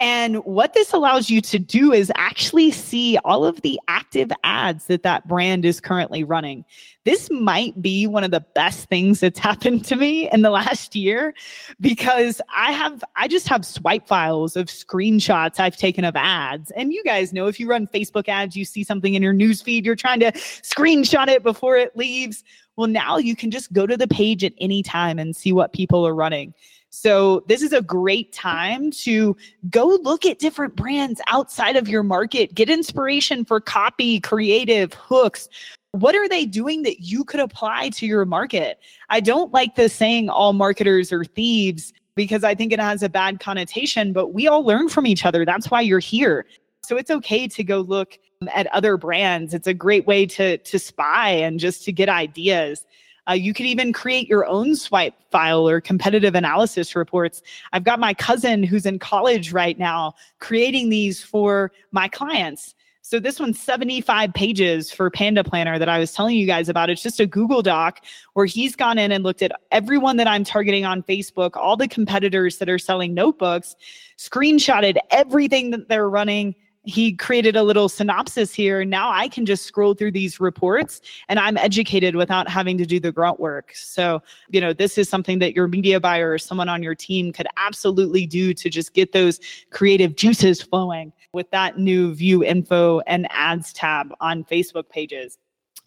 and 0.00 0.36
what 0.46 0.72
this 0.72 0.94
allows 0.94 1.28
you 1.28 1.42
to 1.42 1.58
do 1.58 1.92
is 1.92 2.10
actually 2.16 2.70
see 2.70 3.18
all 3.22 3.44
of 3.44 3.60
the 3.60 3.78
active 3.86 4.32
ads 4.44 4.86
that 4.86 5.02
that 5.02 5.28
brand 5.28 5.66
is 5.66 5.78
currently 5.78 6.24
running. 6.24 6.64
This 7.04 7.30
might 7.30 7.80
be 7.82 8.06
one 8.06 8.24
of 8.24 8.30
the 8.30 8.44
best 8.54 8.88
things 8.88 9.20
that's 9.20 9.38
happened 9.50 9.84
to 9.86 9.96
me 9.96 10.30
in 10.30 10.40
the 10.40 10.48
last 10.48 10.96
year 10.96 11.34
because 11.82 12.40
I 12.54 12.72
have, 12.72 13.04
I 13.14 13.28
just 13.28 13.46
have 13.48 13.66
swipe 13.66 14.08
files 14.08 14.56
of 14.56 14.68
screenshots 14.68 15.60
I've 15.60 15.76
taken 15.76 16.04
of 16.04 16.16
ads. 16.16 16.70
And 16.70 16.94
you 16.94 17.04
guys 17.04 17.34
know 17.34 17.46
if 17.46 17.60
you 17.60 17.68
run 17.68 17.86
Facebook 17.86 18.26
ads, 18.26 18.56
you 18.56 18.64
see 18.64 18.82
something 18.82 19.12
in 19.12 19.22
your 19.22 19.34
news 19.34 19.60
feed, 19.60 19.84
you're 19.84 19.96
trying 19.96 20.20
to 20.20 20.32
screenshot 20.32 21.28
it 21.28 21.42
before 21.42 21.76
it 21.76 21.94
leaves. 21.94 22.42
Well, 22.76 22.88
now 22.88 23.18
you 23.18 23.36
can 23.36 23.50
just 23.50 23.70
go 23.74 23.86
to 23.86 23.98
the 23.98 24.08
page 24.08 24.44
at 24.44 24.54
any 24.58 24.82
time 24.82 25.18
and 25.18 25.36
see 25.36 25.52
what 25.52 25.74
people 25.74 26.06
are 26.06 26.14
running. 26.14 26.54
So, 26.90 27.44
this 27.46 27.62
is 27.62 27.72
a 27.72 27.82
great 27.82 28.32
time 28.32 28.90
to 29.02 29.36
go 29.70 29.86
look 30.02 30.26
at 30.26 30.40
different 30.40 30.74
brands 30.74 31.20
outside 31.28 31.76
of 31.76 31.88
your 31.88 32.02
market, 32.02 32.52
get 32.52 32.68
inspiration 32.68 33.44
for 33.44 33.60
copy, 33.60 34.18
creative, 34.18 34.92
hooks. 34.94 35.48
What 35.92 36.16
are 36.16 36.28
they 36.28 36.46
doing 36.46 36.82
that 36.82 37.00
you 37.00 37.24
could 37.24 37.40
apply 37.40 37.90
to 37.90 38.06
your 38.06 38.24
market? 38.24 38.80
I 39.08 39.20
don't 39.20 39.52
like 39.52 39.76
the 39.76 39.88
saying 39.88 40.30
all 40.30 40.52
marketers 40.52 41.12
are 41.12 41.24
thieves 41.24 41.92
because 42.16 42.42
I 42.42 42.56
think 42.56 42.72
it 42.72 42.80
has 42.80 43.04
a 43.04 43.08
bad 43.08 43.38
connotation, 43.38 44.12
but 44.12 44.34
we 44.34 44.48
all 44.48 44.64
learn 44.64 44.88
from 44.88 45.06
each 45.06 45.24
other. 45.24 45.44
That's 45.44 45.70
why 45.70 45.80
you're 45.80 46.00
here. 46.00 46.44
So 46.84 46.96
it's 46.96 47.10
okay 47.10 47.46
to 47.46 47.62
go 47.62 47.80
look 47.80 48.18
at 48.52 48.66
other 48.68 48.96
brands. 48.96 49.54
It's 49.54 49.66
a 49.68 49.74
great 49.74 50.06
way 50.06 50.26
to 50.26 50.58
to 50.58 50.78
spy 50.78 51.30
and 51.30 51.60
just 51.60 51.84
to 51.84 51.92
get 51.92 52.08
ideas. 52.08 52.84
Uh, 53.28 53.32
you 53.32 53.54
could 53.54 53.66
even 53.66 53.92
create 53.92 54.28
your 54.28 54.46
own 54.46 54.74
swipe 54.74 55.14
file 55.30 55.68
or 55.68 55.80
competitive 55.80 56.34
analysis 56.34 56.96
reports. 56.96 57.42
I've 57.72 57.84
got 57.84 58.00
my 58.00 58.14
cousin 58.14 58.62
who's 58.62 58.86
in 58.86 58.98
college 58.98 59.52
right 59.52 59.78
now 59.78 60.14
creating 60.38 60.88
these 60.88 61.22
for 61.22 61.72
my 61.92 62.08
clients. 62.08 62.74
So 63.02 63.18
this 63.18 63.40
one's 63.40 63.58
75 63.58 64.32
pages 64.34 64.92
for 64.92 65.10
Panda 65.10 65.42
Planner 65.42 65.80
that 65.80 65.88
I 65.88 65.98
was 65.98 66.12
telling 66.12 66.36
you 66.36 66.46
guys 66.46 66.68
about. 66.68 66.90
It's 66.90 67.02
just 67.02 67.18
a 67.18 67.26
Google 67.26 67.60
Doc 67.60 68.04
where 68.34 68.46
he's 68.46 68.76
gone 68.76 68.98
in 68.98 69.10
and 69.10 69.24
looked 69.24 69.42
at 69.42 69.52
everyone 69.72 70.16
that 70.18 70.28
I'm 70.28 70.44
targeting 70.44 70.84
on 70.84 71.02
Facebook, 71.02 71.56
all 71.56 71.76
the 71.76 71.88
competitors 71.88 72.58
that 72.58 72.68
are 72.68 72.78
selling 72.78 73.12
notebooks, 73.12 73.74
screenshotted 74.16 74.96
everything 75.10 75.70
that 75.70 75.88
they're 75.88 76.08
running, 76.08 76.54
he 76.84 77.12
created 77.12 77.56
a 77.56 77.62
little 77.62 77.88
synopsis 77.88 78.54
here. 78.54 78.84
Now 78.84 79.10
I 79.10 79.28
can 79.28 79.44
just 79.44 79.64
scroll 79.64 79.94
through 79.94 80.12
these 80.12 80.40
reports 80.40 81.00
and 81.28 81.38
I'm 81.38 81.58
educated 81.58 82.16
without 82.16 82.48
having 82.48 82.78
to 82.78 82.86
do 82.86 82.98
the 82.98 83.12
grunt 83.12 83.38
work. 83.38 83.72
So, 83.74 84.22
you 84.50 84.60
know, 84.60 84.72
this 84.72 84.96
is 84.96 85.08
something 85.08 85.40
that 85.40 85.54
your 85.54 85.68
media 85.68 86.00
buyer 86.00 86.32
or 86.32 86.38
someone 86.38 86.68
on 86.68 86.82
your 86.82 86.94
team 86.94 87.32
could 87.32 87.46
absolutely 87.56 88.26
do 88.26 88.54
to 88.54 88.70
just 88.70 88.94
get 88.94 89.12
those 89.12 89.40
creative 89.70 90.16
juices 90.16 90.62
flowing 90.62 91.12
with 91.32 91.50
that 91.50 91.78
new 91.78 92.14
view 92.14 92.42
info 92.42 93.00
and 93.00 93.26
ads 93.30 93.72
tab 93.72 94.14
on 94.20 94.44
Facebook 94.44 94.88
pages. 94.88 95.38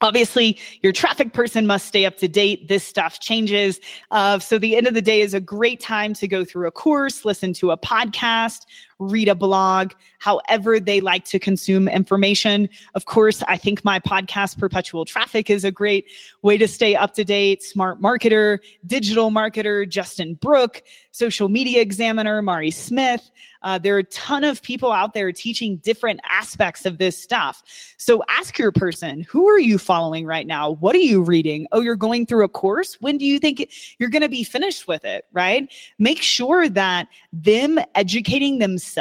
Obviously, 0.01 0.59
your 0.81 0.91
traffic 0.91 1.31
person 1.31 1.65
must 1.65 1.87
stay 1.87 2.05
up 2.05 2.17
to 2.17 2.27
date. 2.27 2.67
This 2.67 2.83
stuff 2.83 3.21
changes. 3.21 3.79
Uh, 4.11 4.37
so, 4.37 4.59
the 4.59 4.75
end 4.75 4.85
of 4.85 4.93
the 4.93 5.01
day 5.01 5.21
is 5.21 5.33
a 5.33 5.39
great 5.39 5.79
time 5.79 6.13
to 6.15 6.27
go 6.27 6.43
through 6.43 6.67
a 6.67 6.71
course, 6.71 7.23
listen 7.23 7.53
to 7.53 7.71
a 7.71 7.77
podcast, 7.77 8.65
read 9.09 9.27
a 9.27 9.35
blog, 9.35 9.91
however 10.19 10.79
they 10.79 11.01
like 11.01 11.25
to 11.25 11.39
consume 11.39 11.87
information. 11.87 12.69
Of 12.95 13.05
course, 13.05 13.43
I 13.47 13.57
think 13.57 13.83
my 13.83 13.99
podcast, 13.99 14.57
Perpetual 14.57 15.05
Traffic, 15.05 15.49
is 15.49 15.63
a 15.63 15.71
great 15.71 16.05
way 16.41 16.57
to 16.57 16.67
stay 16.67 16.95
up 16.95 17.13
to 17.15 17.23
date. 17.23 17.63
Smart 17.63 18.01
Marketer, 18.01 18.59
Digital 18.85 19.31
Marketer, 19.31 19.87
Justin 19.87 20.35
Brooke, 20.35 20.83
Social 21.11 21.49
Media 21.49 21.81
Examiner, 21.81 22.41
Mari 22.41 22.71
Smith. 22.71 23.29
Uh, 23.61 23.77
there 23.77 23.95
are 23.95 23.99
a 23.99 24.03
ton 24.05 24.43
of 24.43 24.61
people 24.61 24.91
out 24.91 25.13
there 25.13 25.31
teaching 25.31 25.77
different 25.77 26.19
aspects 26.27 26.85
of 26.85 26.97
this 26.97 27.17
stuff. 27.17 27.63
So 27.97 28.21
ask 28.27 28.57
your 28.57 28.73
person, 28.73 29.21
who 29.29 29.47
are 29.47 29.59
you 29.59 29.77
following 29.77 30.25
right 30.25 30.45
now? 30.45 30.71
What 30.71 30.95
are 30.95 30.99
you 30.99 31.21
reading? 31.21 31.67
Oh, 31.71 31.79
you're 31.79 31.95
going 31.95 32.25
through 32.25 32.43
a 32.43 32.49
course? 32.49 32.97
When 32.99 33.17
do 33.17 33.25
you 33.25 33.39
think 33.39 33.69
you're 33.99 34.09
going 34.09 34.21
to 34.21 34.29
be 34.29 34.43
finished 34.43 34.87
with 34.87 35.05
it? 35.05 35.25
Right? 35.31 35.71
Make 35.97 36.21
sure 36.21 36.67
that 36.69 37.07
them 37.31 37.79
educating 37.95 38.59
themselves 38.59 38.92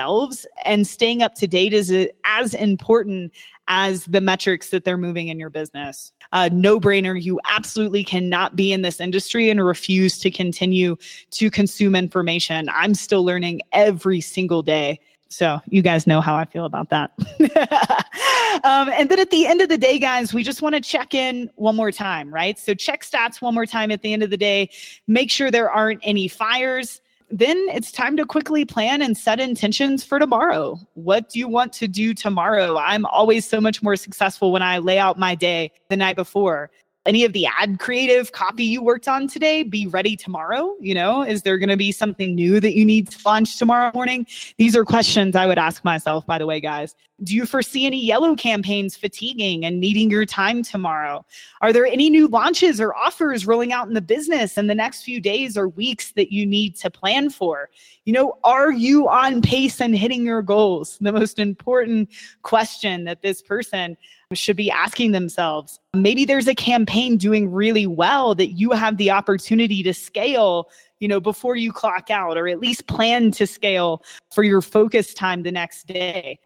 and 0.64 0.86
staying 0.86 1.22
up 1.22 1.34
to 1.36 1.46
date 1.46 1.72
is 1.72 1.92
as 2.24 2.54
important 2.54 3.32
as 3.68 4.04
the 4.06 4.20
metrics 4.20 4.70
that 4.70 4.84
they're 4.84 4.98
moving 4.98 5.28
in 5.28 5.38
your 5.38 5.50
business. 5.50 6.12
Uh, 6.32 6.48
no 6.52 6.80
brainer. 6.80 7.20
You 7.20 7.40
absolutely 7.48 8.04
cannot 8.04 8.56
be 8.56 8.72
in 8.72 8.82
this 8.82 9.00
industry 9.00 9.50
and 9.50 9.64
refuse 9.64 10.18
to 10.20 10.30
continue 10.30 10.96
to 11.32 11.50
consume 11.50 11.94
information. 11.94 12.68
I'm 12.70 12.94
still 12.94 13.24
learning 13.24 13.60
every 13.72 14.20
single 14.20 14.62
day. 14.62 15.00
So 15.28 15.60
you 15.66 15.80
guys 15.80 16.06
know 16.06 16.20
how 16.20 16.34
I 16.34 16.44
feel 16.44 16.66
about 16.66 16.90
that. 16.90 17.10
um, 18.64 18.90
and 18.90 19.10
then 19.10 19.18
at 19.18 19.30
the 19.30 19.46
end 19.46 19.62
of 19.62 19.68
the 19.68 19.78
day, 19.78 19.98
guys, 19.98 20.34
we 20.34 20.42
just 20.42 20.60
want 20.60 20.74
to 20.74 20.80
check 20.80 21.14
in 21.14 21.50
one 21.54 21.74
more 21.74 21.90
time, 21.90 22.32
right? 22.32 22.58
So 22.58 22.74
check 22.74 23.02
stats 23.02 23.40
one 23.40 23.54
more 23.54 23.64
time 23.64 23.90
at 23.90 24.02
the 24.02 24.12
end 24.12 24.22
of 24.22 24.30
the 24.30 24.36
day. 24.36 24.70
Make 25.06 25.30
sure 25.30 25.50
there 25.50 25.70
aren't 25.70 26.00
any 26.02 26.28
fires 26.28 27.00
then 27.32 27.56
it's 27.70 27.90
time 27.90 28.16
to 28.18 28.26
quickly 28.26 28.66
plan 28.66 29.00
and 29.00 29.16
set 29.16 29.40
intentions 29.40 30.04
for 30.04 30.18
tomorrow. 30.18 30.78
What 30.92 31.30
do 31.30 31.38
you 31.38 31.48
want 31.48 31.72
to 31.74 31.88
do 31.88 32.12
tomorrow? 32.12 32.76
I'm 32.76 33.06
always 33.06 33.48
so 33.48 33.58
much 33.58 33.82
more 33.82 33.96
successful 33.96 34.52
when 34.52 34.62
I 34.62 34.78
lay 34.78 34.98
out 34.98 35.18
my 35.18 35.34
day 35.34 35.72
the 35.88 35.96
night 35.96 36.14
before 36.14 36.70
any 37.04 37.24
of 37.24 37.32
the 37.32 37.46
ad 37.46 37.78
creative 37.80 38.32
copy 38.32 38.64
you 38.64 38.82
worked 38.82 39.08
on 39.08 39.26
today 39.26 39.62
be 39.62 39.86
ready 39.86 40.16
tomorrow? 40.16 40.74
You 40.80 40.94
know, 40.94 41.22
is 41.22 41.42
there 41.42 41.58
going 41.58 41.68
to 41.68 41.76
be 41.76 41.90
something 41.90 42.34
new 42.34 42.60
that 42.60 42.76
you 42.76 42.84
need 42.84 43.10
to 43.10 43.18
launch 43.24 43.58
tomorrow 43.58 43.90
morning? 43.94 44.26
These 44.56 44.76
are 44.76 44.84
questions 44.84 45.34
I 45.34 45.46
would 45.46 45.58
ask 45.58 45.84
myself, 45.84 46.24
by 46.26 46.38
the 46.38 46.46
way, 46.46 46.60
guys. 46.60 46.94
Do 47.22 47.34
you 47.34 47.46
foresee 47.46 47.86
any 47.86 48.04
yellow 48.04 48.34
campaigns 48.34 48.96
fatiguing 48.96 49.64
and 49.64 49.80
needing 49.80 50.10
your 50.10 50.26
time 50.26 50.62
tomorrow? 50.62 51.24
Are 51.60 51.72
there 51.72 51.86
any 51.86 52.10
new 52.10 52.26
launches 52.26 52.80
or 52.80 52.94
offers 52.94 53.46
rolling 53.46 53.72
out 53.72 53.86
in 53.86 53.94
the 53.94 54.00
business 54.00 54.58
in 54.58 54.66
the 54.66 54.74
next 54.74 55.02
few 55.02 55.20
days 55.20 55.56
or 55.56 55.68
weeks 55.68 56.12
that 56.12 56.32
you 56.32 56.44
need 56.46 56.74
to 56.76 56.90
plan 56.90 57.30
for? 57.30 57.70
You 58.04 58.12
know, 58.12 58.38
are 58.42 58.72
you 58.72 59.08
on 59.08 59.40
pace 59.40 59.80
and 59.80 59.96
hitting 59.96 60.24
your 60.24 60.42
goals? 60.42 60.98
The 61.00 61.12
most 61.12 61.38
important 61.38 62.10
question 62.42 63.04
that 63.04 63.22
this 63.22 63.40
person 63.40 63.96
should 64.34 64.56
be 64.56 64.70
asking 64.70 65.12
themselves. 65.12 65.78
Maybe 65.94 66.24
there's 66.24 66.48
a 66.48 66.54
campaign 66.54 67.16
doing 67.16 67.50
really 67.50 67.86
well 67.86 68.34
that 68.34 68.52
you 68.52 68.70
have 68.72 68.96
the 68.96 69.10
opportunity 69.10 69.82
to 69.82 69.94
scale, 69.94 70.68
you 71.00 71.08
know, 71.08 71.20
before 71.20 71.56
you 71.56 71.72
clock 71.72 72.10
out, 72.10 72.36
or 72.36 72.48
at 72.48 72.60
least 72.60 72.86
plan 72.86 73.30
to 73.32 73.46
scale 73.46 74.02
for 74.32 74.42
your 74.44 74.62
focus 74.62 75.14
time 75.14 75.42
the 75.42 75.52
next 75.52 75.86
day. 75.86 76.38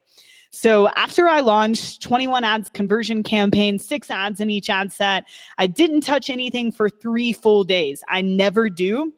So 0.51 0.89
after 0.97 1.28
I 1.28 1.41
launched 1.41 2.03
21 2.03 2.43
ads 2.43 2.70
conversion 2.70 3.22
campaign, 3.22 3.78
six 3.78 4.11
ads 4.11 4.41
in 4.41 4.49
each 4.49 4.70
ad 4.70 4.93
set, 4.93 5.24
I 5.59 5.66
didn't 5.66 6.01
touch 6.01 6.30
anything 6.30 6.72
for 6.72 6.89
three 6.89 7.32
full 7.32 7.64
days. 7.64 8.03
I 8.09 8.22
never 8.22 8.70
do 8.70 9.12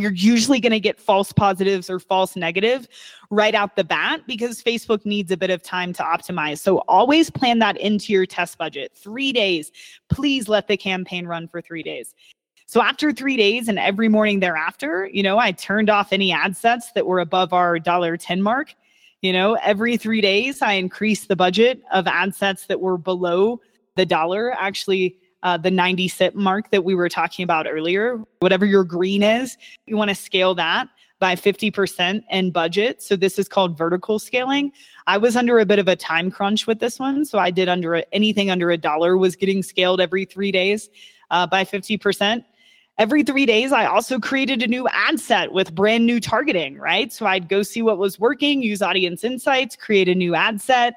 you're 0.00 0.12
usually 0.12 0.60
going 0.60 0.72
to 0.72 0.80
get 0.80 1.00
false 1.00 1.32
positives 1.32 1.90
or 1.90 1.98
false 1.98 2.36
negative 2.36 2.88
right 3.30 3.54
out 3.54 3.76
the 3.76 3.84
bat 3.84 4.22
because 4.26 4.62
Facebook 4.62 5.04
needs 5.04 5.30
a 5.30 5.36
bit 5.36 5.50
of 5.50 5.62
time 5.62 5.92
to 5.94 6.02
optimize. 6.02 6.58
So 6.58 6.78
always 6.88 7.30
plan 7.30 7.58
that 7.58 7.76
into 7.76 8.12
your 8.12 8.26
test 8.26 8.58
budget. 8.58 8.92
Three 8.94 9.32
days. 9.32 9.70
Please 10.08 10.48
let 10.48 10.68
the 10.68 10.76
campaign 10.76 11.26
run 11.26 11.48
for 11.48 11.60
three 11.60 11.82
days. 11.82 12.14
So 12.66 12.82
after 12.82 13.12
three 13.12 13.36
days 13.36 13.68
and 13.68 13.78
every 13.78 14.08
morning 14.08 14.40
thereafter, 14.40 15.08
you 15.10 15.22
know, 15.22 15.38
I 15.38 15.52
turned 15.52 15.88
off 15.88 16.12
any 16.12 16.32
ad 16.32 16.56
sets 16.56 16.92
that 16.92 17.06
were 17.06 17.20
above 17.20 17.52
our 17.52 17.78
dollar 17.78 18.16
ten 18.16 18.42
mark. 18.42 18.74
You 19.22 19.32
know, 19.32 19.54
every 19.62 19.96
three 19.96 20.20
days 20.20 20.60
I 20.62 20.74
increased 20.74 21.28
the 21.28 21.36
budget 21.36 21.82
of 21.90 22.06
ad 22.06 22.34
sets 22.34 22.66
that 22.66 22.80
were 22.80 22.98
below 22.98 23.60
the 23.96 24.04
dollar. 24.06 24.52
Actually, 24.52 25.16
uh, 25.42 25.56
the 25.56 25.70
90 25.70 26.08
cent 26.08 26.34
mark 26.34 26.70
that 26.70 26.84
we 26.84 26.94
were 26.94 27.08
talking 27.08 27.42
about 27.42 27.66
earlier. 27.68 28.20
Whatever 28.40 28.66
your 28.66 28.84
green 28.84 29.22
is, 29.22 29.56
you 29.86 29.96
want 29.96 30.08
to 30.08 30.14
scale 30.14 30.54
that 30.56 30.88
by 31.20 31.34
50% 31.34 32.22
in 32.30 32.50
budget. 32.50 33.02
So 33.02 33.16
this 33.16 33.38
is 33.38 33.48
called 33.48 33.76
vertical 33.76 34.18
scaling. 34.18 34.72
I 35.06 35.18
was 35.18 35.36
under 35.36 35.58
a 35.58 35.66
bit 35.66 35.78
of 35.78 35.88
a 35.88 35.96
time 35.96 36.30
crunch 36.30 36.66
with 36.66 36.78
this 36.78 36.98
one. 36.98 37.24
So 37.24 37.38
I 37.38 37.50
did 37.50 37.68
under 37.68 37.96
a, 37.96 38.04
anything 38.12 38.50
under 38.50 38.70
a 38.70 38.76
dollar 38.76 39.16
was 39.16 39.34
getting 39.34 39.62
scaled 39.62 40.00
every 40.00 40.24
three 40.24 40.52
days 40.52 40.88
uh, 41.30 41.46
by 41.46 41.64
50%. 41.64 42.44
Every 42.98 43.22
three 43.22 43.46
days, 43.46 43.70
I 43.70 43.86
also 43.86 44.18
created 44.18 44.60
a 44.60 44.66
new 44.66 44.88
ad 44.88 45.20
set 45.20 45.52
with 45.52 45.72
brand 45.72 46.04
new 46.04 46.18
targeting, 46.18 46.76
right? 46.78 47.12
So 47.12 47.26
I'd 47.26 47.48
go 47.48 47.62
see 47.62 47.80
what 47.80 47.96
was 47.96 48.18
working, 48.18 48.60
use 48.60 48.82
audience 48.82 49.22
insights, 49.22 49.76
create 49.76 50.08
a 50.08 50.16
new 50.16 50.34
ad 50.34 50.60
set 50.60 50.94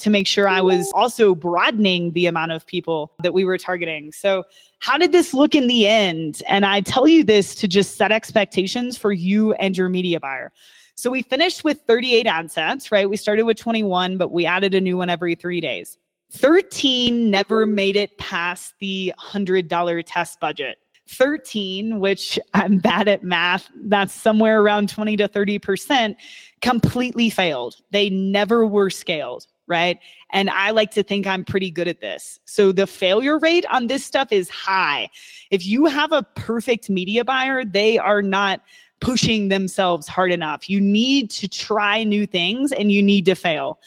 to 0.00 0.10
make 0.10 0.26
sure 0.26 0.48
I 0.48 0.60
was 0.60 0.90
also 0.92 1.32
broadening 1.32 2.10
the 2.12 2.26
amount 2.26 2.50
of 2.50 2.66
people 2.66 3.12
that 3.22 3.32
we 3.32 3.44
were 3.44 3.56
targeting. 3.56 4.10
So, 4.10 4.42
how 4.80 4.98
did 4.98 5.12
this 5.12 5.32
look 5.32 5.54
in 5.54 5.68
the 5.68 5.86
end? 5.86 6.42
And 6.48 6.66
I 6.66 6.80
tell 6.80 7.06
you 7.06 7.22
this 7.22 7.54
to 7.56 7.68
just 7.68 7.96
set 7.96 8.10
expectations 8.10 8.98
for 8.98 9.12
you 9.12 9.52
and 9.54 9.76
your 9.78 9.88
media 9.88 10.18
buyer. 10.18 10.52
So, 10.96 11.08
we 11.10 11.22
finished 11.22 11.62
with 11.62 11.80
38 11.86 12.26
ad 12.26 12.50
sets, 12.50 12.90
right? 12.90 13.08
We 13.08 13.16
started 13.16 13.44
with 13.44 13.56
21, 13.56 14.18
but 14.18 14.32
we 14.32 14.44
added 14.44 14.74
a 14.74 14.80
new 14.80 14.96
one 14.96 15.10
every 15.10 15.36
three 15.36 15.60
days. 15.60 15.96
13 16.32 17.30
never 17.30 17.64
made 17.64 17.94
it 17.94 18.18
past 18.18 18.74
the 18.80 19.14
$100 19.20 20.02
test 20.04 20.40
budget. 20.40 20.78
13, 21.08 22.00
which 22.00 22.38
I'm 22.54 22.78
bad 22.78 23.08
at 23.08 23.22
math, 23.22 23.68
that's 23.84 24.14
somewhere 24.14 24.60
around 24.60 24.88
20 24.88 25.16
to 25.18 25.28
30%, 25.28 26.16
completely 26.60 27.30
failed. 27.30 27.76
They 27.90 28.10
never 28.10 28.66
were 28.66 28.90
scaled 28.90 29.46
right? 29.66 29.98
And 30.30 30.50
I 30.50 30.70
like 30.70 30.90
to 30.92 31.02
think 31.02 31.26
I'm 31.26 31.44
pretty 31.44 31.70
good 31.70 31.88
at 31.88 32.00
this. 32.00 32.38
So 32.44 32.72
the 32.72 32.86
failure 32.86 33.38
rate 33.38 33.64
on 33.70 33.86
this 33.86 34.04
stuff 34.04 34.28
is 34.30 34.48
high. 34.50 35.08
If 35.50 35.64
you 35.64 35.86
have 35.86 36.12
a 36.12 36.22
perfect 36.22 36.90
media 36.90 37.24
buyer, 37.24 37.64
they 37.64 37.98
are 37.98 38.22
not 38.22 38.60
pushing 39.00 39.48
themselves 39.48 40.08
hard 40.08 40.32
enough. 40.32 40.68
You 40.68 40.80
need 40.80 41.30
to 41.32 41.48
try 41.48 42.04
new 42.04 42.26
things 42.26 42.72
and 42.72 42.90
you 42.90 43.02
need 43.02 43.24
to 43.26 43.34
fail. 43.34 43.78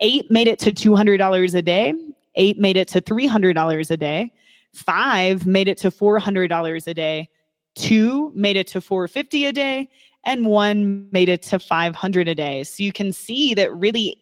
Eight 0.00 0.30
made 0.30 0.48
it 0.48 0.58
to 0.60 0.72
$200 0.72 1.54
a 1.54 1.62
day, 1.62 1.94
eight 2.34 2.58
made 2.58 2.76
it 2.76 2.88
to 2.88 3.00
$300 3.00 3.90
a 3.90 3.96
day, 3.96 4.32
five 4.74 5.46
made 5.46 5.68
it 5.68 5.78
to 5.78 5.90
$400 5.90 6.86
a 6.86 6.94
day. 6.94 7.28
two 7.74 8.32
made 8.34 8.56
it 8.56 8.66
to 8.68 8.80
450 8.80 9.46
a 9.46 9.52
day, 9.52 9.88
and 10.24 10.46
one 10.46 11.08
made 11.10 11.28
it 11.28 11.42
to 11.42 11.58
500 11.58 12.28
a 12.28 12.34
day. 12.34 12.64
So 12.64 12.82
you 12.82 12.92
can 12.92 13.12
see 13.12 13.54
that 13.54 13.74
really 13.74 14.18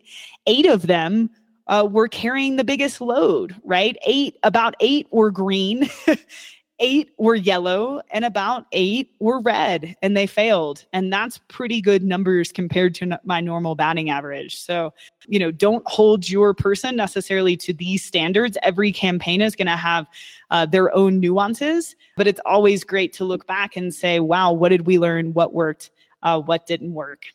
eight 0.47 0.67
of 0.67 0.87
them 0.87 1.31
uh, 1.67 1.87
were 1.91 2.09
carrying 2.09 2.57
the 2.57 2.65
biggest 2.65 3.01
load, 3.01 3.55
right? 3.65 3.97
Eight, 4.07 4.37
about 4.43 4.75
eight 4.81 5.07
were 5.11 5.31
green, 5.31 5.89
eight 6.81 7.11
were 7.19 7.35
yellow, 7.37 8.01
and 8.11 8.25
about 8.25 8.67
eight 8.73 9.13
were 9.21 9.41
red, 9.41 9.95
and 10.03 10.17
they 10.17 10.27
failed. 10.27 10.85
And 10.93 11.13
that's 11.13 11.39
pretty 11.49 11.81
good 11.81 12.03
numbers 12.03 12.51
compared 12.51 12.95
to 12.97 13.21
my 13.25 13.41
normal 13.41 13.75
batting 13.75 14.11
average. 14.11 14.59
So, 14.59 14.93
you 15.27 15.39
know, 15.39 15.51
don't 15.51 15.87
hold 15.87 16.29
your 16.29 16.55
person 16.55 16.97
necessarily 16.97 17.57
to 17.59 17.73
these 17.73 18.05
standards. 18.05 18.59
Every 18.63 18.91
campaign 18.91 19.43
is 19.43 19.55
going 19.55 19.69
to 19.69 19.77
have 19.77 20.07
uh, 20.51 20.67
their 20.67 20.93
own 20.95 21.21
nuances, 21.21 21.95
but 22.17 22.27
it's 22.27 22.41
always 22.45 22.83
great 22.83 23.13
to 23.15 23.25
look 23.25 23.47
back 23.47 23.77
and 23.77 23.95
say, 23.95 24.19
wow, 24.19 24.53
what 24.53 24.71
did 24.71 24.87
we 24.87 24.99
learn? 24.99 25.33
What 25.35 25.53
worked? 25.53 25.91
Uh, 26.23 26.41
what 26.41 26.67
didn't 26.67 26.95
work? 26.95 27.27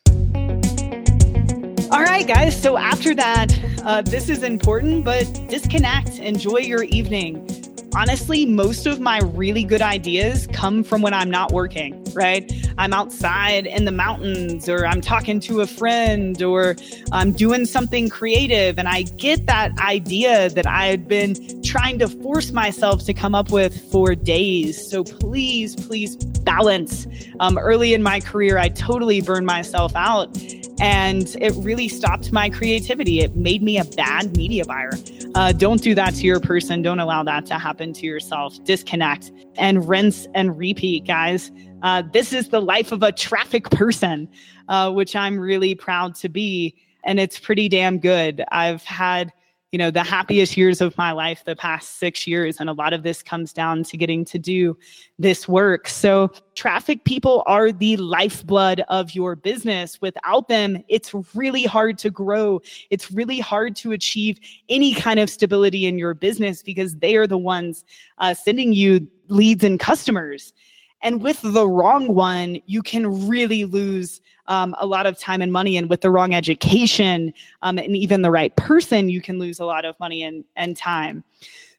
All 1.92 2.04
right, 2.04 2.28
guys. 2.28 2.60
So 2.60 2.78
after 2.78 3.14
that, 3.16 3.58
uh, 3.84 4.02
this 4.02 4.28
is 4.28 4.42
important, 4.42 5.06
but 5.06 5.24
disconnect. 5.48 6.18
Enjoy 6.18 6.58
your 6.58 6.84
evening. 6.84 7.48
Honestly, 7.96 8.46
most 8.46 8.86
of 8.88 9.00
my 9.00 9.20
really 9.20 9.64
good 9.64 9.82
ideas 9.82 10.48
come 10.52 10.84
from 10.84 11.02
when 11.02 11.14
I'm 11.14 11.30
not 11.30 11.54
working, 11.54 12.04
right? 12.14 12.52
I'm 12.78 12.92
outside 12.92 13.66
in 13.66 13.86
the 13.86 13.92
mountains, 13.94 14.68
or 14.68 14.86
I'm 14.86 15.00
talking 15.00 15.40
to 15.42 15.62
a 15.62 15.68
friend, 15.68 16.44
or 16.44 16.76
I'm 17.14 17.32
doing 17.32 17.66
something 17.66 18.10
creative, 18.10 18.78
and 18.78 18.90
I 18.90 19.04
get 19.04 19.46
that 19.46 19.80
idea 19.80 20.50
that 20.50 20.68
I 20.68 20.88
had 20.88 21.08
been 21.08 21.64
trying 21.64 21.98
to 22.00 22.10
force 22.10 22.52
myself 22.52 23.06
to 23.06 23.14
come 23.14 23.34
up 23.34 23.50
with 23.50 23.90
for 23.90 24.14
days. 24.14 24.90
So 24.90 25.06
please, 25.06 25.78
please 25.78 26.18
balance. 26.18 27.08
Um, 27.40 27.58
early 27.58 27.94
in 27.94 28.04
my 28.04 28.20
career, 28.20 28.58
I 28.58 28.70
totally 28.70 29.22
burned 29.22 29.46
myself 29.46 29.96
out 29.96 30.38
and 30.80 31.36
it 31.40 31.54
really 31.58 31.88
stopped 31.88 32.32
my 32.32 32.50
creativity. 32.50 33.22
It 33.22 33.36
made 33.36 33.64
me 33.64 33.78
a 33.80 33.86
bad 33.86 34.36
media 34.36 34.66
buyer. 34.66 34.92
Uh, 35.36 35.52
don't 35.52 35.82
do 35.82 35.96
that 35.96 36.14
to 36.16 36.22
your 36.22 36.40
person. 36.40 36.82
Don't 36.82 37.00
allow 37.00 37.24
that 37.24 37.46
to 37.48 37.56
happen 37.56 37.85
to 37.94 38.06
yourself. 38.06 38.62
Disconnect 38.64 39.32
and 39.58 39.88
rinse 39.88 40.28
and 40.34 40.58
repeat, 40.58 41.06
guys. 41.06 41.52
Uh, 41.84 42.04
this 42.14 42.34
is 42.34 42.50
the 42.50 42.62
life 42.62 42.92
of 42.92 43.04
a 43.04 43.12
traffic 43.12 43.70
person, 43.70 44.28
uh, 44.70 44.92
which 44.92 45.16
I'm 45.16 45.40
really 45.40 45.76
proud 45.76 46.16
to 46.16 46.30
be. 46.30 46.76
And 47.04 47.20
it's 47.20 47.40
pretty 47.40 47.70
damn 47.70 48.00
good. 48.00 48.44
I've 48.52 48.84
had 48.84 49.32
you 49.76 49.78
know, 49.78 49.92
the 49.92 50.06
happiest 50.06 50.56
years 50.56 50.80
of 50.80 50.98
my 50.98 51.12
life 51.12 51.44
the 51.44 51.54
past 51.54 52.00
six 52.00 52.26
years. 52.26 52.62
And 52.62 52.70
a 52.70 52.72
lot 52.72 52.94
of 52.94 53.04
this 53.04 53.22
comes 53.22 53.52
down 53.52 53.84
to 53.84 53.98
getting 53.98 54.24
to 54.24 54.40
do 54.40 54.78
this 55.20 55.50
work. 55.50 55.90
So, 55.90 56.32
traffic 56.54 57.04
people 57.04 57.44
are 57.46 57.74
the 57.74 57.98
lifeblood 57.98 58.86
of 58.88 59.14
your 59.14 59.36
business. 59.36 60.00
Without 60.00 60.48
them, 60.48 60.82
it's 60.88 61.14
really 61.36 61.66
hard 61.66 61.98
to 61.98 62.10
grow. 62.10 62.62
It's 62.90 63.12
really 63.12 63.42
hard 63.42 63.76
to 63.76 63.92
achieve 63.92 64.40
any 64.70 64.94
kind 64.94 65.20
of 65.20 65.30
stability 65.30 65.88
in 65.88 65.98
your 65.98 66.14
business 66.14 66.64
because 66.64 66.96
they 66.96 67.18
are 67.18 67.28
the 67.28 67.38
ones 67.38 67.84
uh, 68.20 68.34
sending 68.34 68.72
you 68.72 69.06
leads 69.28 69.66
and 69.66 69.78
customers. 69.78 70.54
And 71.02 71.22
with 71.22 71.40
the 71.42 71.68
wrong 71.68 72.14
one, 72.14 72.62
you 72.66 72.82
can 72.82 73.28
really 73.28 73.66
lose 73.66 74.22
um, 74.48 74.76
a 74.80 74.86
lot 74.86 75.06
of 75.06 75.20
time 75.20 75.42
and 75.42 75.52
money. 75.52 75.78
And 75.78 75.90
with 75.90 76.02
the 76.02 76.10
wrong 76.10 76.34
education 76.34 77.34
um, 77.62 77.78
and 77.78 77.96
even 77.96 78.22
the 78.22 78.32
right 78.32 78.56
person, 78.56 79.10
you 79.10 79.22
can 79.22 79.40
lose 79.40 79.60
a 79.60 79.66
lot 79.66 79.86
of 79.86 80.00
money 80.00 80.24
and, 80.24 80.44
and 80.56 80.76
time. 80.76 81.24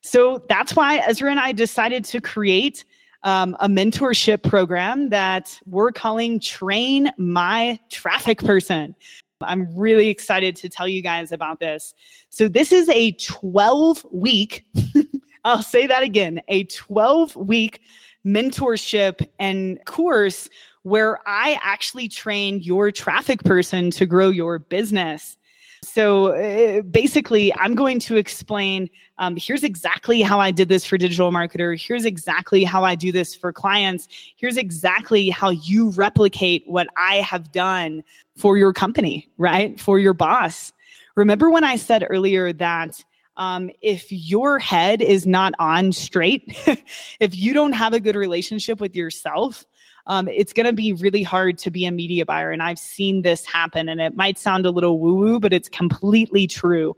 So 0.00 0.44
that's 0.48 0.76
why 0.76 0.98
Ezra 0.98 1.30
and 1.30 1.40
I 1.40 1.52
decided 1.52 2.04
to 2.06 2.20
create 2.20 2.84
um, 3.22 3.56
a 3.58 3.68
mentorship 3.68 4.42
program 4.42 5.08
that 5.08 5.58
we're 5.66 5.90
calling 5.90 6.38
Train 6.38 7.10
My 7.18 7.78
Traffic 7.90 8.38
Person. 8.38 8.94
I'm 9.40 9.74
really 9.76 10.08
excited 10.08 10.56
to 10.56 10.68
tell 10.68 10.88
you 10.88 11.02
guys 11.02 11.32
about 11.32 11.60
this. 11.60 11.92
So, 12.30 12.48
this 12.48 12.72
is 12.72 12.88
a 12.88 13.12
12 13.12 14.06
week, 14.10 14.64
I'll 15.44 15.62
say 15.62 15.86
that 15.86 16.02
again, 16.02 16.40
a 16.48 16.64
12 16.64 17.36
week 17.36 17.80
mentorship 18.26 19.26
and 19.38 19.82
course 19.84 20.48
where 20.82 21.18
I 21.26 21.58
actually 21.62 22.08
train 22.08 22.60
your 22.60 22.90
traffic 22.92 23.42
person 23.44 23.90
to 23.92 24.06
grow 24.06 24.28
your 24.28 24.58
business. 24.58 25.36
So 25.82 26.28
uh, 26.28 26.82
basically, 26.82 27.54
I'm 27.54 27.74
going 27.74 28.00
to 28.00 28.16
explain 28.16 28.88
um, 29.18 29.36
here's 29.36 29.62
exactly 29.62 30.20
how 30.22 30.40
I 30.40 30.50
did 30.50 30.68
this 30.68 30.84
for 30.84 30.98
digital 30.98 31.32
marketer. 31.32 31.78
Here's 31.80 32.04
exactly 32.04 32.64
how 32.64 32.84
I 32.84 32.94
do 32.94 33.12
this 33.12 33.34
for 33.34 33.52
clients. 33.52 34.08
Here's 34.36 34.56
exactly 34.56 35.30
how 35.30 35.50
you 35.50 35.90
replicate 35.90 36.64
what 36.66 36.88
I 36.96 37.16
have 37.16 37.50
done 37.52 38.04
for 38.36 38.58
your 38.58 38.72
company, 38.72 39.28
right? 39.38 39.78
For 39.80 39.98
your 39.98 40.14
boss. 40.14 40.72
Remember 41.14 41.50
when 41.50 41.64
I 41.64 41.76
said 41.76 42.06
earlier 42.10 42.52
that 42.54 43.02
um, 43.36 43.70
if 43.82 44.10
your 44.10 44.58
head 44.58 45.02
is 45.02 45.26
not 45.26 45.54
on 45.58 45.92
straight, 45.92 46.56
if 47.20 47.36
you 47.36 47.52
don't 47.52 47.72
have 47.72 47.92
a 47.92 48.00
good 48.00 48.16
relationship 48.16 48.80
with 48.80 48.96
yourself, 48.96 49.64
um, 50.06 50.28
it's 50.28 50.52
going 50.52 50.66
to 50.66 50.72
be 50.72 50.92
really 50.92 51.22
hard 51.22 51.58
to 51.58 51.70
be 51.70 51.84
a 51.84 51.90
media 51.90 52.24
buyer. 52.24 52.50
And 52.50 52.62
I've 52.62 52.78
seen 52.78 53.22
this 53.22 53.44
happen, 53.44 53.88
and 53.88 54.00
it 54.00 54.16
might 54.16 54.38
sound 54.38 54.64
a 54.64 54.70
little 54.70 55.00
woo 55.00 55.14
woo, 55.14 55.40
but 55.40 55.52
it's 55.52 55.68
completely 55.68 56.46
true. 56.46 56.96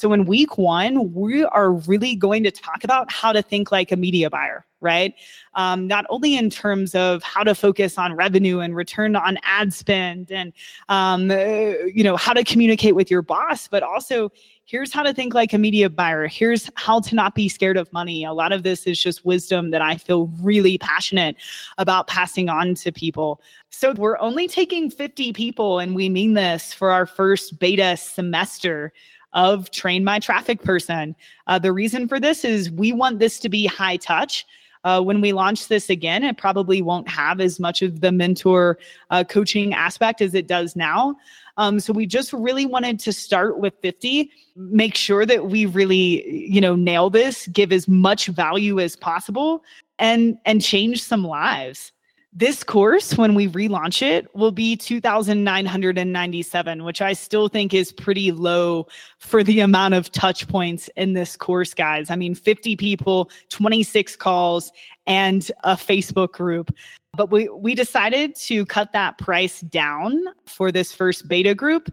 So 0.00 0.14
in 0.14 0.24
week 0.24 0.56
one, 0.56 1.12
we 1.12 1.44
are 1.44 1.72
really 1.72 2.16
going 2.16 2.42
to 2.44 2.50
talk 2.50 2.84
about 2.84 3.12
how 3.12 3.32
to 3.32 3.42
think 3.42 3.70
like 3.70 3.92
a 3.92 3.96
media 3.96 4.30
buyer, 4.30 4.64
right? 4.80 5.12
Um, 5.56 5.86
not 5.86 6.06
only 6.08 6.38
in 6.38 6.48
terms 6.48 6.94
of 6.94 7.22
how 7.22 7.42
to 7.42 7.54
focus 7.54 7.98
on 7.98 8.14
revenue 8.14 8.60
and 8.60 8.74
return 8.74 9.14
on 9.14 9.36
ad 9.42 9.74
spend 9.74 10.32
and, 10.32 10.54
um, 10.88 11.30
uh, 11.30 11.34
you 11.84 12.02
know, 12.02 12.16
how 12.16 12.32
to 12.32 12.42
communicate 12.44 12.94
with 12.94 13.10
your 13.10 13.20
boss, 13.20 13.68
but 13.68 13.82
also 13.82 14.32
here's 14.64 14.90
how 14.90 15.02
to 15.02 15.12
think 15.12 15.34
like 15.34 15.52
a 15.52 15.58
media 15.58 15.90
buyer. 15.90 16.26
Here's 16.28 16.70
how 16.76 17.00
to 17.00 17.14
not 17.14 17.34
be 17.34 17.50
scared 17.50 17.76
of 17.76 17.92
money. 17.92 18.24
A 18.24 18.32
lot 18.32 18.52
of 18.52 18.62
this 18.62 18.86
is 18.86 18.98
just 18.98 19.26
wisdom 19.26 19.70
that 19.72 19.82
I 19.82 19.98
feel 19.98 20.28
really 20.40 20.78
passionate 20.78 21.36
about 21.76 22.06
passing 22.06 22.48
on 22.48 22.74
to 22.76 22.90
people. 22.90 23.42
So 23.68 23.92
we're 23.92 24.18
only 24.18 24.48
taking 24.48 24.90
50 24.90 25.34
people, 25.34 25.78
and 25.78 25.94
we 25.94 26.08
mean 26.08 26.32
this 26.32 26.72
for 26.72 26.90
our 26.90 27.04
first 27.04 27.58
beta 27.58 27.98
semester 27.98 28.94
of 29.32 29.70
Train 29.70 30.04
My 30.04 30.18
Traffic 30.18 30.62
Person. 30.62 31.14
Uh, 31.46 31.58
the 31.58 31.72
reason 31.72 32.08
for 32.08 32.18
this 32.18 32.44
is 32.44 32.70
we 32.70 32.92
want 32.92 33.18
this 33.18 33.38
to 33.40 33.48
be 33.48 33.66
high 33.66 33.96
touch. 33.96 34.46
Uh, 34.82 35.00
when 35.00 35.20
we 35.20 35.32
launch 35.32 35.68
this 35.68 35.90
again, 35.90 36.24
it 36.24 36.38
probably 36.38 36.80
won't 36.80 37.08
have 37.08 37.40
as 37.40 37.60
much 37.60 37.82
of 37.82 38.00
the 38.00 38.10
mentor 38.10 38.78
uh, 39.10 39.22
coaching 39.22 39.74
aspect 39.74 40.22
as 40.22 40.34
it 40.34 40.46
does 40.46 40.74
now. 40.74 41.14
Um, 41.58 41.80
so 41.80 41.92
we 41.92 42.06
just 42.06 42.32
really 42.32 42.64
wanted 42.64 42.98
to 43.00 43.12
start 43.12 43.58
with 43.58 43.74
50, 43.82 44.30
make 44.56 44.94
sure 44.94 45.26
that 45.26 45.46
we 45.46 45.66
really, 45.66 46.46
you 46.48 46.60
know, 46.60 46.74
nail 46.74 47.10
this, 47.10 47.46
give 47.48 47.72
as 47.72 47.86
much 47.86 48.28
value 48.28 48.80
as 48.80 48.96
possible 48.96 49.62
and 49.98 50.38
and 50.46 50.62
change 50.62 51.02
some 51.02 51.24
lives. 51.24 51.92
This 52.32 52.62
course, 52.62 53.18
when 53.18 53.34
we 53.34 53.48
relaunch 53.48 54.02
it, 54.02 54.32
will 54.36 54.52
be 54.52 54.76
2,997, 54.76 56.84
which 56.84 57.02
I 57.02 57.12
still 57.12 57.48
think 57.48 57.74
is 57.74 57.90
pretty 57.90 58.30
low 58.30 58.86
for 59.18 59.42
the 59.42 59.58
amount 59.58 59.94
of 59.94 60.12
touch 60.12 60.46
points 60.46 60.88
in 60.96 61.14
this 61.14 61.36
course, 61.36 61.74
guys. 61.74 62.08
I 62.08 62.14
mean, 62.14 62.36
50 62.36 62.76
people, 62.76 63.32
26 63.48 64.14
calls, 64.14 64.70
and 65.08 65.50
a 65.64 65.74
Facebook 65.74 66.30
group. 66.30 66.72
But 67.16 67.32
we, 67.32 67.48
we 67.48 67.74
decided 67.74 68.36
to 68.36 68.64
cut 68.66 68.92
that 68.92 69.18
price 69.18 69.60
down 69.62 70.22
for 70.46 70.70
this 70.70 70.92
first 70.92 71.26
beta 71.26 71.52
group. 71.52 71.92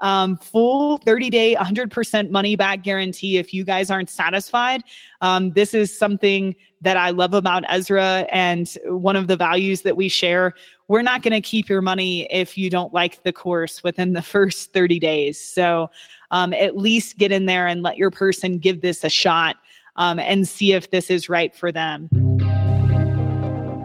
Um, 0.00 0.36
full 0.36 0.98
30 0.98 1.30
day, 1.30 1.54
100% 1.54 2.30
money 2.30 2.56
back 2.56 2.82
guarantee 2.82 3.38
if 3.38 3.54
you 3.54 3.62
guys 3.64 3.88
aren't 3.88 4.10
satisfied. 4.10 4.82
Um, 5.20 5.52
this 5.52 5.74
is 5.74 5.96
something 5.96 6.56
that 6.80 6.96
I 6.96 7.10
love 7.10 7.34
about 7.34 7.62
Ezra 7.68 8.26
and 8.32 8.68
one 8.86 9.14
of 9.14 9.28
the 9.28 9.36
values 9.36 9.82
that 9.82 9.96
we 9.96 10.08
share. 10.08 10.54
We're 10.88 11.02
not 11.02 11.22
going 11.22 11.32
to 11.34 11.40
keep 11.40 11.68
your 11.68 11.82
money 11.82 12.26
if 12.32 12.58
you 12.58 12.68
don't 12.68 12.92
like 12.92 13.22
the 13.22 13.32
course 13.32 13.84
within 13.84 14.12
the 14.12 14.22
first 14.22 14.72
30 14.72 14.98
days. 14.98 15.38
So 15.38 15.88
um, 16.32 16.52
at 16.52 16.76
least 16.76 17.16
get 17.16 17.30
in 17.30 17.46
there 17.46 17.68
and 17.68 17.82
let 17.82 17.96
your 17.96 18.10
person 18.10 18.58
give 18.58 18.80
this 18.80 19.04
a 19.04 19.08
shot 19.08 19.56
um, 19.94 20.18
and 20.18 20.48
see 20.48 20.72
if 20.72 20.90
this 20.90 21.10
is 21.10 21.28
right 21.28 21.54
for 21.54 21.70
them. 21.70 22.08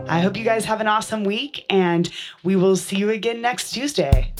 I 0.09 0.21
hope 0.21 0.37
you 0.37 0.43
guys 0.43 0.65
have 0.65 0.81
an 0.81 0.87
awesome 0.87 1.23
week, 1.23 1.65
and 1.69 2.09
we 2.43 2.55
will 2.55 2.75
see 2.75 2.97
you 2.97 3.09
again 3.09 3.41
next 3.41 3.71
Tuesday. 3.71 4.31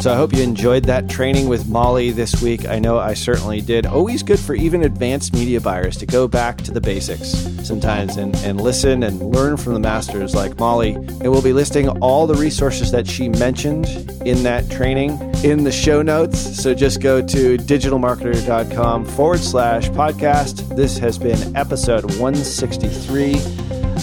So 0.00 0.12
I 0.12 0.16
hope 0.16 0.32
you 0.32 0.42
enjoyed 0.42 0.84
that 0.84 1.08
training 1.10 1.48
with 1.48 1.66
Molly 1.66 2.12
this 2.12 2.40
week. 2.40 2.68
I 2.68 2.78
know 2.78 2.98
I 2.98 3.14
certainly 3.14 3.60
did. 3.60 3.84
Always 3.84 4.22
good 4.22 4.38
for 4.38 4.54
even 4.54 4.84
advanced 4.84 5.32
media 5.32 5.60
buyers 5.60 5.96
to 5.96 6.06
go 6.06 6.28
back 6.28 6.58
to 6.58 6.70
the 6.70 6.80
basics 6.80 7.30
sometimes 7.66 8.16
and, 8.16 8.36
and 8.36 8.60
listen 8.60 9.02
and 9.02 9.20
learn 9.34 9.56
from 9.56 9.74
the 9.74 9.80
masters 9.80 10.36
like 10.36 10.56
Molly. 10.56 10.92
And 10.92 11.32
we'll 11.32 11.42
be 11.42 11.52
listing 11.52 11.88
all 12.00 12.28
the 12.28 12.36
resources 12.36 12.92
that 12.92 13.08
she 13.08 13.28
mentioned 13.28 13.86
in 14.24 14.44
that 14.44 14.70
training 14.70 15.18
in 15.42 15.64
the 15.64 15.72
show 15.72 16.00
notes. 16.00 16.62
So 16.62 16.72
just 16.72 17.00
go 17.00 17.20
to 17.20 17.56
digitalmarketer.com 17.56 19.04
forward 19.04 19.40
slash 19.40 19.90
podcast. 19.90 20.76
This 20.76 20.96
has 20.98 21.18
been 21.18 21.56
episode 21.56 22.04
163 22.20 23.34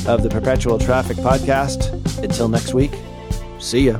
of 0.08 0.24
the 0.24 0.30
Perpetual 0.30 0.78
Traffic 0.78 1.16
Podcast. 1.18 1.94
Until 2.22 2.50
next 2.50 2.74
week, 2.74 2.92
see 3.60 3.88
ya. 3.88 4.00